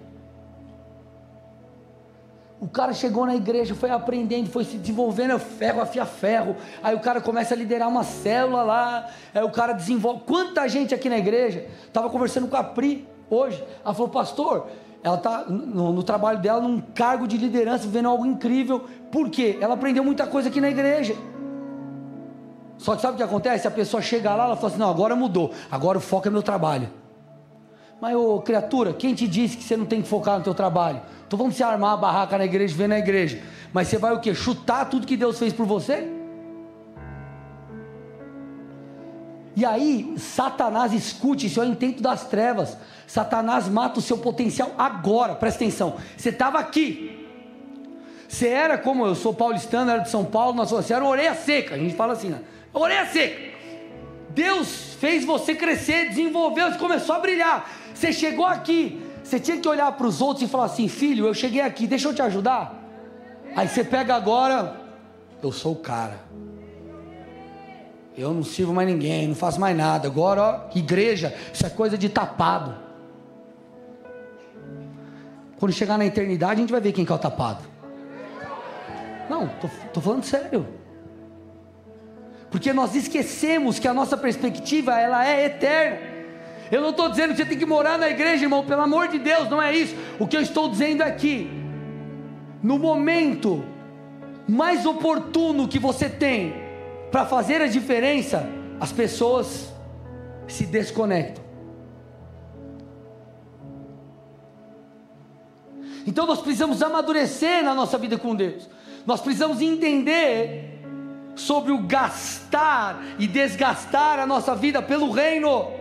O 2.59 2.67
cara 2.67 2.95
chegou 2.95 3.27
na 3.27 3.37
igreja, 3.37 3.75
foi 3.75 3.91
aprendendo, 3.91 4.49
foi 4.49 4.65
se 4.65 4.79
desenvolvendo, 4.79 5.33
é 5.33 5.39
ferro, 5.39 5.83
afia 5.83 6.07
ferro. 6.07 6.57
Aí 6.83 6.95
o 6.95 7.01
cara 7.01 7.21
começa 7.21 7.53
a 7.53 7.57
liderar 7.57 7.89
uma 7.89 8.03
célula 8.03 8.63
lá. 8.63 9.11
Aí 9.35 9.43
o 9.43 9.51
cara 9.51 9.75
desenvolve. 9.75 10.23
Quanta 10.27 10.67
gente 10.67 10.95
aqui 10.95 11.09
na 11.09 11.19
igreja? 11.19 11.67
Estava 11.87 12.09
conversando 12.09 12.49
com 12.49 12.57
a 12.57 12.65
Pri 12.65 13.07
hoje. 13.29 13.63
Ela 13.85 13.93
falou, 13.93 14.09
pastor, 14.09 14.69
ela 15.03 15.17
está 15.17 15.45
no, 15.45 15.93
no, 15.93 16.03
trabalho 16.03 16.39
dela, 16.39 16.61
num 16.61 16.81
cargo 16.81 17.27
de 17.29 17.37
liderança, 17.37 17.85
vivendo 17.85 18.09
algo 18.09 18.25
incrível. 18.25 18.87
Por 19.13 19.29
quê? 19.29 19.59
Ela 19.61 19.75
aprendeu 19.75 20.03
muita 20.03 20.27
coisa 20.27 20.49
aqui 20.49 20.61
na 20.61 20.71
igreja. 20.71 21.15
Só 22.79 22.97
que 22.97 23.03
sabe 23.03 23.15
o 23.15 23.17
que 23.17 23.23
acontece? 23.23 23.69
A 23.69 23.71
pessoa 23.71 24.03
chega 24.03 24.35
lá, 24.35 24.47
ela 24.47 24.57
fala 24.57 24.69
assim: 24.69 24.79
não, 24.79 24.91
agora 24.91 25.15
mudou, 25.15 25.53
agora 25.71 25.99
o 25.99 26.01
foco 26.01 26.27
é 26.27 26.31
meu 26.31 26.43
trabalho. 26.43 26.89
Mas, 28.01 28.15
ô 28.15 28.41
criatura, 28.41 28.93
quem 28.93 29.15
te 29.15 29.27
disse 29.27 29.57
que 29.57 29.63
você 29.63 29.77
não 29.77 29.87
tem 29.87 30.03
que 30.03 30.09
focar 30.09 30.39
no 30.39 30.45
teu 30.45 30.55
trabalho? 30.55 31.01
Então 31.27 31.39
vamos 31.39 31.57
se 31.57 31.63
armar 31.63 31.95
a 31.95 31.97
barraca 31.97 32.37
na 32.37 32.45
igreja, 32.45 32.77
ver 32.77 32.89
na 32.89 32.99
igreja. 32.99 33.43
Mas 33.73 33.89
você 33.89 33.99
vai 33.99 34.13
o 34.13 34.21
que? 34.21 34.35
Chutar 34.35 34.89
tudo 34.89 35.07
que 35.07 35.17
Deus 35.17 35.39
fez 35.39 35.53
por 35.53 35.67
você? 35.67 36.13
E 39.57 39.65
aí, 39.65 40.15
Satanás, 40.19 40.93
escute, 40.93 41.47
isso 41.47 41.61
é 41.63 41.65
o 41.65 41.69
intento 41.69 42.03
das 42.03 42.29
trevas. 42.29 42.77
Satanás 43.07 43.67
mata 43.69 43.99
o 43.99 44.03
seu 44.03 44.19
potencial 44.19 44.73
agora, 44.77 45.35
presta 45.35 45.65
atenção. 45.65 45.97
Você 46.15 46.29
estava 46.29 46.59
aqui. 46.59 47.27
Você 48.29 48.49
era 48.49 48.77
como 48.77 49.07
eu 49.07 49.15
sou 49.15 49.33
paulistano, 49.33 49.91
era 49.91 50.03
de 50.03 50.11
São 50.11 50.27
Paulo, 50.27 50.55
nós 50.55 50.71
você 50.71 50.93
era 50.93 51.03
orelha 51.03 51.35
seca. 51.35 51.75
A 51.75 51.79
gente 51.79 51.95
fala 51.95 52.13
assim, 52.13 52.29
né? 52.29 52.41
orelha 52.75 53.07
seca. 53.07 53.57
Deus 54.31 54.95
fez 55.01 55.25
você 55.25 55.55
crescer, 55.55 56.11
desenvolveu, 56.11 56.71
você 56.71 56.79
começou 56.79 57.17
a 57.17 57.21
brilhar. 57.21 57.67
Você 57.97 58.13
chegou 58.13 58.45
aqui, 58.45 59.03
você 59.25 59.41
tinha 59.41 59.59
que 59.59 59.67
olhar 59.67 59.91
para 59.93 60.07
os 60.07 60.21
outros 60.21 60.47
e 60.47 60.51
falar 60.51 60.67
assim: 60.67 60.87
filho, 60.87 61.27
eu 61.27 61.33
cheguei 61.33 61.63
aqui, 61.63 61.87
deixa 61.87 62.09
eu 62.09 62.15
te 62.15 62.21
ajudar. 62.21 62.85
Aí 63.57 63.67
você 63.67 63.83
pega 63.83 64.15
agora, 64.15 64.79
eu 65.43 65.51
sou 65.51 65.73
o 65.73 65.77
cara. 65.77 66.21
Eu 68.15 68.35
não 68.35 68.43
sirvo 68.43 68.75
mais 68.75 68.87
ninguém, 68.87 69.27
não 69.27 69.35
faço 69.35 69.59
mais 69.59 69.75
nada. 69.75 70.09
Agora, 70.09 70.43
ó, 70.43 70.79
igreja, 70.79 71.35
isso 71.53 71.65
é 71.65 71.71
coisa 71.71 71.97
de 71.97 72.11
tapado. 72.11 72.75
Quando 75.59 75.73
chegar 75.73 75.97
na 75.97 76.05
eternidade, 76.05 76.53
a 76.53 76.57
gente 76.57 76.71
vai 76.71 76.81
ver 76.81 76.93
quem 76.93 77.05
que 77.05 77.13
é 77.13 77.15
o 77.15 77.19
tapado. 77.19 77.65
Não, 79.29 79.49
tô, 79.49 79.69
tô 79.95 80.01
falando 80.03 80.23
sério. 80.23 80.69
Porque 82.51 82.75
nós 82.75 82.95
esquecemos 82.95 83.79
que 83.79 83.89
a 83.89 83.95
nossa 83.95 84.19
perspectiva 84.19 85.01
ela 85.01 85.27
é 85.27 85.47
eterna. 85.47 86.16
Eu 86.71 86.81
não 86.81 86.91
estou 86.91 87.09
dizendo 87.09 87.31
que 87.31 87.37
você 87.37 87.45
tem 87.45 87.59
que 87.59 87.67
morar 87.67 87.99
na 87.99 88.09
igreja, 88.09 88.45
irmão, 88.45 88.65
pelo 88.65 88.83
amor 88.83 89.09
de 89.09 89.19
Deus, 89.19 89.49
não 89.49 89.63
é 89.63 89.75
isso. 89.75 89.95
O 90.19 90.27
que 90.27 90.37
eu 90.37 90.41
estou 90.41 90.69
dizendo 90.69 91.03
aqui, 91.03 91.51
no 92.63 92.79
momento 92.79 93.65
mais 94.49 94.87
oportuno 94.87 95.69
que 95.69 95.79
você 95.79 96.09
tem 96.09 96.55
para 97.11 97.25
fazer 97.25 97.61
a 97.61 97.67
diferença, 97.67 98.49
as 98.81 98.93
pessoas 98.93 99.73
se 100.49 100.67
desconectam. 100.67 101.45
Então 106.07 106.27
nós 106.27 106.41
precisamos 106.41 106.83
amadurecer 106.83 107.65
na 107.65 107.75
nossa 107.75 107.99
vida 107.99 108.17
com 108.17 108.35
Deus. 108.35 108.69
Nós 109.05 109.21
precisamos 109.21 109.61
entender 109.61 110.81
sobre 111.35 111.73
o 111.73 111.79
gastar 111.79 113.03
e 113.19 113.27
desgastar 113.27 114.19
a 114.19 114.27
nossa 114.27 114.55
vida 114.55 114.81
pelo 114.81 115.11
reino. 115.11 115.76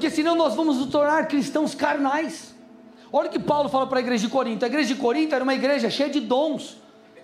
Porque 0.00 0.08
senão 0.08 0.34
nós 0.34 0.54
vamos 0.54 0.78
nos 0.78 0.88
tornar 0.88 1.28
cristãos 1.28 1.74
carnais. 1.74 2.54
Olha 3.12 3.28
o 3.28 3.30
que 3.30 3.38
Paulo 3.38 3.68
fala 3.68 3.86
para 3.86 3.98
a 3.98 4.00
igreja 4.00 4.26
de 4.26 4.32
Corinto: 4.32 4.64
a 4.64 4.68
igreja 4.68 4.94
de 4.94 4.98
Corinto 4.98 5.34
era 5.34 5.44
uma 5.44 5.52
igreja 5.52 5.90
cheia 5.90 6.08
de 6.08 6.20
dons, 6.20 6.78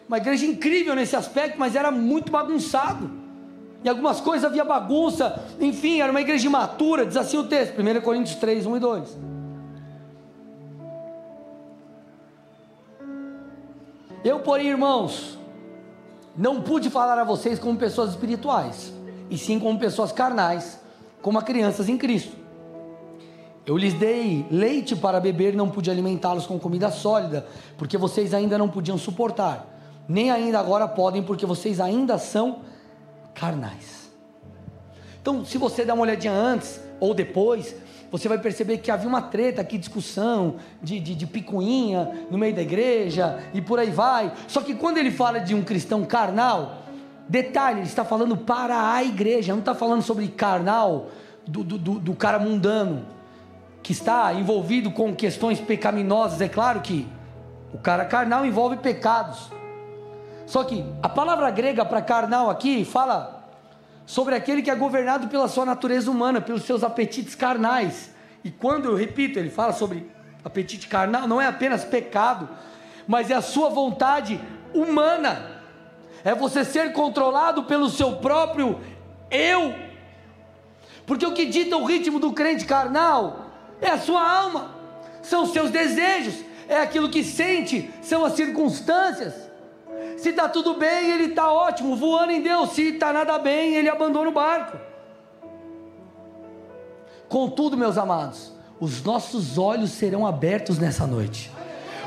uma 0.07 0.19
igreja 0.19 0.45
incrível 0.45 0.95
nesse 0.95 1.17
aspecto, 1.17 1.59
mas 1.59 1.75
era 1.75 1.91
muito 1.91 2.31
bagunçado. 2.31 3.11
Em 3.83 3.89
algumas 3.89 4.21
coisas 4.21 4.45
havia 4.45 4.63
bagunça, 4.63 5.43
enfim, 5.59 6.03
era 6.03 6.11
uma 6.11 6.21
igreja 6.21 6.47
imatura, 6.47 7.07
diz 7.07 7.17
assim 7.17 7.39
o 7.39 7.45
texto, 7.45 7.81
1 7.81 8.03
Coríntios 8.03 8.37
3, 8.37 8.67
1 8.67 8.77
e 8.77 8.81
2. 8.81 9.19
Eu, 14.23 14.41
porém, 14.41 14.67
irmãos, 14.67 15.39
não 16.37 16.61
pude 16.61 16.91
falar 16.91 17.19
a 17.19 17.25
vocês 17.25 17.59
como 17.59 17.79
pessoas 17.79 18.11
espirituais, 18.11 18.93
e 19.31 19.39
sim 19.39 19.59
como 19.59 19.79
pessoas 19.79 20.13
carnais, 20.13 20.79
como 21.23 21.39
a 21.39 21.43
crianças 21.43 21.89
em 21.89 21.97
Cristo. 21.97 22.45
Eu 23.67 23.77
lhes 23.77 23.95
dei 23.95 24.47
leite 24.49 24.95
para 24.95 25.19
beber 25.19 25.53
e 25.53 25.57
não 25.57 25.69
pude 25.69 25.91
alimentá-los 25.91 26.47
com 26.47 26.57
comida 26.57 26.89
sólida, 26.89 27.45
porque 27.77 27.99
vocês 27.99 28.33
ainda 28.33 28.57
não 28.57 28.69
podiam 28.69 28.97
suportar, 28.97 29.67
nem 30.09 30.31
ainda 30.31 30.61
agora 30.61 30.87
podem, 30.87 31.21
porque 31.21 31.45
vocês 31.45 31.81
ainda 31.81 32.17
são 32.17 32.61
carnais. 33.35 34.09
Então, 35.21 35.45
se 35.45 35.59
você 35.59 35.85
dá 35.85 35.95
uma 35.95 36.05
olhadinha 36.05 36.33
antes 36.33 36.81
ou 37.01 37.13
depois, 37.13 37.75
você 38.09 38.29
vai 38.29 38.39
perceber 38.39 38.79
que 38.79 38.89
havia 38.89 39.09
uma 39.09 39.21
treta 39.21 39.63
aqui, 39.63 39.77
discussão 39.77 40.59
de, 40.81 41.01
de, 41.01 41.17
de 41.17 41.27
picuinha 41.27 42.27
no 42.31 42.39
meio 42.39 42.55
da 42.55 42.63
igreja 42.63 43.43
e 43.53 43.61
por 43.61 43.81
aí 43.81 43.91
vai. 43.91 44.33
Só 44.47 44.61
que 44.61 44.77
quando 44.77 44.99
ele 44.99 45.11
fala 45.11 45.41
de 45.41 45.57
um 45.57 45.65
cristão 45.65 46.05
carnal, 46.05 46.83
detalhe, 47.29 47.81
ele 47.81 47.89
está 47.89 48.05
falando 48.05 48.37
para 48.37 48.93
a 48.93 49.03
igreja, 49.03 49.53
não 49.53 49.59
está 49.59 49.75
falando 49.75 50.03
sobre 50.03 50.29
carnal 50.29 51.09
do, 51.45 51.65
do, 51.65 51.77
do, 51.77 51.99
do 51.99 52.15
cara 52.15 52.39
mundano 52.39 53.16
que 53.87 53.93
está 53.93 54.35
envolvido 54.35 54.91
com 54.91 55.15
questões 55.15 55.61
pecaminosas, 55.61 56.41
é 56.41 56.49
claro 56.49 56.81
que 56.81 57.07
o 57.73 57.79
cara 57.79 58.05
carnal 58.05 58.45
envolve 58.45 58.79
pecados. 58.79 59.49
Só 60.45 60.65
que 60.65 60.85
a 61.01 61.09
palavra 61.09 61.49
grega 61.53 61.85
para 61.85 62.03
carnal 62.03 62.51
aqui 62.51 62.85
fala 62.85 63.49
sobre 64.05 64.35
aquele 64.35 64.61
que 64.61 64.73
é 64.73 64.75
governado 64.75 65.29
pela 65.29 65.47
sua 65.47 65.65
natureza 65.65 66.11
humana, 66.11 66.41
pelos 66.41 66.65
seus 66.65 66.83
apetites 66.83 67.37
carnais. 67.37 68.13
E 68.43 68.51
quando 68.51 68.87
eu 68.87 68.97
repito, 68.97 69.39
ele 69.39 69.51
fala 69.51 69.73
sobre 69.73 70.11
apetite 70.45 70.89
carnal, 70.89 71.29
não 71.29 71.41
é 71.41 71.47
apenas 71.47 71.85
pecado, 71.85 72.49
mas 73.07 73.31
é 73.31 73.35
a 73.35 73.41
sua 73.41 73.69
vontade 73.69 74.41
humana. 74.75 75.63
É 76.25 76.35
você 76.35 76.65
ser 76.65 76.93
controlado 76.93 77.63
pelo 77.63 77.89
seu 77.89 78.17
próprio 78.17 78.81
eu. 79.31 79.77
Porque 81.07 81.25
o 81.25 81.33
que 81.33 81.47
dita 81.47 81.77
o 81.77 81.85
ritmo 81.85 82.19
do 82.19 82.33
crente 82.33 82.65
carnal 82.65 83.46
é 83.81 83.91
a 83.91 83.99
sua 83.99 84.27
alma, 84.27 84.71
são 85.23 85.43
os 85.45 85.53
seus 85.53 85.71
desejos, 85.71 86.35
é 86.69 86.81
aquilo 86.81 87.09
que 87.09 87.23
sente, 87.23 87.91
são 88.03 88.25
as 88.25 88.33
circunstâncias. 88.33 89.35
Se 90.17 90.31
está 90.31 90.49
tudo 90.49 90.75
bem, 90.75 91.11
ele 91.11 91.27
está 91.27 91.53
ótimo, 91.53 91.95
voando 91.95 92.33
em 92.33 92.43
Deus. 92.43 92.71
Se 92.73 92.95
está 92.95 93.13
nada 93.13 93.39
bem, 93.39 93.75
ele 93.75 93.89
abandona 93.89 94.29
o 94.29 94.33
barco. 94.33 94.79
Contudo, 97.29 97.77
meus 97.77 97.99
amados, 97.99 98.53
os 98.81 99.03
nossos 99.03 99.59
olhos 99.59 99.91
serão 99.91 100.27
abertos 100.27 100.79
nessa 100.79 101.07
noite. 101.07 101.51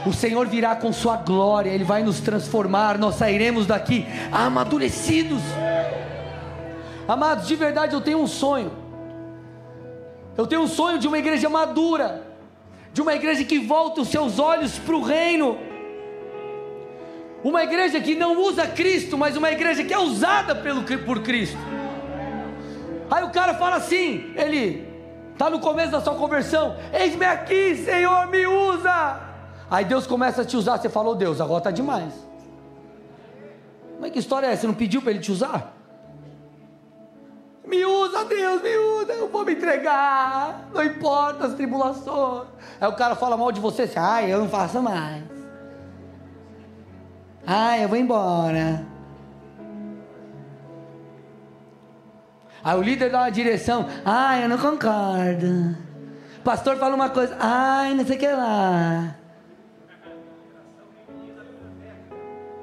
O 0.05 0.13
Senhor 0.13 0.47
virá 0.47 0.75
com 0.75 0.93
Sua 0.93 1.17
glória, 1.17 1.69
Ele 1.69 1.83
vai 1.83 2.03
nos 2.03 2.21
transformar. 2.21 2.97
Nós 2.97 3.15
sairemos 3.15 3.65
daqui 3.65 4.05
amadurecidos. 4.31 5.41
Amados, 7.07 7.47
de 7.47 7.55
verdade 7.55 7.93
eu 7.93 8.01
tenho 8.01 8.19
um 8.19 8.27
sonho. 8.27 8.71
Eu 10.39 10.47
tenho 10.47 10.61
um 10.61 10.67
sonho 10.69 10.97
de 10.97 11.05
uma 11.05 11.17
igreja 11.17 11.49
madura, 11.49 12.25
de 12.93 13.01
uma 13.01 13.13
igreja 13.13 13.43
que 13.43 13.59
volta 13.59 13.99
os 13.99 14.07
seus 14.07 14.39
olhos 14.39 14.79
para 14.79 14.95
o 14.95 15.01
reino. 15.01 15.57
Uma 17.43 17.61
igreja 17.61 17.99
que 17.99 18.15
não 18.15 18.41
usa 18.41 18.65
Cristo, 18.65 19.17
mas 19.17 19.35
uma 19.35 19.51
igreja 19.51 19.83
que 19.83 19.93
é 19.93 19.99
usada 19.99 20.55
pelo, 20.55 20.83
por 21.05 21.23
Cristo. 21.23 21.57
Aí 23.11 23.21
o 23.21 23.31
cara 23.31 23.55
fala 23.55 23.75
assim, 23.75 24.31
ele 24.33 24.87
está 25.33 25.49
no 25.49 25.59
começo 25.59 25.91
da 25.91 25.99
sua 25.99 26.15
conversão, 26.15 26.77
eis-me 26.93 27.25
aqui, 27.25 27.75
Senhor, 27.75 28.27
me 28.27 28.47
usa. 28.47 29.19
Aí 29.69 29.83
Deus 29.83 30.07
começa 30.07 30.43
a 30.43 30.45
te 30.45 30.55
usar, 30.55 30.77
você 30.77 30.87
falou, 30.87 31.15
Deus, 31.15 31.41
agora 31.41 31.57
está 31.57 31.71
demais. 31.71 32.13
Mas 33.99 34.09
que 34.13 34.19
história 34.19 34.47
é? 34.47 34.55
Você 34.55 34.65
não 34.65 34.73
pediu 34.73 35.01
para 35.01 35.11
ele 35.11 35.19
te 35.19 35.33
usar? 35.33 35.78
Me 37.65 37.85
usa, 37.85 38.25
Deus, 38.25 38.61
me 38.61 38.77
usa, 38.77 39.13
eu 39.13 39.29
vou 39.29 39.45
me 39.45 39.53
entregar, 39.53 40.69
não 40.73 40.83
importa 40.83 41.45
as 41.45 41.53
tribulações. 41.53 42.47
Aí 42.79 42.87
o 42.87 42.95
cara 42.95 43.15
fala 43.15 43.37
mal 43.37 43.51
de 43.51 43.59
você, 43.59 43.83
assim, 43.83 43.99
ai, 43.99 44.33
eu 44.33 44.39
não 44.39 44.49
faço 44.49 44.81
mais. 44.81 45.23
Ai, 47.45 47.83
eu 47.83 47.89
vou 47.89 47.97
embora. 47.97 48.85
Aí 52.63 52.77
o 52.77 52.81
líder 52.81 53.11
dá 53.11 53.19
uma 53.19 53.31
direção, 53.31 53.87
ai, 54.03 54.43
eu 54.43 54.49
não 54.49 54.57
concordo. 54.57 55.77
O 56.39 56.41
pastor 56.43 56.77
fala 56.77 56.95
uma 56.95 57.09
coisa, 57.09 57.37
ai, 57.39 57.93
não 57.93 58.05
sei 58.05 58.17
o 58.17 58.19
que 58.19 58.27
lá. 58.27 59.15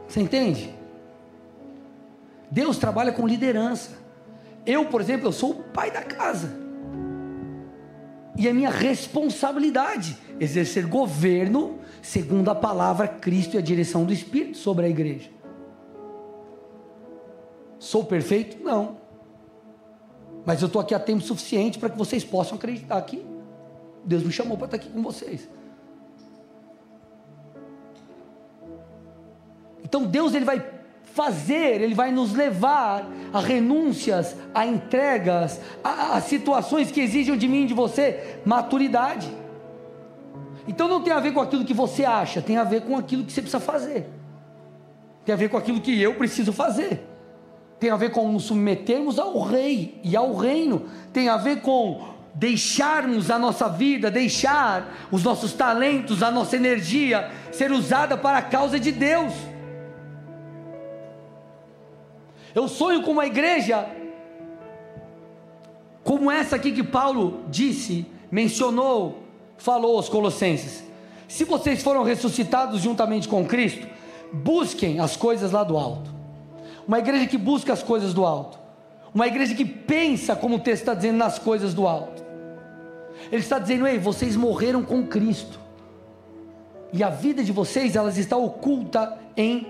Você 0.09 0.21
entende? 0.21 0.75
Deus 2.51 2.79
trabalha 2.79 3.13
com 3.13 3.27
liderança. 3.27 4.06
Eu, 4.67 4.87
por 4.87 5.01
exemplo, 5.01 5.29
eu 5.29 5.33
sou 5.33 5.53
o 5.53 5.63
pai 5.63 5.91
da 5.91 6.03
casa. 6.03 6.51
E 8.37 8.49
é 8.49 8.53
minha 8.53 8.69
responsabilidade 8.69 10.19
exercer 10.39 10.87
governo 10.87 11.79
segundo 12.03 12.51
a 12.51 12.55
palavra 12.55 13.09
Cristo 13.09 13.55
e 13.55 13.59
a 13.59 13.63
direção 13.63 14.05
do 14.05 14.13
Espírito 14.13 14.59
sobre 14.59 14.87
a 14.87 14.89
igreja. 14.89 15.31
Sou 17.79 18.05
perfeito? 18.05 18.63
Não. 18.63 18.99
Mas 20.45 20.61
eu 20.61 20.67
estou 20.67 20.83
aqui 20.83 20.95
há 20.95 20.99
tempo 20.99 21.23
suficiente 21.23 21.79
para 21.79 21.89
que 21.89 21.97
vocês 21.97 22.25
possam 22.25 22.57
acreditar 22.57 23.01
que 23.03 23.25
Deus 24.05 24.23
me 24.23 24.33
chamou 24.33 24.57
para 24.57 24.67
estar 24.67 24.77
aqui 24.77 24.91
com 24.91 25.03
vocês. 25.03 25.49
Então 29.83 30.05
Deus 30.05 30.35
ele 30.35 30.45
vai 30.45 30.76
fazer, 31.17 31.81
Ele 31.81 31.95
vai 31.95 32.13
nos 32.13 32.35
levar 32.35 33.09
a 33.33 33.41
renúncias, 33.41 34.37
a 34.55 34.67
entregas, 34.67 35.59
a, 35.83 36.19
a 36.19 36.21
situações 36.21 36.91
que 36.91 37.01
exigem 37.01 37.39
de 37.39 37.49
mim 37.49 37.65
e 37.65 37.67
de 37.67 37.75
você 37.75 38.39
maturidade. 38.45 39.27
Então 40.69 40.87
não 40.87 41.03
tem 41.03 41.15
a 41.15 41.21
ver 41.21 41.33
com 41.33 41.41
aquilo 41.41 41.65
que 41.65 41.73
você 41.73 42.05
acha, 42.05 42.43
tem 42.43 42.59
a 42.59 42.65
ver 42.65 42.83
com 42.83 42.99
aquilo 42.99 43.25
que 43.25 43.33
você 43.33 43.41
precisa 43.41 43.61
fazer. 43.61 44.07
Tem 45.25 45.33
a 45.33 45.39
ver 45.39 45.49
com 45.49 45.57
aquilo 45.57 45.81
que 45.81 46.01
eu 46.01 46.15
preciso 46.15 46.53
fazer. 46.53 47.01
Tem 47.81 47.89
a 47.89 47.97
ver 47.97 48.11
com 48.11 48.31
nos 48.31 48.45
submetermos 48.45 49.19
ao 49.19 49.41
rei 49.41 49.99
e 50.05 50.15
ao 50.15 50.35
reino. 50.37 50.85
Tem 51.15 51.31
a 51.31 51.39
ver 51.39 51.63
com 51.63 52.15
deixarmos 52.35 53.31
a 53.31 53.39
nossa 53.39 53.69
vida, 53.69 54.11
deixar 54.11 54.95
os 55.11 55.25
nossos 55.25 55.55
talentos, 55.55 56.23
a 56.23 56.31
nossa 56.31 56.57
energia 56.57 57.31
ser 57.51 57.73
usada 57.73 58.19
para 58.19 58.39
a 58.39 58.43
causa 58.43 58.79
de 58.79 58.93
Deus. 58.93 59.33
Eu 62.57 62.69
sonho 62.69 63.03
com 63.03 63.11
uma 63.11 63.27
igreja 63.27 63.87
como 66.03 66.31
essa 66.31 66.57
aqui 66.57 66.73
que 66.73 66.83
Paulo 66.83 67.45
disse, 67.51 68.07
mencionou, 68.31 69.19
falou 69.59 69.97
aos 69.97 70.09
Colossenses. 70.09 70.83
Se 71.29 71.45
vocês 71.45 71.83
foram 71.83 72.03
ressuscitados 72.03 72.81
juntamente 72.81 73.29
com 73.29 73.45
Cristo, 73.45 73.87
busquem 74.33 75.01
as 75.01 75.19
coisas 75.19 75.53
lá 75.53 75.63
do 75.65 75.77
alto. 75.77 76.11
Uma 76.89 76.99
igreja 76.99 77.27
que 77.27 77.37
busca 77.37 77.75
as 77.75 77.83
coisas 77.83 78.15
do 78.15 78.25
alto. 78.25 78.59
Uma 79.15 79.27
igreja 79.27 79.55
que 79.55 79.65
pensa, 79.67 80.35
como 80.35 80.57
o 80.57 80.61
texto 80.61 80.81
está 80.81 80.95
dizendo, 80.95 81.19
nas 81.19 81.39
coisas 81.39 81.75
do 81.75 81.87
alto. 81.87 82.25
Ele 83.31 83.43
está 83.43 83.59
dizendo, 83.59 83.87
ei, 83.87 83.99
vocês 83.99 84.35
morreram 84.35 84.83
com 84.83 85.07
Cristo. 85.07 85.61
E 86.91 87.05
a 87.05 87.11
vida 87.11 87.45
de 87.45 87.53
vocês, 87.53 87.97
elas 87.97 88.17
está 88.17 88.39
oculta 88.39 89.19
em 89.37 89.67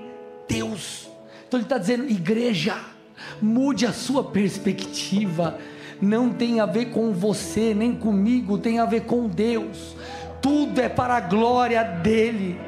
Deus. 0.46 1.15
Então 1.46 1.58
ele 1.58 1.64
está 1.64 1.78
dizendo, 1.78 2.10
igreja, 2.10 2.76
mude 3.40 3.86
a 3.86 3.92
sua 3.92 4.24
perspectiva. 4.24 5.58
Não 6.00 6.30
tem 6.30 6.60
a 6.60 6.66
ver 6.66 6.86
com 6.86 7.12
você, 7.12 7.72
nem 7.72 7.94
comigo, 7.94 8.58
tem 8.58 8.78
a 8.78 8.84
ver 8.84 9.02
com 9.02 9.28
Deus. 9.28 9.96
Tudo 10.42 10.80
é 10.80 10.88
para 10.88 11.16
a 11.16 11.20
glória 11.20 11.82
dEle. 11.82 12.58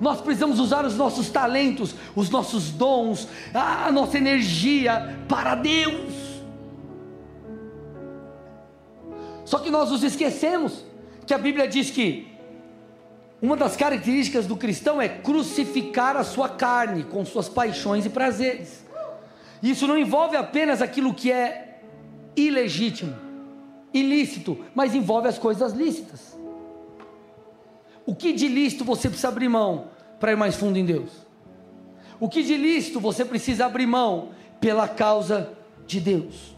Nós 0.00 0.20
precisamos 0.20 0.58
usar 0.58 0.86
os 0.86 0.96
nossos 0.96 1.28
talentos, 1.28 1.94
os 2.16 2.30
nossos 2.30 2.70
dons, 2.70 3.28
a 3.52 3.92
nossa 3.92 4.16
energia 4.16 5.18
para 5.28 5.54
Deus. 5.54 6.30
Só 9.44 9.58
que 9.58 9.70
nós 9.70 9.90
nos 9.90 10.02
esquecemos 10.02 10.84
que 11.26 11.34
a 11.34 11.38
Bíblia 11.38 11.68
diz 11.68 11.90
que 11.90 12.30
uma 13.42 13.56
das 13.56 13.76
características 13.76 14.46
do 14.46 14.56
cristão 14.56 15.00
é 15.00 15.08
crucificar 15.08 16.16
a 16.16 16.24
sua 16.24 16.48
carne 16.48 17.04
com 17.04 17.24
suas 17.24 17.48
paixões 17.48 18.04
e 18.04 18.10
prazeres. 18.10 18.84
Isso 19.62 19.86
não 19.86 19.98
envolve 19.98 20.36
apenas 20.36 20.82
aquilo 20.82 21.14
que 21.14 21.32
é 21.32 21.80
ilegítimo, 22.36 23.14
ilícito, 23.94 24.58
mas 24.74 24.94
envolve 24.94 25.28
as 25.28 25.38
coisas 25.38 25.72
lícitas. 25.72 26.38
O 28.04 28.14
que 28.14 28.32
de 28.32 28.46
lícito 28.46 28.84
você 28.84 29.08
precisa 29.08 29.28
abrir 29.28 29.48
mão 29.48 29.88
para 30.18 30.32
ir 30.32 30.36
mais 30.36 30.56
fundo 30.56 30.78
em 30.78 30.84
Deus? 30.84 31.10
O 32.18 32.28
que 32.28 32.42
de 32.42 32.56
lícito 32.56 33.00
você 33.00 33.24
precisa 33.24 33.66
abrir 33.66 33.86
mão 33.86 34.30
pela 34.60 34.86
causa 34.86 35.52
de 35.86 35.98
Deus? 35.98 36.54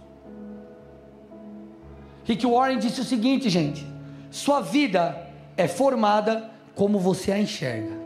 Rick 2.25 2.45
Warren 2.47 2.79
disse 2.79 3.01
o 3.01 3.05
seguinte, 3.05 3.49
gente: 3.49 3.87
sua 4.31 4.61
vida 4.61 5.29
é 5.57 5.69
formada 5.69 6.52
como 6.75 6.99
você 6.99 7.33
a 7.33 7.39
enxerga. 7.39 7.97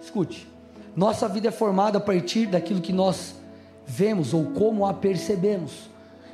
Escute, 0.00 0.48
nossa 0.96 1.28
vida 1.28 1.48
é 1.48 1.52
formada 1.52 1.98
a 1.98 2.00
partir 2.00 2.46
daquilo 2.46 2.80
que 2.80 2.92
nós 2.92 3.36
vemos 3.86 4.34
ou 4.34 4.46
como 4.46 4.86
a 4.86 4.92
percebemos. 4.92 5.88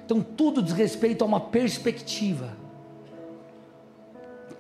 Então 0.05 0.21
tudo 0.21 0.63
diz 0.63 0.75
respeito 0.75 1.23
a 1.23 1.27
uma 1.27 1.41
perspectiva. 1.41 2.57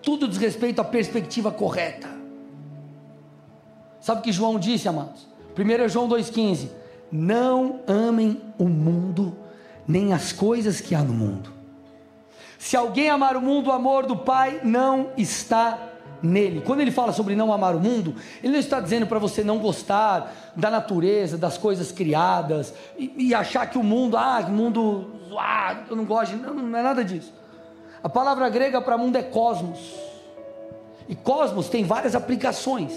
Tudo 0.03 0.28
diz 0.28 0.39
respeito 0.39 0.80
à 0.80 0.85
perspectiva 0.85 1.51
correta. 1.51 2.09
Sabe 4.01 4.20
o 4.20 4.22
que 4.22 4.32
João 4.32 4.59
disse, 4.59 4.87
amados? 4.87 5.26
1 5.57 5.89
João 5.89 6.09
2,15: 6.09 6.68
Não 7.11 7.80
amem 7.87 8.41
o 8.59 8.64
mundo, 8.64 9.35
nem 9.89 10.12
as 10.12 10.32
coisas 10.32 10.80
que 10.80 10.95
há 10.95 11.03
no 11.03 11.14
mundo. 11.14 11.51
Se 12.59 12.76
alguém 12.76 13.09
amar 13.09 13.37
o 13.37 13.43
mundo, 13.43 13.68
o 13.68 13.72
amor 13.72 14.07
do 14.07 14.16
Pai 14.16 14.61
não 14.62 15.11
está 15.16 15.93
nele. 16.25 16.62
Quando 16.62 16.81
ele 16.81 16.91
fala 16.91 17.12
sobre 17.12 17.37
não 17.37 17.53
amar 17.53 17.77
o 17.77 17.81
mundo, 17.81 18.16
ele 18.43 18.55
não 18.55 18.59
está 18.59 18.81
dizendo 18.81 19.07
para 19.07 19.18
você 19.18 19.45
não 19.45 19.59
gostar 19.59 20.33
da 20.57 20.70
natureza, 20.70 21.37
das 21.37 21.59
coisas 21.59 21.93
criadas 21.93 22.72
e, 22.99 23.29
e 23.29 23.35
achar 23.35 23.68
que 23.68 23.77
o 23.77 23.83
mundo, 23.83 24.16
ah, 24.16 24.45
o 24.47 24.51
mundo, 24.51 25.11
ah, 25.39 25.85
eu 25.89 25.95
não 25.95 26.05
gosto, 26.05 26.35
não, 26.37 26.55
não 26.55 26.79
é 26.79 26.83
nada 26.83 27.05
disso. 27.05 27.33
A 28.03 28.09
palavra 28.09 28.49
grega 28.49 28.81
para 28.81 28.97
mundo 28.97 29.16
é 29.16 29.22
cosmos. 29.22 29.79
E 31.09 31.14
cosmos 31.14 31.68
tem 31.68 31.85
várias 31.85 32.14
aplicações. 32.14 32.93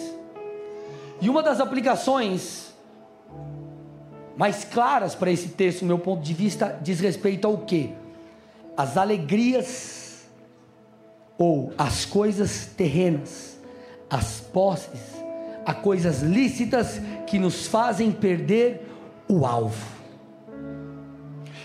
E 1.20 1.30
uma 1.30 1.44
das 1.44 1.60
aplicações 1.60 2.74
mais 4.38 4.64
claras 4.64 5.16
para 5.16 5.32
esse 5.32 5.50
texto, 5.50 5.80
do 5.80 5.88
meu 5.88 6.00
ponto 6.00 6.22
de 6.22 6.34
vista, 6.34 6.78
diz 6.82 7.00
respeito 7.00 7.48
ao 7.48 7.58
que? 7.58 7.94
As 8.78 8.96
alegrias 8.96 10.07
ou 11.38 11.74
as 11.78 12.06
coisas 12.06 12.66
terrenas, 12.78 13.58
as 14.10 14.40
posses, 14.40 15.18
a 15.66 15.74
coisas 15.74 16.22
lícitas 16.22 17.02
que 17.28 17.38
nos 17.38 17.68
fazem 17.68 18.12
perder 18.12 18.90
o 19.28 19.46
alvo. 19.46 19.98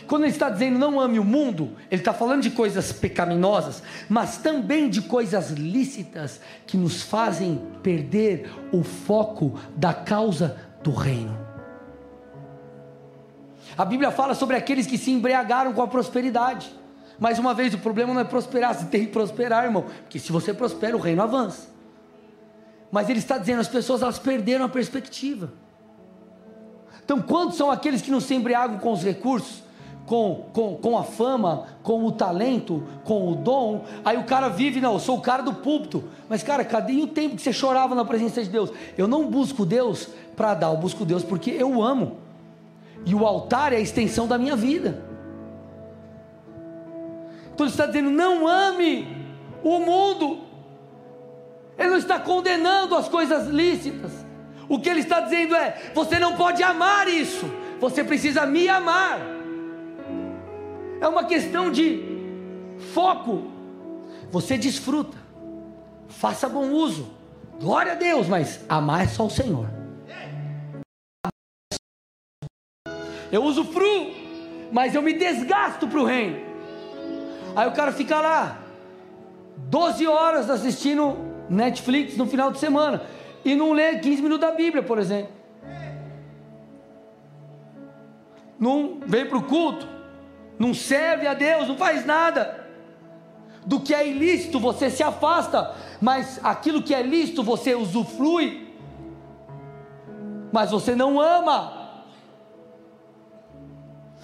Quando 0.07 0.25
ele 0.25 0.33
está 0.33 0.51
dizendo 0.51 0.79
não 0.79 1.01
ame 1.01 1.19
o 1.19 1.25
mundo, 1.25 1.71
ele 1.91 2.03
está 2.03 2.13
falando 2.13 2.43
de 2.43 2.51
coisas 2.51 2.93
pecaminosas, 2.93 3.83
mas 4.11 4.37
também 4.37 4.91
de 4.91 5.01
coisas 5.01 5.51
lícitas 5.51 6.41
que 6.67 6.77
nos 6.77 7.03
fazem 7.03 7.63
perder 7.83 8.51
o 8.73 8.83
foco 8.83 9.59
da 9.75 9.95
causa 9.95 10.59
do 10.83 10.91
reino. 10.93 11.39
A 13.79 13.85
Bíblia 13.85 14.11
fala 14.11 14.35
sobre 14.35 14.57
aqueles 14.57 14.87
que 14.87 14.99
se 14.99 15.11
embriagaram 15.11 15.73
com 15.73 15.81
a 15.81 15.89
prosperidade. 15.89 16.82
Mais 17.23 17.39
uma 17.39 17.55
vez, 17.55 17.73
o 17.73 17.79
problema 17.79 18.13
não 18.13 18.21
é 18.21 18.25
prosperar, 18.25 18.75
você 18.75 18.85
tem 18.87 19.03
que 19.03 19.13
prosperar, 19.13 19.63
irmão, 19.63 19.85
porque 20.01 20.19
se 20.19 20.33
você 20.33 20.53
prospera, 20.53 20.97
o 20.97 20.99
reino 20.99 21.23
avança. 21.23 21.69
Mas 22.91 23.09
ele 23.09 23.21
está 23.21 23.39
dizendo, 23.39 23.61
as 23.61 23.69
pessoas 23.69 24.03
elas 24.03 24.19
perderam 24.19 24.65
a 24.65 24.69
perspectiva. 24.69 25.53
Então, 27.05 27.23
quantos 27.23 27.57
são 27.57 27.71
aqueles 27.71 28.03
que 28.03 28.11
não 28.11 28.19
se 28.19 28.35
embriagam 28.35 28.77
com 28.79 28.91
os 28.91 29.05
recursos, 29.05 29.63
com, 30.05 30.49
com, 30.53 30.75
com 30.79 30.99
a 30.99 31.05
fama, 31.05 31.69
com 31.85 32.05
o 32.05 32.11
talento, 32.11 32.83
com 33.05 33.31
o 33.31 33.37
dom? 33.37 33.85
Aí 34.05 34.19
o 34.19 34.25
cara 34.25 34.49
vive, 34.49 34.81
não, 34.81 34.95
eu 34.95 34.99
sou 34.99 35.19
o 35.19 35.23
cara 35.23 35.45
do 35.45 35.55
púlpito. 35.55 36.03
Mas, 36.29 36.43
cara, 36.43 36.65
cadê 36.65 36.95
o 36.95 37.07
tempo 37.07 37.37
que 37.37 37.43
você 37.43 37.53
chorava 37.53 37.95
na 37.95 38.05
presença 38.05 38.43
de 38.43 38.51
Deus? 38.51 38.73
Eu 38.99 39.07
não 39.07 39.31
busco 39.31 39.65
Deus 39.65 40.09
para 40.35 40.55
dar, 40.55 40.73
eu 40.73 40.77
busco 40.77 41.05
Deus 41.05 41.23
porque 41.23 41.53
eu 41.53 41.81
amo. 41.81 42.17
E 43.07 43.15
o 43.15 43.25
altar 43.25 43.73
é 43.73 43.77
a 43.77 43.81
extensão 43.81 44.27
da 44.27 44.37
minha 44.37 44.57
vida. 44.57 45.12
Então 47.55 47.67
ele 47.67 47.73
está 47.73 47.87
dizendo: 47.87 48.11
não 48.11 48.47
ame 48.47 49.07
o 49.63 49.79
mundo. 49.79 50.41
Ele 51.79 51.91
não 51.91 51.99
está 51.99 52.19
condenando 52.19 52.95
as 52.95 53.09
coisas 53.09 53.49
lícitas. 53.49 54.11
O 54.69 54.79
que 54.79 54.89
ele 54.89 55.01
está 55.01 55.21
dizendo 55.21 55.55
é: 55.55 55.93
você 55.95 56.19
não 56.19 56.37
pode 56.37 56.63
amar 56.63 57.09
isso, 57.09 57.47
você 57.81 58.03
precisa 58.03 58.47
me 58.47 58.69
amar. 58.69 59.21
É 61.01 61.09
uma 61.09 61.25
questão 61.25 61.71
de 61.71 62.03
foco. 62.93 63.51
Você 64.31 64.57
desfruta, 64.57 65.19
faça 66.09 66.49
bom 66.49 66.71
uso, 66.71 67.11
glória 67.61 67.93
a 67.93 67.95
Deus, 67.95 68.29
mas 68.29 68.65
amar 68.67 69.05
é 69.05 69.09
só 69.09 69.27
o 69.27 69.31
Senhor. 69.31 69.69
Eu 73.31 73.45
uso 73.45 73.65
fru, 73.65 74.11
mas 74.71 74.95
eu 74.95 75.03
me 75.03 75.13
desgasto 75.13 75.87
para 75.87 76.01
o 76.01 76.05
reino. 76.05 76.52
Aí 77.55 77.69
o 77.69 77.73
cara 77.73 77.93
fica 77.93 78.19
lá, 78.21 78.59
12 79.57 80.07
horas 80.07 80.49
assistindo 80.49 81.17
Netflix 81.49 82.17
no 82.17 82.27
final 82.27 82.51
de 82.51 82.59
semana 82.59 83.03
e 83.45 83.55
não 83.55 83.73
lê 83.73 83.99
15 83.99 84.23
minutos 84.23 84.49
da 84.49 84.55
Bíblia, 84.55 84.83
por 84.83 84.99
exemplo. 84.99 85.33
Não 88.59 89.01
vem 89.05 89.27
para 89.27 89.39
o 89.39 89.43
culto, 89.43 89.87
não 90.59 90.73
serve 90.73 91.27
a 91.27 91.35
Deus, 91.35 91.69
não 91.69 91.77
faz 91.77 92.07
nada. 92.07 92.61
Do 93.67 93.81
que 93.81 93.95
é 93.95 94.07
ilícito 94.07 94.59
você 94.59 94.91
se 94.91 95.03
afasta, 95.03 95.75
mas 96.01 96.41
aquilo 96.43 96.83
que 96.83 96.95
é 96.95 97.03
lícito 97.03 97.43
você 97.43 97.75
usufrui, 97.75 98.73
mas 100.53 100.71
você 100.71 100.95
não 100.95 101.21
ama. 101.21 101.82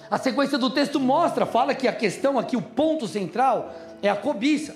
A 0.09 0.17
sequência 0.17 0.57
do 0.57 0.69
texto 0.69 0.99
mostra, 0.99 1.45
fala 1.45 1.75
que 1.75 1.87
a 1.87 1.93
questão 1.93 2.39
aqui, 2.39 2.57
o 2.57 2.61
ponto 2.61 3.07
central, 3.07 3.73
é 4.01 4.09
a 4.09 4.15
cobiça. 4.15 4.75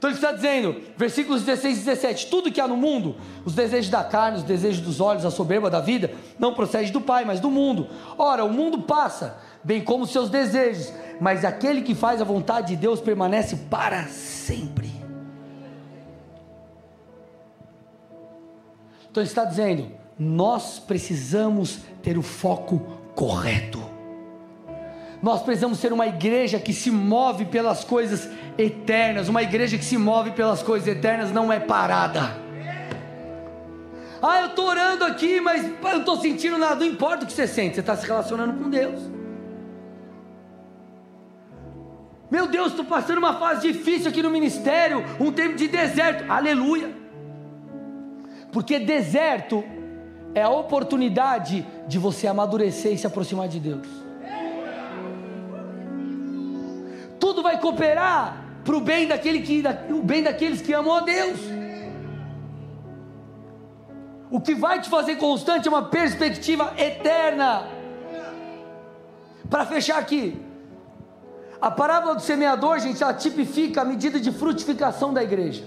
Então 0.00 0.08
ele 0.08 0.16
está 0.16 0.32
dizendo, 0.32 0.80
versículos 0.96 1.42
16 1.42 1.76
e 1.76 1.84
17: 1.84 2.26
tudo 2.28 2.50
que 2.50 2.58
há 2.58 2.66
no 2.66 2.76
mundo, 2.76 3.16
os 3.44 3.54
desejos 3.54 3.90
da 3.90 4.02
carne, 4.02 4.38
os 4.38 4.42
desejos 4.42 4.80
dos 4.80 4.98
olhos, 4.98 5.26
a 5.26 5.30
soberba 5.30 5.68
da 5.68 5.80
vida, 5.80 6.10
não 6.38 6.54
procede 6.54 6.90
do 6.90 7.02
Pai, 7.02 7.26
mas 7.26 7.38
do 7.38 7.50
mundo. 7.50 7.86
Ora, 8.16 8.42
o 8.42 8.50
mundo 8.50 8.80
passa, 8.80 9.36
bem 9.62 9.82
como 9.82 10.04
os 10.04 10.10
seus 10.10 10.30
desejos, 10.30 10.90
mas 11.20 11.44
aquele 11.44 11.82
que 11.82 11.94
faz 11.94 12.18
a 12.22 12.24
vontade 12.24 12.68
de 12.68 12.76
Deus 12.76 12.98
permanece 12.98 13.56
para 13.68 14.04
sempre. 14.06 14.90
Então 19.10 19.22
ele 19.22 19.28
está 19.28 19.44
dizendo, 19.44 19.90
nós 20.18 20.78
precisamos 20.78 21.80
ter 22.02 22.16
o 22.16 22.22
foco 22.22 22.78
correto. 23.14 23.89
Nós 25.22 25.42
precisamos 25.42 25.78
ser 25.78 25.92
uma 25.92 26.06
igreja 26.06 26.58
que 26.58 26.72
se 26.72 26.90
move 26.90 27.44
pelas 27.44 27.84
coisas 27.84 28.28
eternas. 28.56 29.28
Uma 29.28 29.42
igreja 29.42 29.76
que 29.76 29.84
se 29.84 29.98
move 29.98 30.30
pelas 30.30 30.62
coisas 30.62 30.88
eternas 30.88 31.30
não 31.30 31.52
é 31.52 31.60
parada. 31.60 32.38
Ah, 34.22 34.42
eu 34.42 34.46
estou 34.48 34.66
orando 34.66 35.04
aqui, 35.04 35.40
mas 35.40 35.64
eu 35.64 35.72
não 35.82 35.98
estou 36.00 36.16
sentindo 36.20 36.56
nada. 36.58 36.76
Não 36.76 36.86
importa 36.86 37.24
o 37.24 37.26
que 37.26 37.32
você 37.32 37.46
sente, 37.46 37.74
você 37.74 37.80
está 37.80 37.96
se 37.96 38.06
relacionando 38.06 38.62
com 38.62 38.70
Deus. 38.70 39.00
Meu 42.30 42.46
Deus, 42.46 42.68
estou 42.68 42.84
passando 42.84 43.18
uma 43.18 43.34
fase 43.34 43.72
difícil 43.72 44.08
aqui 44.08 44.22
no 44.22 44.30
ministério, 44.30 45.04
um 45.18 45.32
tempo 45.32 45.56
de 45.56 45.68
deserto. 45.68 46.30
Aleluia. 46.30 46.90
Porque 48.52 48.78
deserto 48.78 49.64
é 50.34 50.42
a 50.42 50.50
oportunidade 50.50 51.66
de 51.88 51.98
você 51.98 52.26
amadurecer 52.26 52.92
e 52.92 52.98
se 52.98 53.06
aproximar 53.06 53.48
de 53.48 53.58
Deus. 53.58 54.09
Cooperar 57.60 58.36
para 58.64 58.76
o 58.76 58.80
bem, 58.80 59.06
daquele 59.06 59.42
que, 59.42 59.62
o 59.90 60.02
bem 60.02 60.22
daqueles 60.22 60.60
que 60.60 60.72
amam 60.72 60.94
a 60.94 61.00
Deus. 61.00 61.38
O 64.30 64.40
que 64.40 64.54
vai 64.54 64.80
te 64.80 64.88
fazer 64.88 65.16
constante 65.16 65.66
é 65.66 65.70
uma 65.70 65.84
perspectiva 65.84 66.72
eterna. 66.78 67.66
Para 69.48 69.66
fechar 69.66 69.98
aqui, 69.98 70.40
a 71.60 71.70
parábola 71.70 72.14
do 72.14 72.22
semeador, 72.22 72.78
gente, 72.78 73.02
ela 73.02 73.12
tipifica 73.12 73.82
a 73.82 73.84
medida 73.84 74.20
de 74.20 74.30
frutificação 74.30 75.12
da 75.12 75.22
igreja. 75.22 75.64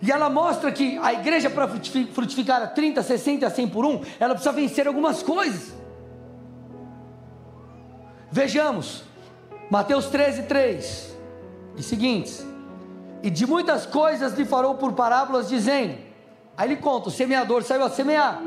E 0.00 0.10
ela 0.10 0.28
mostra 0.28 0.72
que 0.72 0.98
a 0.98 1.12
igreja, 1.12 1.48
para 1.48 1.68
frutificar 1.68 2.62
a 2.62 2.66
30, 2.66 3.02
60, 3.02 3.48
100 3.48 3.68
por 3.68 3.84
um, 3.84 4.00
ela 4.18 4.34
precisa 4.34 4.52
vencer 4.52 4.88
algumas 4.88 5.22
coisas. 5.22 5.72
Vejamos, 8.30 9.04
Mateus 9.72 10.04
13, 10.04 10.42
3 10.42 11.16
e 11.78 11.82
seguintes: 11.82 12.46
E 13.22 13.30
de 13.30 13.46
muitas 13.46 13.86
coisas 13.86 14.34
lhe 14.34 14.44
falou 14.44 14.74
por 14.74 14.92
parábolas, 14.92 15.48
dizendo: 15.48 15.96
Aí 16.54 16.68
ele 16.68 16.76
conta: 16.76 17.08
o 17.08 17.10
semeador 17.10 17.62
saiu 17.62 17.82
a 17.82 17.88
semear. 17.88 18.42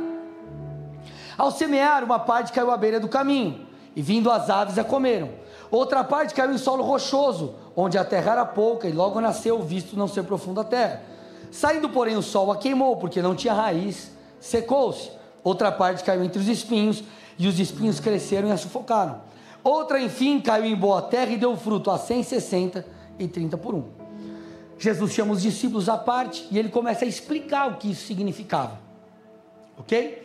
Ao 1.36 1.49
semear, 1.49 2.03
uma 2.03 2.19
parte 2.19 2.53
caiu 2.53 2.69
à 2.69 2.78
beira 2.78 2.99
do 2.99 3.07
caminho, 3.07 3.65
e 3.95 4.03
vindo 4.03 4.30
as 4.30 4.51
aves 4.51 4.78
a 4.78 4.84
comeram. 4.84 5.32
Outra 5.71 6.03
parte 6.03 6.36
caiu 6.36 6.53
em 6.53 6.59
solo 6.59 6.84
rochoso, 6.84 7.55
onde 7.76 7.97
a 7.97 8.05
terra 8.05 8.34
era 8.34 8.45
pouca, 8.45 8.88
e 8.88 8.91
logo 8.91 9.19
nasceu, 9.19 9.59
visto 9.63 9.97
não 9.97 10.07
ser 10.07 10.26
profunda 10.26 10.61
a 10.61 10.63
terra. 10.63 11.01
Saindo, 11.49 11.89
porém, 11.89 12.15
o 12.15 12.21
sol 12.21 12.51
a 12.51 12.55
queimou, 12.55 12.97
porque 12.97 13.19
não 13.23 13.34
tinha 13.34 13.51
raiz, 13.51 14.11
secou-se. 14.39 15.09
Outra 15.43 15.71
parte 15.71 16.03
caiu 16.03 16.23
entre 16.23 16.39
os 16.39 16.47
espinhos, 16.47 17.03
e 17.36 17.47
os 17.47 17.59
espinhos 17.59 17.99
cresceram 17.99 18.47
e 18.47 18.51
a 18.51 18.57
sufocaram. 18.57 19.34
Outra, 19.66 19.99
enfim, 19.99 20.39
caiu 20.39 20.63
em 20.63 20.76
boa 20.76 21.01
terra 21.01 21.32
e 21.32 21.38
deu 21.38 21.57
fruto 21.57 21.89
a 21.89 21.97
160 21.97 22.86
e 23.18 23.28
30 23.28 23.57
por 23.57 23.74
um. 23.74 23.86
Jesus 24.78 25.11
chama 25.11 25.34
os 25.34 25.41
discípulos 25.41 25.89
à 25.89 25.97
parte 25.97 26.47
e 26.51 26.59
ele 26.59 26.70
começa 26.70 27.03
a 27.03 27.07
explicar 27.07 27.72
o 27.72 27.78
que 27.78 27.89
isso 27.89 28.05
significava. 28.05 28.80
Ok? 29.76 30.22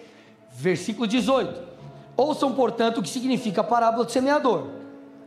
Versículo 0.50 1.06
18. 1.06 1.58
Ouçam, 2.18 2.52
portanto, 2.52 2.98
o 2.98 3.02
que 3.02 3.08
significa 3.08 3.62
a 3.62 3.64
parábola 3.64 4.04
do 4.04 4.12
semeador. 4.12 4.66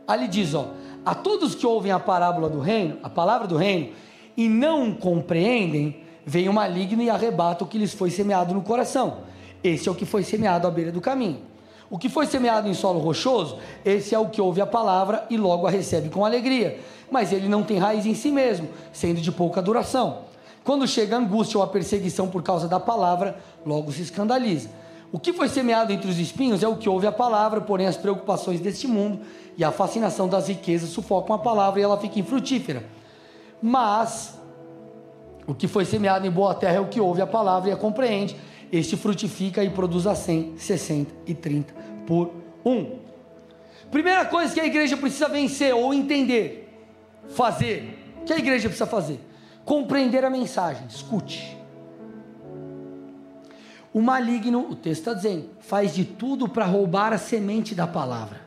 Ali 0.06 0.28
diz: 0.28 0.54
ó, 0.54 0.68
a 1.04 1.12
todos 1.12 1.56
que 1.56 1.66
ouvem 1.66 1.90
a 1.90 1.98
parábola 1.98 2.48
do 2.48 2.60
reino, 2.60 2.98
a 3.02 3.10
palavra 3.10 3.48
do 3.48 3.56
reino, 3.56 3.94
e 4.36 4.48
não 4.48 4.94
compreendem, 4.94 6.04
vem 6.24 6.48
o 6.48 6.52
maligno 6.52 7.02
e 7.02 7.10
arrebata 7.10 7.64
o 7.64 7.66
que 7.66 7.78
lhes 7.78 7.92
foi 7.92 8.10
semeado 8.10 8.54
no 8.54 8.62
coração. 8.62 9.24
Esse 9.64 9.88
é 9.88 9.90
o 9.90 9.94
que 9.94 10.06
foi 10.06 10.22
semeado 10.22 10.68
à 10.68 10.70
beira 10.70 10.92
do 10.92 11.00
caminho. 11.00 11.53
O 11.94 11.96
que 11.96 12.08
foi 12.08 12.26
semeado 12.26 12.68
em 12.68 12.74
solo 12.74 12.98
rochoso, 12.98 13.58
esse 13.84 14.16
é 14.16 14.18
o 14.18 14.28
que 14.28 14.40
ouve 14.40 14.60
a 14.60 14.66
palavra 14.66 15.24
e 15.30 15.36
logo 15.36 15.64
a 15.64 15.70
recebe 15.70 16.08
com 16.08 16.24
alegria, 16.24 16.80
mas 17.08 17.32
ele 17.32 17.48
não 17.48 17.62
tem 17.62 17.78
raiz 17.78 18.04
em 18.04 18.14
si 18.14 18.32
mesmo, 18.32 18.68
sendo 18.92 19.20
de 19.20 19.30
pouca 19.30 19.62
duração. 19.62 20.22
Quando 20.64 20.88
chega 20.88 21.14
a 21.14 21.20
angústia 21.20 21.56
ou 21.56 21.62
a 21.62 21.68
perseguição 21.68 22.26
por 22.26 22.42
causa 22.42 22.66
da 22.66 22.80
palavra, 22.80 23.38
logo 23.64 23.92
se 23.92 24.02
escandaliza. 24.02 24.70
O 25.12 25.20
que 25.20 25.32
foi 25.32 25.48
semeado 25.48 25.92
entre 25.92 26.10
os 26.10 26.18
espinhos 26.18 26.64
é 26.64 26.66
o 26.66 26.74
que 26.74 26.88
ouve 26.88 27.06
a 27.06 27.12
palavra, 27.12 27.60
porém 27.60 27.86
as 27.86 27.96
preocupações 27.96 28.58
deste 28.58 28.88
mundo 28.88 29.20
e 29.56 29.62
a 29.62 29.70
fascinação 29.70 30.26
das 30.26 30.48
riquezas 30.48 30.90
sufocam 30.90 31.36
a 31.36 31.38
palavra 31.38 31.78
e 31.78 31.84
ela 31.84 31.96
fica 31.96 32.18
infrutífera. 32.18 32.84
Mas 33.62 34.36
o 35.46 35.54
que 35.54 35.68
foi 35.68 35.84
semeado 35.84 36.26
em 36.26 36.30
boa 36.30 36.56
terra 36.56 36.74
é 36.74 36.80
o 36.80 36.88
que 36.88 37.00
ouve 37.00 37.22
a 37.22 37.26
palavra 37.26 37.70
e 37.70 37.72
a 37.72 37.76
compreende 37.76 38.36
este 38.76 38.96
frutifica 38.96 39.62
e 39.62 39.70
produz 39.70 40.06
a 40.06 40.14
100, 40.14 40.54
60 40.58 41.14
e 41.26 41.34
30 41.34 41.74
por 42.06 42.32
um. 42.64 42.98
Primeira 43.90 44.24
coisa 44.24 44.52
que 44.52 44.60
a 44.60 44.66
igreja 44.66 44.96
precisa 44.96 45.28
vencer 45.28 45.74
ou 45.74 45.94
entender, 45.94 46.68
fazer, 47.28 47.98
o 48.20 48.24
que 48.24 48.32
a 48.32 48.38
igreja 48.38 48.68
precisa 48.68 48.86
fazer? 48.86 49.20
Compreender 49.64 50.24
a 50.24 50.30
mensagem, 50.30 50.86
escute. 50.88 51.56
O 53.92 54.02
maligno, 54.02 54.68
o 54.68 54.74
texto 54.74 55.02
está 55.02 55.14
dizendo, 55.14 55.50
faz 55.60 55.94
de 55.94 56.04
tudo 56.04 56.48
para 56.48 56.64
roubar 56.64 57.12
a 57.12 57.18
semente 57.18 57.76
da 57.76 57.86
palavra, 57.86 58.40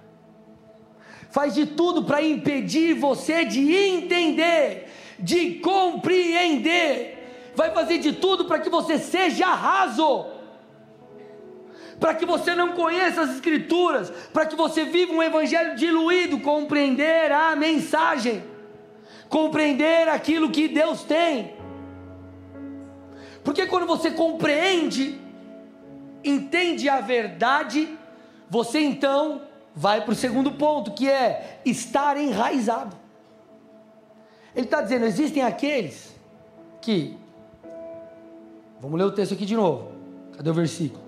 faz 1.29 1.53
de 1.53 1.65
tudo 1.65 2.03
para 2.03 2.21
impedir 2.21 2.93
você 2.95 3.45
de 3.45 3.73
entender, 3.73 4.89
de 5.17 5.55
compreender 5.59 7.16
vai 7.57 7.71
fazer 7.71 7.97
de 7.97 8.13
tudo 8.13 8.45
para 8.45 8.59
que 8.59 8.69
você 8.69 8.99
seja 8.99 9.47
raso, 9.47 10.27
para 11.99 12.13
que 12.13 12.23
você 12.23 12.53
não 12.53 12.73
conheça 12.73 13.21
as 13.21 13.31
Escrituras, 13.31 14.11
para 14.31 14.45
que 14.45 14.55
você 14.55 14.85
viva 14.85 15.11
um 15.11 15.23
evangelho 15.23 15.75
diluído, 15.75 16.39
compreender 16.39 17.31
a 17.31 17.55
mensagem, 17.55 18.43
compreender 19.27 20.07
aquilo 20.07 20.51
que 20.51 20.67
Deus 20.67 21.01
tem. 21.01 21.55
Porque 23.43 23.65
quando 23.65 23.87
você 23.87 24.11
compreende 24.11 25.19
entende 26.23 26.87
a 26.87 27.01
verdade, 27.01 27.97
você 28.47 28.81
então 28.81 29.41
vai 29.73 30.01
para 30.01 30.11
o 30.11 30.15
segundo 30.15 30.51
ponto, 30.51 30.91
que 30.91 31.09
é 31.09 31.59
estar 31.65 32.17
enraizado. 32.17 32.95
Ele 34.55 34.67
está 34.67 34.79
dizendo: 34.79 35.05
existem 35.05 35.41
aqueles 35.41 36.15
que. 36.79 37.17
Vamos 38.79 38.97
ler 38.97 39.05
o 39.05 39.11
texto 39.11 39.33
aqui 39.33 39.45
de 39.45 39.55
novo. 39.55 39.91
Cadê 40.35 40.49
o 40.49 40.53
versículo? 40.53 41.07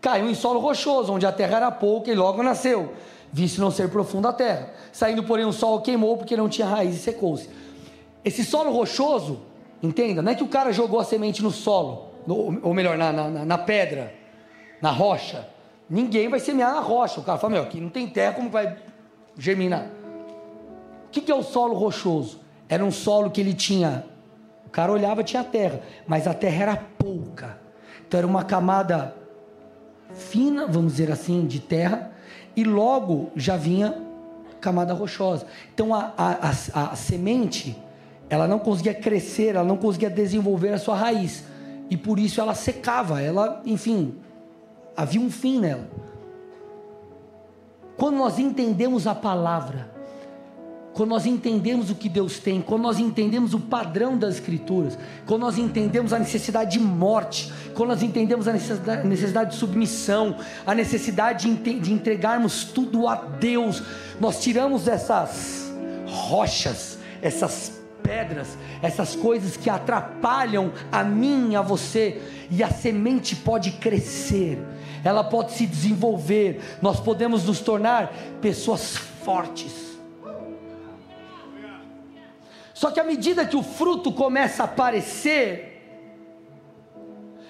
Caiu 0.00 0.28
em 0.28 0.34
solo 0.34 0.60
rochoso, 0.60 1.12
onde 1.12 1.26
a 1.26 1.32
terra 1.32 1.56
era 1.56 1.70
pouca 1.70 2.10
e 2.10 2.14
logo 2.14 2.42
nasceu, 2.42 2.92
visto 3.32 3.60
não 3.60 3.70
ser 3.70 3.88
profunda 3.90 4.28
a 4.28 4.32
terra. 4.32 4.72
Saindo, 4.92 5.24
porém, 5.24 5.44
o 5.44 5.52
sol 5.52 5.80
queimou 5.80 6.16
porque 6.16 6.36
não 6.36 6.48
tinha 6.48 6.66
raiz 6.66 6.94
e 6.94 6.98
secou-se. 6.98 7.50
Esse 8.24 8.44
solo 8.44 8.70
rochoso, 8.70 9.40
entenda, 9.82 10.22
não 10.22 10.30
é 10.30 10.34
que 10.34 10.44
o 10.44 10.48
cara 10.48 10.72
jogou 10.72 11.00
a 11.00 11.04
semente 11.04 11.42
no 11.42 11.50
solo, 11.50 12.10
ou 12.26 12.74
melhor, 12.74 12.96
na, 12.96 13.12
na, 13.12 13.44
na, 13.44 13.58
pedra, 13.58 14.12
na 14.80 14.90
rocha. 14.90 15.48
Ninguém 15.88 16.28
vai 16.28 16.40
semear 16.40 16.74
na 16.74 16.80
rocha. 16.80 17.20
O 17.20 17.22
cara 17.22 17.38
fala, 17.38 17.54
meu, 17.54 17.62
aqui 17.62 17.80
não 17.80 17.88
tem 17.88 18.08
terra, 18.08 18.32
como 18.32 18.50
vai 18.50 18.76
germinar? 19.38 19.86
O 21.06 21.10
que 21.10 21.30
é 21.30 21.34
o 21.34 21.42
solo 21.42 21.74
rochoso? 21.74 22.40
Era 22.68 22.84
um 22.84 22.90
solo 22.90 23.30
que 23.30 23.40
ele 23.40 23.54
tinha. 23.54 24.04
Cara 24.76 24.92
olhava, 24.92 25.24
tinha 25.24 25.42
terra, 25.42 25.80
mas 26.06 26.26
a 26.26 26.34
terra 26.34 26.62
era 26.64 26.76
pouca. 26.76 27.58
Então 28.06 28.18
era 28.18 28.26
uma 28.26 28.44
camada 28.44 29.16
fina, 30.12 30.66
vamos 30.66 30.92
dizer 30.92 31.10
assim, 31.10 31.46
de 31.46 31.60
terra, 31.60 32.12
e 32.54 32.62
logo 32.62 33.30
já 33.34 33.56
vinha 33.56 33.96
camada 34.60 34.92
rochosa. 34.92 35.46
Então 35.72 35.94
a, 35.94 36.12
a, 36.18 36.50
a, 36.74 36.90
a 36.90 36.94
semente, 36.94 37.74
ela 38.28 38.46
não 38.46 38.58
conseguia 38.58 38.92
crescer, 38.92 39.54
ela 39.54 39.64
não 39.64 39.78
conseguia 39.78 40.10
desenvolver 40.10 40.74
a 40.74 40.78
sua 40.78 40.94
raiz. 40.94 41.44
E 41.88 41.96
por 41.96 42.18
isso 42.18 42.38
ela 42.38 42.54
secava, 42.54 43.22
ela, 43.22 43.62
enfim, 43.64 44.16
havia 44.94 45.22
um 45.22 45.30
fim 45.30 45.58
nela. 45.58 45.88
Quando 47.96 48.18
nós 48.18 48.38
entendemos 48.38 49.06
a 49.06 49.14
palavra, 49.14 49.95
quando 50.96 51.10
nós 51.10 51.26
entendemos 51.26 51.90
o 51.90 51.94
que 51.94 52.08
Deus 52.08 52.38
tem, 52.38 52.62
quando 52.62 52.80
nós 52.80 52.98
entendemos 52.98 53.52
o 53.52 53.60
padrão 53.60 54.16
das 54.16 54.36
Escrituras, 54.36 54.98
quando 55.26 55.42
nós 55.42 55.58
entendemos 55.58 56.10
a 56.10 56.18
necessidade 56.18 56.78
de 56.78 56.80
morte, 56.80 57.52
quando 57.74 57.90
nós 57.90 58.02
entendemos 58.02 58.48
a 58.48 58.52
necessidade, 58.54 59.50
de 59.50 59.56
submissão, 59.56 60.38
a 60.66 60.74
necessidade 60.74 61.54
de, 61.54 61.80
de 61.80 61.92
entregarmos 61.92 62.64
tudo 62.64 63.06
a 63.06 63.14
Deus, 63.14 63.82
nós 64.18 64.40
tiramos 64.40 64.88
essas 64.88 65.70
rochas, 66.06 66.98
essas 67.20 67.78
pedras, 68.02 68.56
essas 68.80 69.14
coisas 69.14 69.54
que 69.54 69.68
atrapalham 69.68 70.72
a 70.90 71.04
mim 71.04 71.50
e 71.50 71.56
a 71.56 71.60
você, 71.60 72.22
e 72.50 72.62
a 72.62 72.70
semente 72.70 73.36
pode 73.36 73.72
crescer, 73.72 74.58
ela 75.04 75.22
pode 75.22 75.52
se 75.52 75.66
desenvolver, 75.66 76.78
nós 76.80 76.98
podemos 76.98 77.44
nos 77.44 77.60
tornar 77.60 78.14
pessoas 78.40 78.96
fortes 78.96 79.95
só 82.76 82.90
que 82.90 83.00
à 83.00 83.04
medida 83.04 83.46
que 83.46 83.56
o 83.56 83.62
fruto 83.62 84.12
começa 84.12 84.62
a 84.62 84.66
aparecer, 84.66 85.82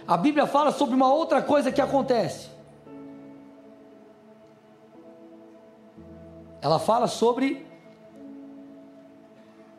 a 0.07 0.17
Bíblia 0.17 0.47
fala 0.47 0.71
sobre 0.71 0.95
uma 0.95 1.13
outra 1.13 1.43
coisa 1.43 1.73
que 1.73 1.81
acontece. 1.81 2.49
Ela 6.63 6.79
fala 6.79 7.09
sobre 7.09 7.67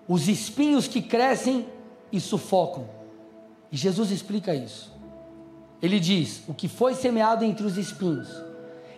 os 0.06 0.28
espinhos 0.28 0.86
que 0.86 1.02
crescem 1.02 1.66
e 2.12 2.20
sufocam. 2.20 2.90
E 3.72 3.78
Jesus 3.78 4.12
explica 4.12 4.54
isso. 4.54 4.94
Ele 5.82 5.98
diz: 5.98 6.44
O 6.50 6.54
que 6.54 6.68
foi 6.68 6.94
semeado 6.94 7.46
entre 7.46 7.66
os 7.66 7.78
espinhos 7.78 8.28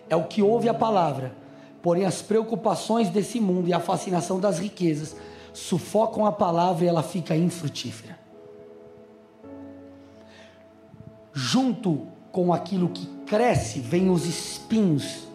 é 0.08 0.16
o 0.16 0.24
que 0.24 0.42
ouve 0.42 0.68
a 0.68 0.74
palavra, 0.74 1.32
porém 1.80 2.04
as 2.06 2.20
preocupações 2.20 3.08
desse 3.08 3.38
mundo 3.38 3.68
e 3.68 3.72
a 3.72 3.78
fascinação 3.78 4.40
das 4.40 4.58
riquezas 4.58 5.14
sufocam 5.52 6.26
a 6.26 6.32
palavra 6.32 6.84
e 6.84 6.88
ela 6.88 7.02
fica 7.02 7.36
infrutífera. 7.36 8.18
Junto 11.32 12.06
com 12.32 12.52
aquilo 12.52 12.88
que 12.88 13.06
cresce, 13.26 13.80
vem 13.80 14.10
os 14.10 14.26
espinhos. 14.26 15.28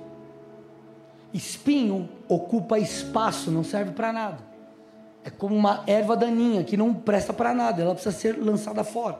Espinho 1.33 2.09
ocupa 2.27 2.79
espaço, 2.79 3.51
não 3.51 3.63
serve 3.63 3.91
para 3.91 4.13
nada. 4.13 4.37
É 5.23 5.29
como 5.29 5.55
uma 5.55 5.83
erva 5.87 6.15
daninha 6.15 6.63
que 6.63 6.77
não 6.77 6.93
presta 6.93 7.33
para 7.33 7.53
nada, 7.53 7.81
ela 7.81 7.93
precisa 7.93 8.15
ser 8.15 8.37
lançada 8.37 8.83
fora. 8.83 9.19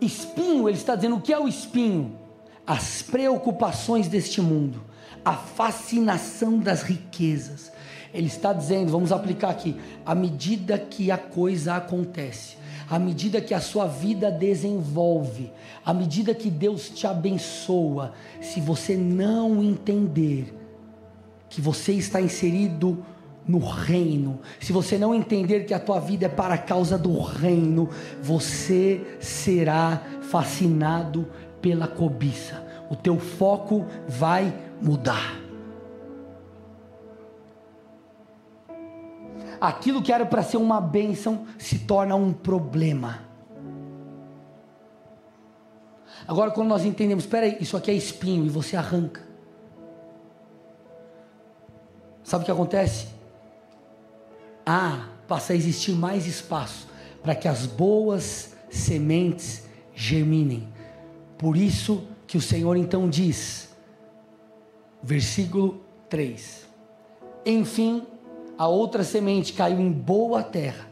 Espinho, 0.00 0.68
ele 0.68 0.78
está 0.78 0.94
dizendo 0.94 1.16
o 1.16 1.20
que 1.20 1.32
é 1.32 1.38
o 1.38 1.46
espinho? 1.46 2.18
As 2.66 3.02
preocupações 3.02 4.08
deste 4.08 4.40
mundo, 4.40 4.82
a 5.24 5.34
fascinação 5.34 6.58
das 6.58 6.82
riquezas, 6.82 7.70
ele 8.16 8.26
está 8.26 8.52
dizendo, 8.52 8.90
vamos 8.90 9.12
aplicar 9.12 9.50
aqui, 9.50 9.76
à 10.04 10.14
medida 10.14 10.78
que 10.78 11.10
a 11.10 11.18
coisa 11.18 11.74
acontece, 11.74 12.56
à 12.88 12.98
medida 12.98 13.40
que 13.40 13.52
a 13.52 13.60
sua 13.60 13.86
vida 13.86 14.30
desenvolve, 14.30 15.52
à 15.84 15.92
medida 15.92 16.34
que 16.34 16.50
Deus 16.50 16.88
te 16.88 17.06
abençoa, 17.06 18.14
se 18.40 18.60
você 18.60 18.96
não 18.96 19.62
entender 19.62 20.54
que 21.50 21.60
você 21.60 21.92
está 21.92 22.20
inserido 22.20 23.04
no 23.46 23.58
reino, 23.58 24.40
se 24.58 24.72
você 24.72 24.98
não 24.98 25.14
entender 25.14 25.64
que 25.64 25.74
a 25.74 25.78
tua 25.78 26.00
vida 26.00 26.26
é 26.26 26.28
para 26.28 26.54
a 26.54 26.58
causa 26.58 26.96
do 26.96 27.20
reino, 27.20 27.88
você 28.22 29.00
será 29.20 30.02
fascinado 30.22 31.28
pela 31.60 31.86
cobiça. 31.86 32.64
O 32.90 32.96
teu 32.96 33.18
foco 33.18 33.84
vai 34.08 34.52
mudar. 34.80 35.45
Aquilo 39.60 40.02
que 40.02 40.12
era 40.12 40.26
para 40.26 40.42
ser 40.42 40.56
uma 40.56 40.80
bênção 40.80 41.46
se 41.58 41.80
torna 41.80 42.14
um 42.14 42.32
problema. 42.32 43.26
Agora, 46.26 46.50
quando 46.50 46.68
nós 46.68 46.84
entendemos, 46.84 47.24
espera 47.24 47.46
aí, 47.46 47.56
isso 47.60 47.76
aqui 47.76 47.90
é 47.90 47.94
espinho 47.94 48.44
e 48.44 48.48
você 48.48 48.76
arranca. 48.76 49.22
Sabe 52.24 52.42
o 52.42 52.44
que 52.44 52.50
acontece? 52.50 53.06
Ah, 54.64 55.08
passa 55.28 55.52
a 55.52 55.56
existir 55.56 55.92
mais 55.92 56.26
espaço 56.26 56.88
para 57.22 57.34
que 57.34 57.46
as 57.46 57.66
boas 57.66 58.54
sementes 58.68 59.64
germinem. 59.94 60.68
Por 61.38 61.56
isso 61.56 62.04
que 62.26 62.36
o 62.36 62.40
Senhor 62.40 62.76
então 62.76 63.08
diz, 63.08 63.68
versículo 65.02 65.80
3: 66.08 66.66
Enfim, 67.44 68.04
a 68.58 68.66
outra 68.66 69.04
semente 69.04 69.52
caiu 69.52 69.80
em 69.80 69.90
boa 69.90 70.42
terra 70.42 70.86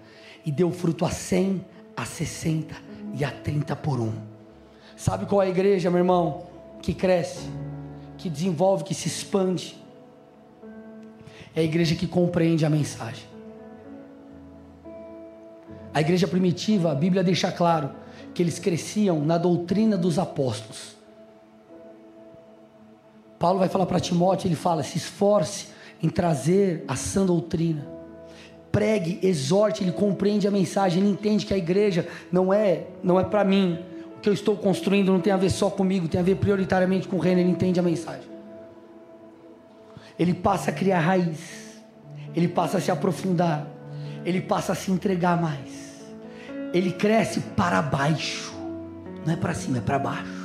e 0.44 0.52
deu 0.52 0.70
fruto 0.70 1.04
a 1.04 1.10
cem, 1.10 1.64
a 1.96 2.04
sessenta 2.04 2.74
e 3.14 3.24
a 3.24 3.30
trinta 3.30 3.74
por 3.74 4.00
um. 4.00 4.12
Sabe 4.96 5.26
qual 5.26 5.42
é 5.42 5.46
a 5.46 5.48
igreja, 5.48 5.90
meu 5.90 5.98
irmão? 5.98 6.46
Que 6.82 6.92
cresce, 6.92 7.48
que 8.18 8.28
desenvolve, 8.28 8.84
que 8.84 8.94
se 8.94 9.08
expande. 9.08 9.76
É 11.54 11.60
a 11.60 11.64
igreja 11.64 11.94
que 11.94 12.06
compreende 12.06 12.66
a 12.66 12.70
mensagem. 12.70 13.24
A 15.92 16.00
igreja 16.00 16.26
primitiva, 16.26 16.90
a 16.90 16.94
Bíblia 16.94 17.22
deixa 17.22 17.50
claro 17.52 17.90
que 18.34 18.42
eles 18.42 18.58
cresciam 18.58 19.20
na 19.24 19.38
doutrina 19.38 19.96
dos 19.96 20.18
apóstolos. 20.18 20.96
Paulo 23.38 23.60
vai 23.60 23.68
falar 23.68 23.86
para 23.86 24.00
Timóteo, 24.00 24.48
ele 24.48 24.56
fala: 24.56 24.82
se 24.82 24.98
esforce 24.98 25.68
em 26.04 26.08
trazer 26.10 26.84
a 26.86 26.94
sã 26.96 27.24
doutrina. 27.24 27.86
Pregue, 28.70 29.18
exorte, 29.22 29.82
ele 29.82 29.90
compreende 29.90 30.46
a 30.46 30.50
mensagem, 30.50 31.02
ele 31.02 31.10
entende 31.10 31.46
que 31.46 31.54
a 31.54 31.56
igreja 31.56 32.06
não 32.30 32.52
é, 32.52 32.88
não 33.02 33.18
é 33.18 33.24
para 33.24 33.42
mim. 33.42 33.78
O 34.18 34.20
que 34.20 34.28
eu 34.28 34.34
estou 34.34 34.54
construindo 34.54 35.10
não 35.10 35.18
tem 35.18 35.32
a 35.32 35.38
ver 35.38 35.48
só 35.48 35.70
comigo, 35.70 36.06
tem 36.06 36.20
a 36.20 36.22
ver 36.22 36.36
prioritariamente 36.36 37.08
com 37.08 37.16
o 37.16 37.18
reino, 37.18 37.40
ele 37.40 37.48
entende 37.48 37.80
a 37.80 37.82
mensagem. 37.82 38.28
Ele 40.18 40.34
passa 40.34 40.70
a 40.70 40.74
criar 40.74 41.00
raiz, 41.00 41.80
ele 42.36 42.48
passa 42.48 42.76
a 42.76 42.80
se 42.82 42.90
aprofundar, 42.90 43.66
ele 44.26 44.42
passa 44.42 44.72
a 44.72 44.74
se 44.74 44.90
entregar 44.90 45.40
mais. 45.40 46.04
Ele 46.74 46.92
cresce 46.92 47.40
para 47.40 47.80
baixo, 47.80 48.52
não 49.24 49.32
é 49.32 49.36
para 49.36 49.54
cima, 49.54 49.78
é 49.78 49.80
para 49.80 49.98
baixo. 49.98 50.43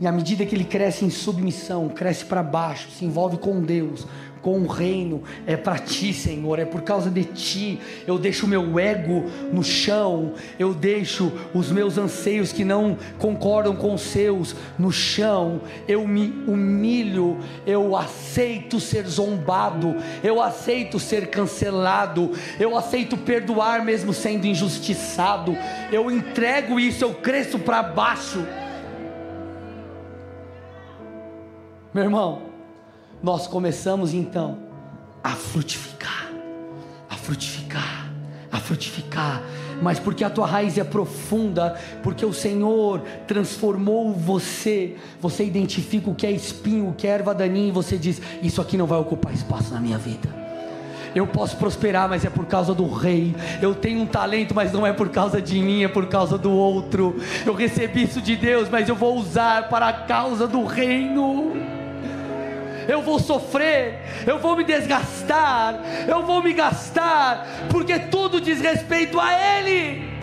E 0.00 0.06
à 0.06 0.12
medida 0.12 0.44
que 0.44 0.54
ele 0.54 0.64
cresce 0.64 1.04
em 1.04 1.10
submissão, 1.10 1.88
cresce 1.88 2.24
para 2.24 2.42
baixo, 2.42 2.90
se 2.90 3.04
envolve 3.04 3.36
com 3.38 3.62
Deus, 3.62 4.06
com 4.44 4.58
o 4.58 4.66
reino, 4.66 5.22
é 5.46 5.56
para 5.56 5.78
ti, 5.78 6.12
Senhor, 6.12 6.58
é 6.58 6.66
por 6.66 6.82
causa 6.82 7.08
de 7.08 7.24
ti. 7.24 7.80
Eu 8.06 8.18
deixo 8.18 8.44
o 8.44 8.48
meu 8.48 8.78
ego 8.78 9.24
no 9.50 9.64
chão, 9.64 10.34
eu 10.58 10.74
deixo 10.74 11.32
os 11.54 11.72
meus 11.72 11.96
anseios 11.96 12.52
que 12.52 12.62
não 12.62 12.98
concordam 13.18 13.74
com 13.74 13.94
os 13.94 14.02
seus 14.02 14.54
no 14.78 14.92
chão, 14.92 15.62
eu 15.88 16.06
me 16.06 16.26
humilho, 16.46 17.38
eu 17.66 17.96
aceito 17.96 18.78
ser 18.78 19.06
zombado, 19.06 19.96
eu 20.22 20.42
aceito 20.42 21.00
ser 21.00 21.28
cancelado, 21.28 22.32
eu 22.60 22.76
aceito 22.76 23.16
perdoar 23.16 23.82
mesmo 23.82 24.12
sendo 24.12 24.46
injustiçado, 24.46 25.56
eu 25.90 26.10
entrego 26.10 26.78
isso, 26.78 27.02
eu 27.02 27.14
cresço 27.14 27.58
para 27.58 27.82
baixo. 27.82 28.44
Meu 31.94 32.02
irmão, 32.02 32.42
nós 33.22 33.46
começamos 33.46 34.12
então 34.12 34.58
a 35.22 35.30
frutificar, 35.30 36.28
a 37.08 37.14
frutificar, 37.14 38.10
a 38.50 38.58
frutificar, 38.58 39.40
mas 39.80 40.00
porque 40.00 40.24
a 40.24 40.28
tua 40.28 40.44
raiz 40.44 40.76
é 40.76 40.82
profunda, 40.82 41.78
porque 42.02 42.26
o 42.26 42.32
Senhor 42.32 43.00
transformou 43.28 44.12
você, 44.12 44.96
você 45.20 45.44
identifica 45.44 46.10
o 46.10 46.16
que 46.16 46.26
é 46.26 46.32
espinho, 46.32 46.88
o 46.88 46.94
que 46.94 47.06
é 47.06 47.10
erva 47.10 47.32
daninha, 47.32 47.68
e 47.68 47.70
você 47.70 47.96
diz: 47.96 48.20
Isso 48.42 48.60
aqui 48.60 48.76
não 48.76 48.86
vai 48.86 48.98
ocupar 48.98 49.32
espaço 49.32 49.72
na 49.72 49.78
minha 49.78 49.96
vida. 49.96 50.28
Eu 51.14 51.28
posso 51.28 51.56
prosperar, 51.56 52.08
mas 52.08 52.24
é 52.24 52.28
por 52.28 52.46
causa 52.46 52.74
do 52.74 52.92
rei. 52.92 53.36
Eu 53.62 53.72
tenho 53.72 54.00
um 54.00 54.06
talento, 54.06 54.52
mas 54.52 54.72
não 54.72 54.84
é 54.84 54.92
por 54.92 55.10
causa 55.10 55.40
de 55.40 55.60
mim, 55.60 55.84
é 55.84 55.88
por 55.88 56.08
causa 56.08 56.36
do 56.36 56.50
outro. 56.50 57.14
Eu 57.46 57.54
recebi 57.54 58.02
isso 58.02 58.20
de 58.20 58.34
Deus, 58.34 58.68
mas 58.68 58.88
eu 58.88 58.96
vou 58.96 59.16
usar 59.16 59.68
para 59.68 59.86
a 59.86 59.92
causa 59.92 60.48
do 60.48 60.64
reino 60.64 61.73
eu 62.88 63.02
vou 63.02 63.18
sofrer, 63.18 64.00
eu 64.26 64.38
vou 64.38 64.56
me 64.56 64.64
desgastar, 64.64 65.80
eu 66.06 66.22
vou 66.22 66.42
me 66.42 66.52
gastar, 66.52 67.46
porque 67.70 67.98
tudo 67.98 68.40
diz 68.40 68.60
respeito 68.60 69.18
a 69.18 69.32
Ele. 69.32 70.13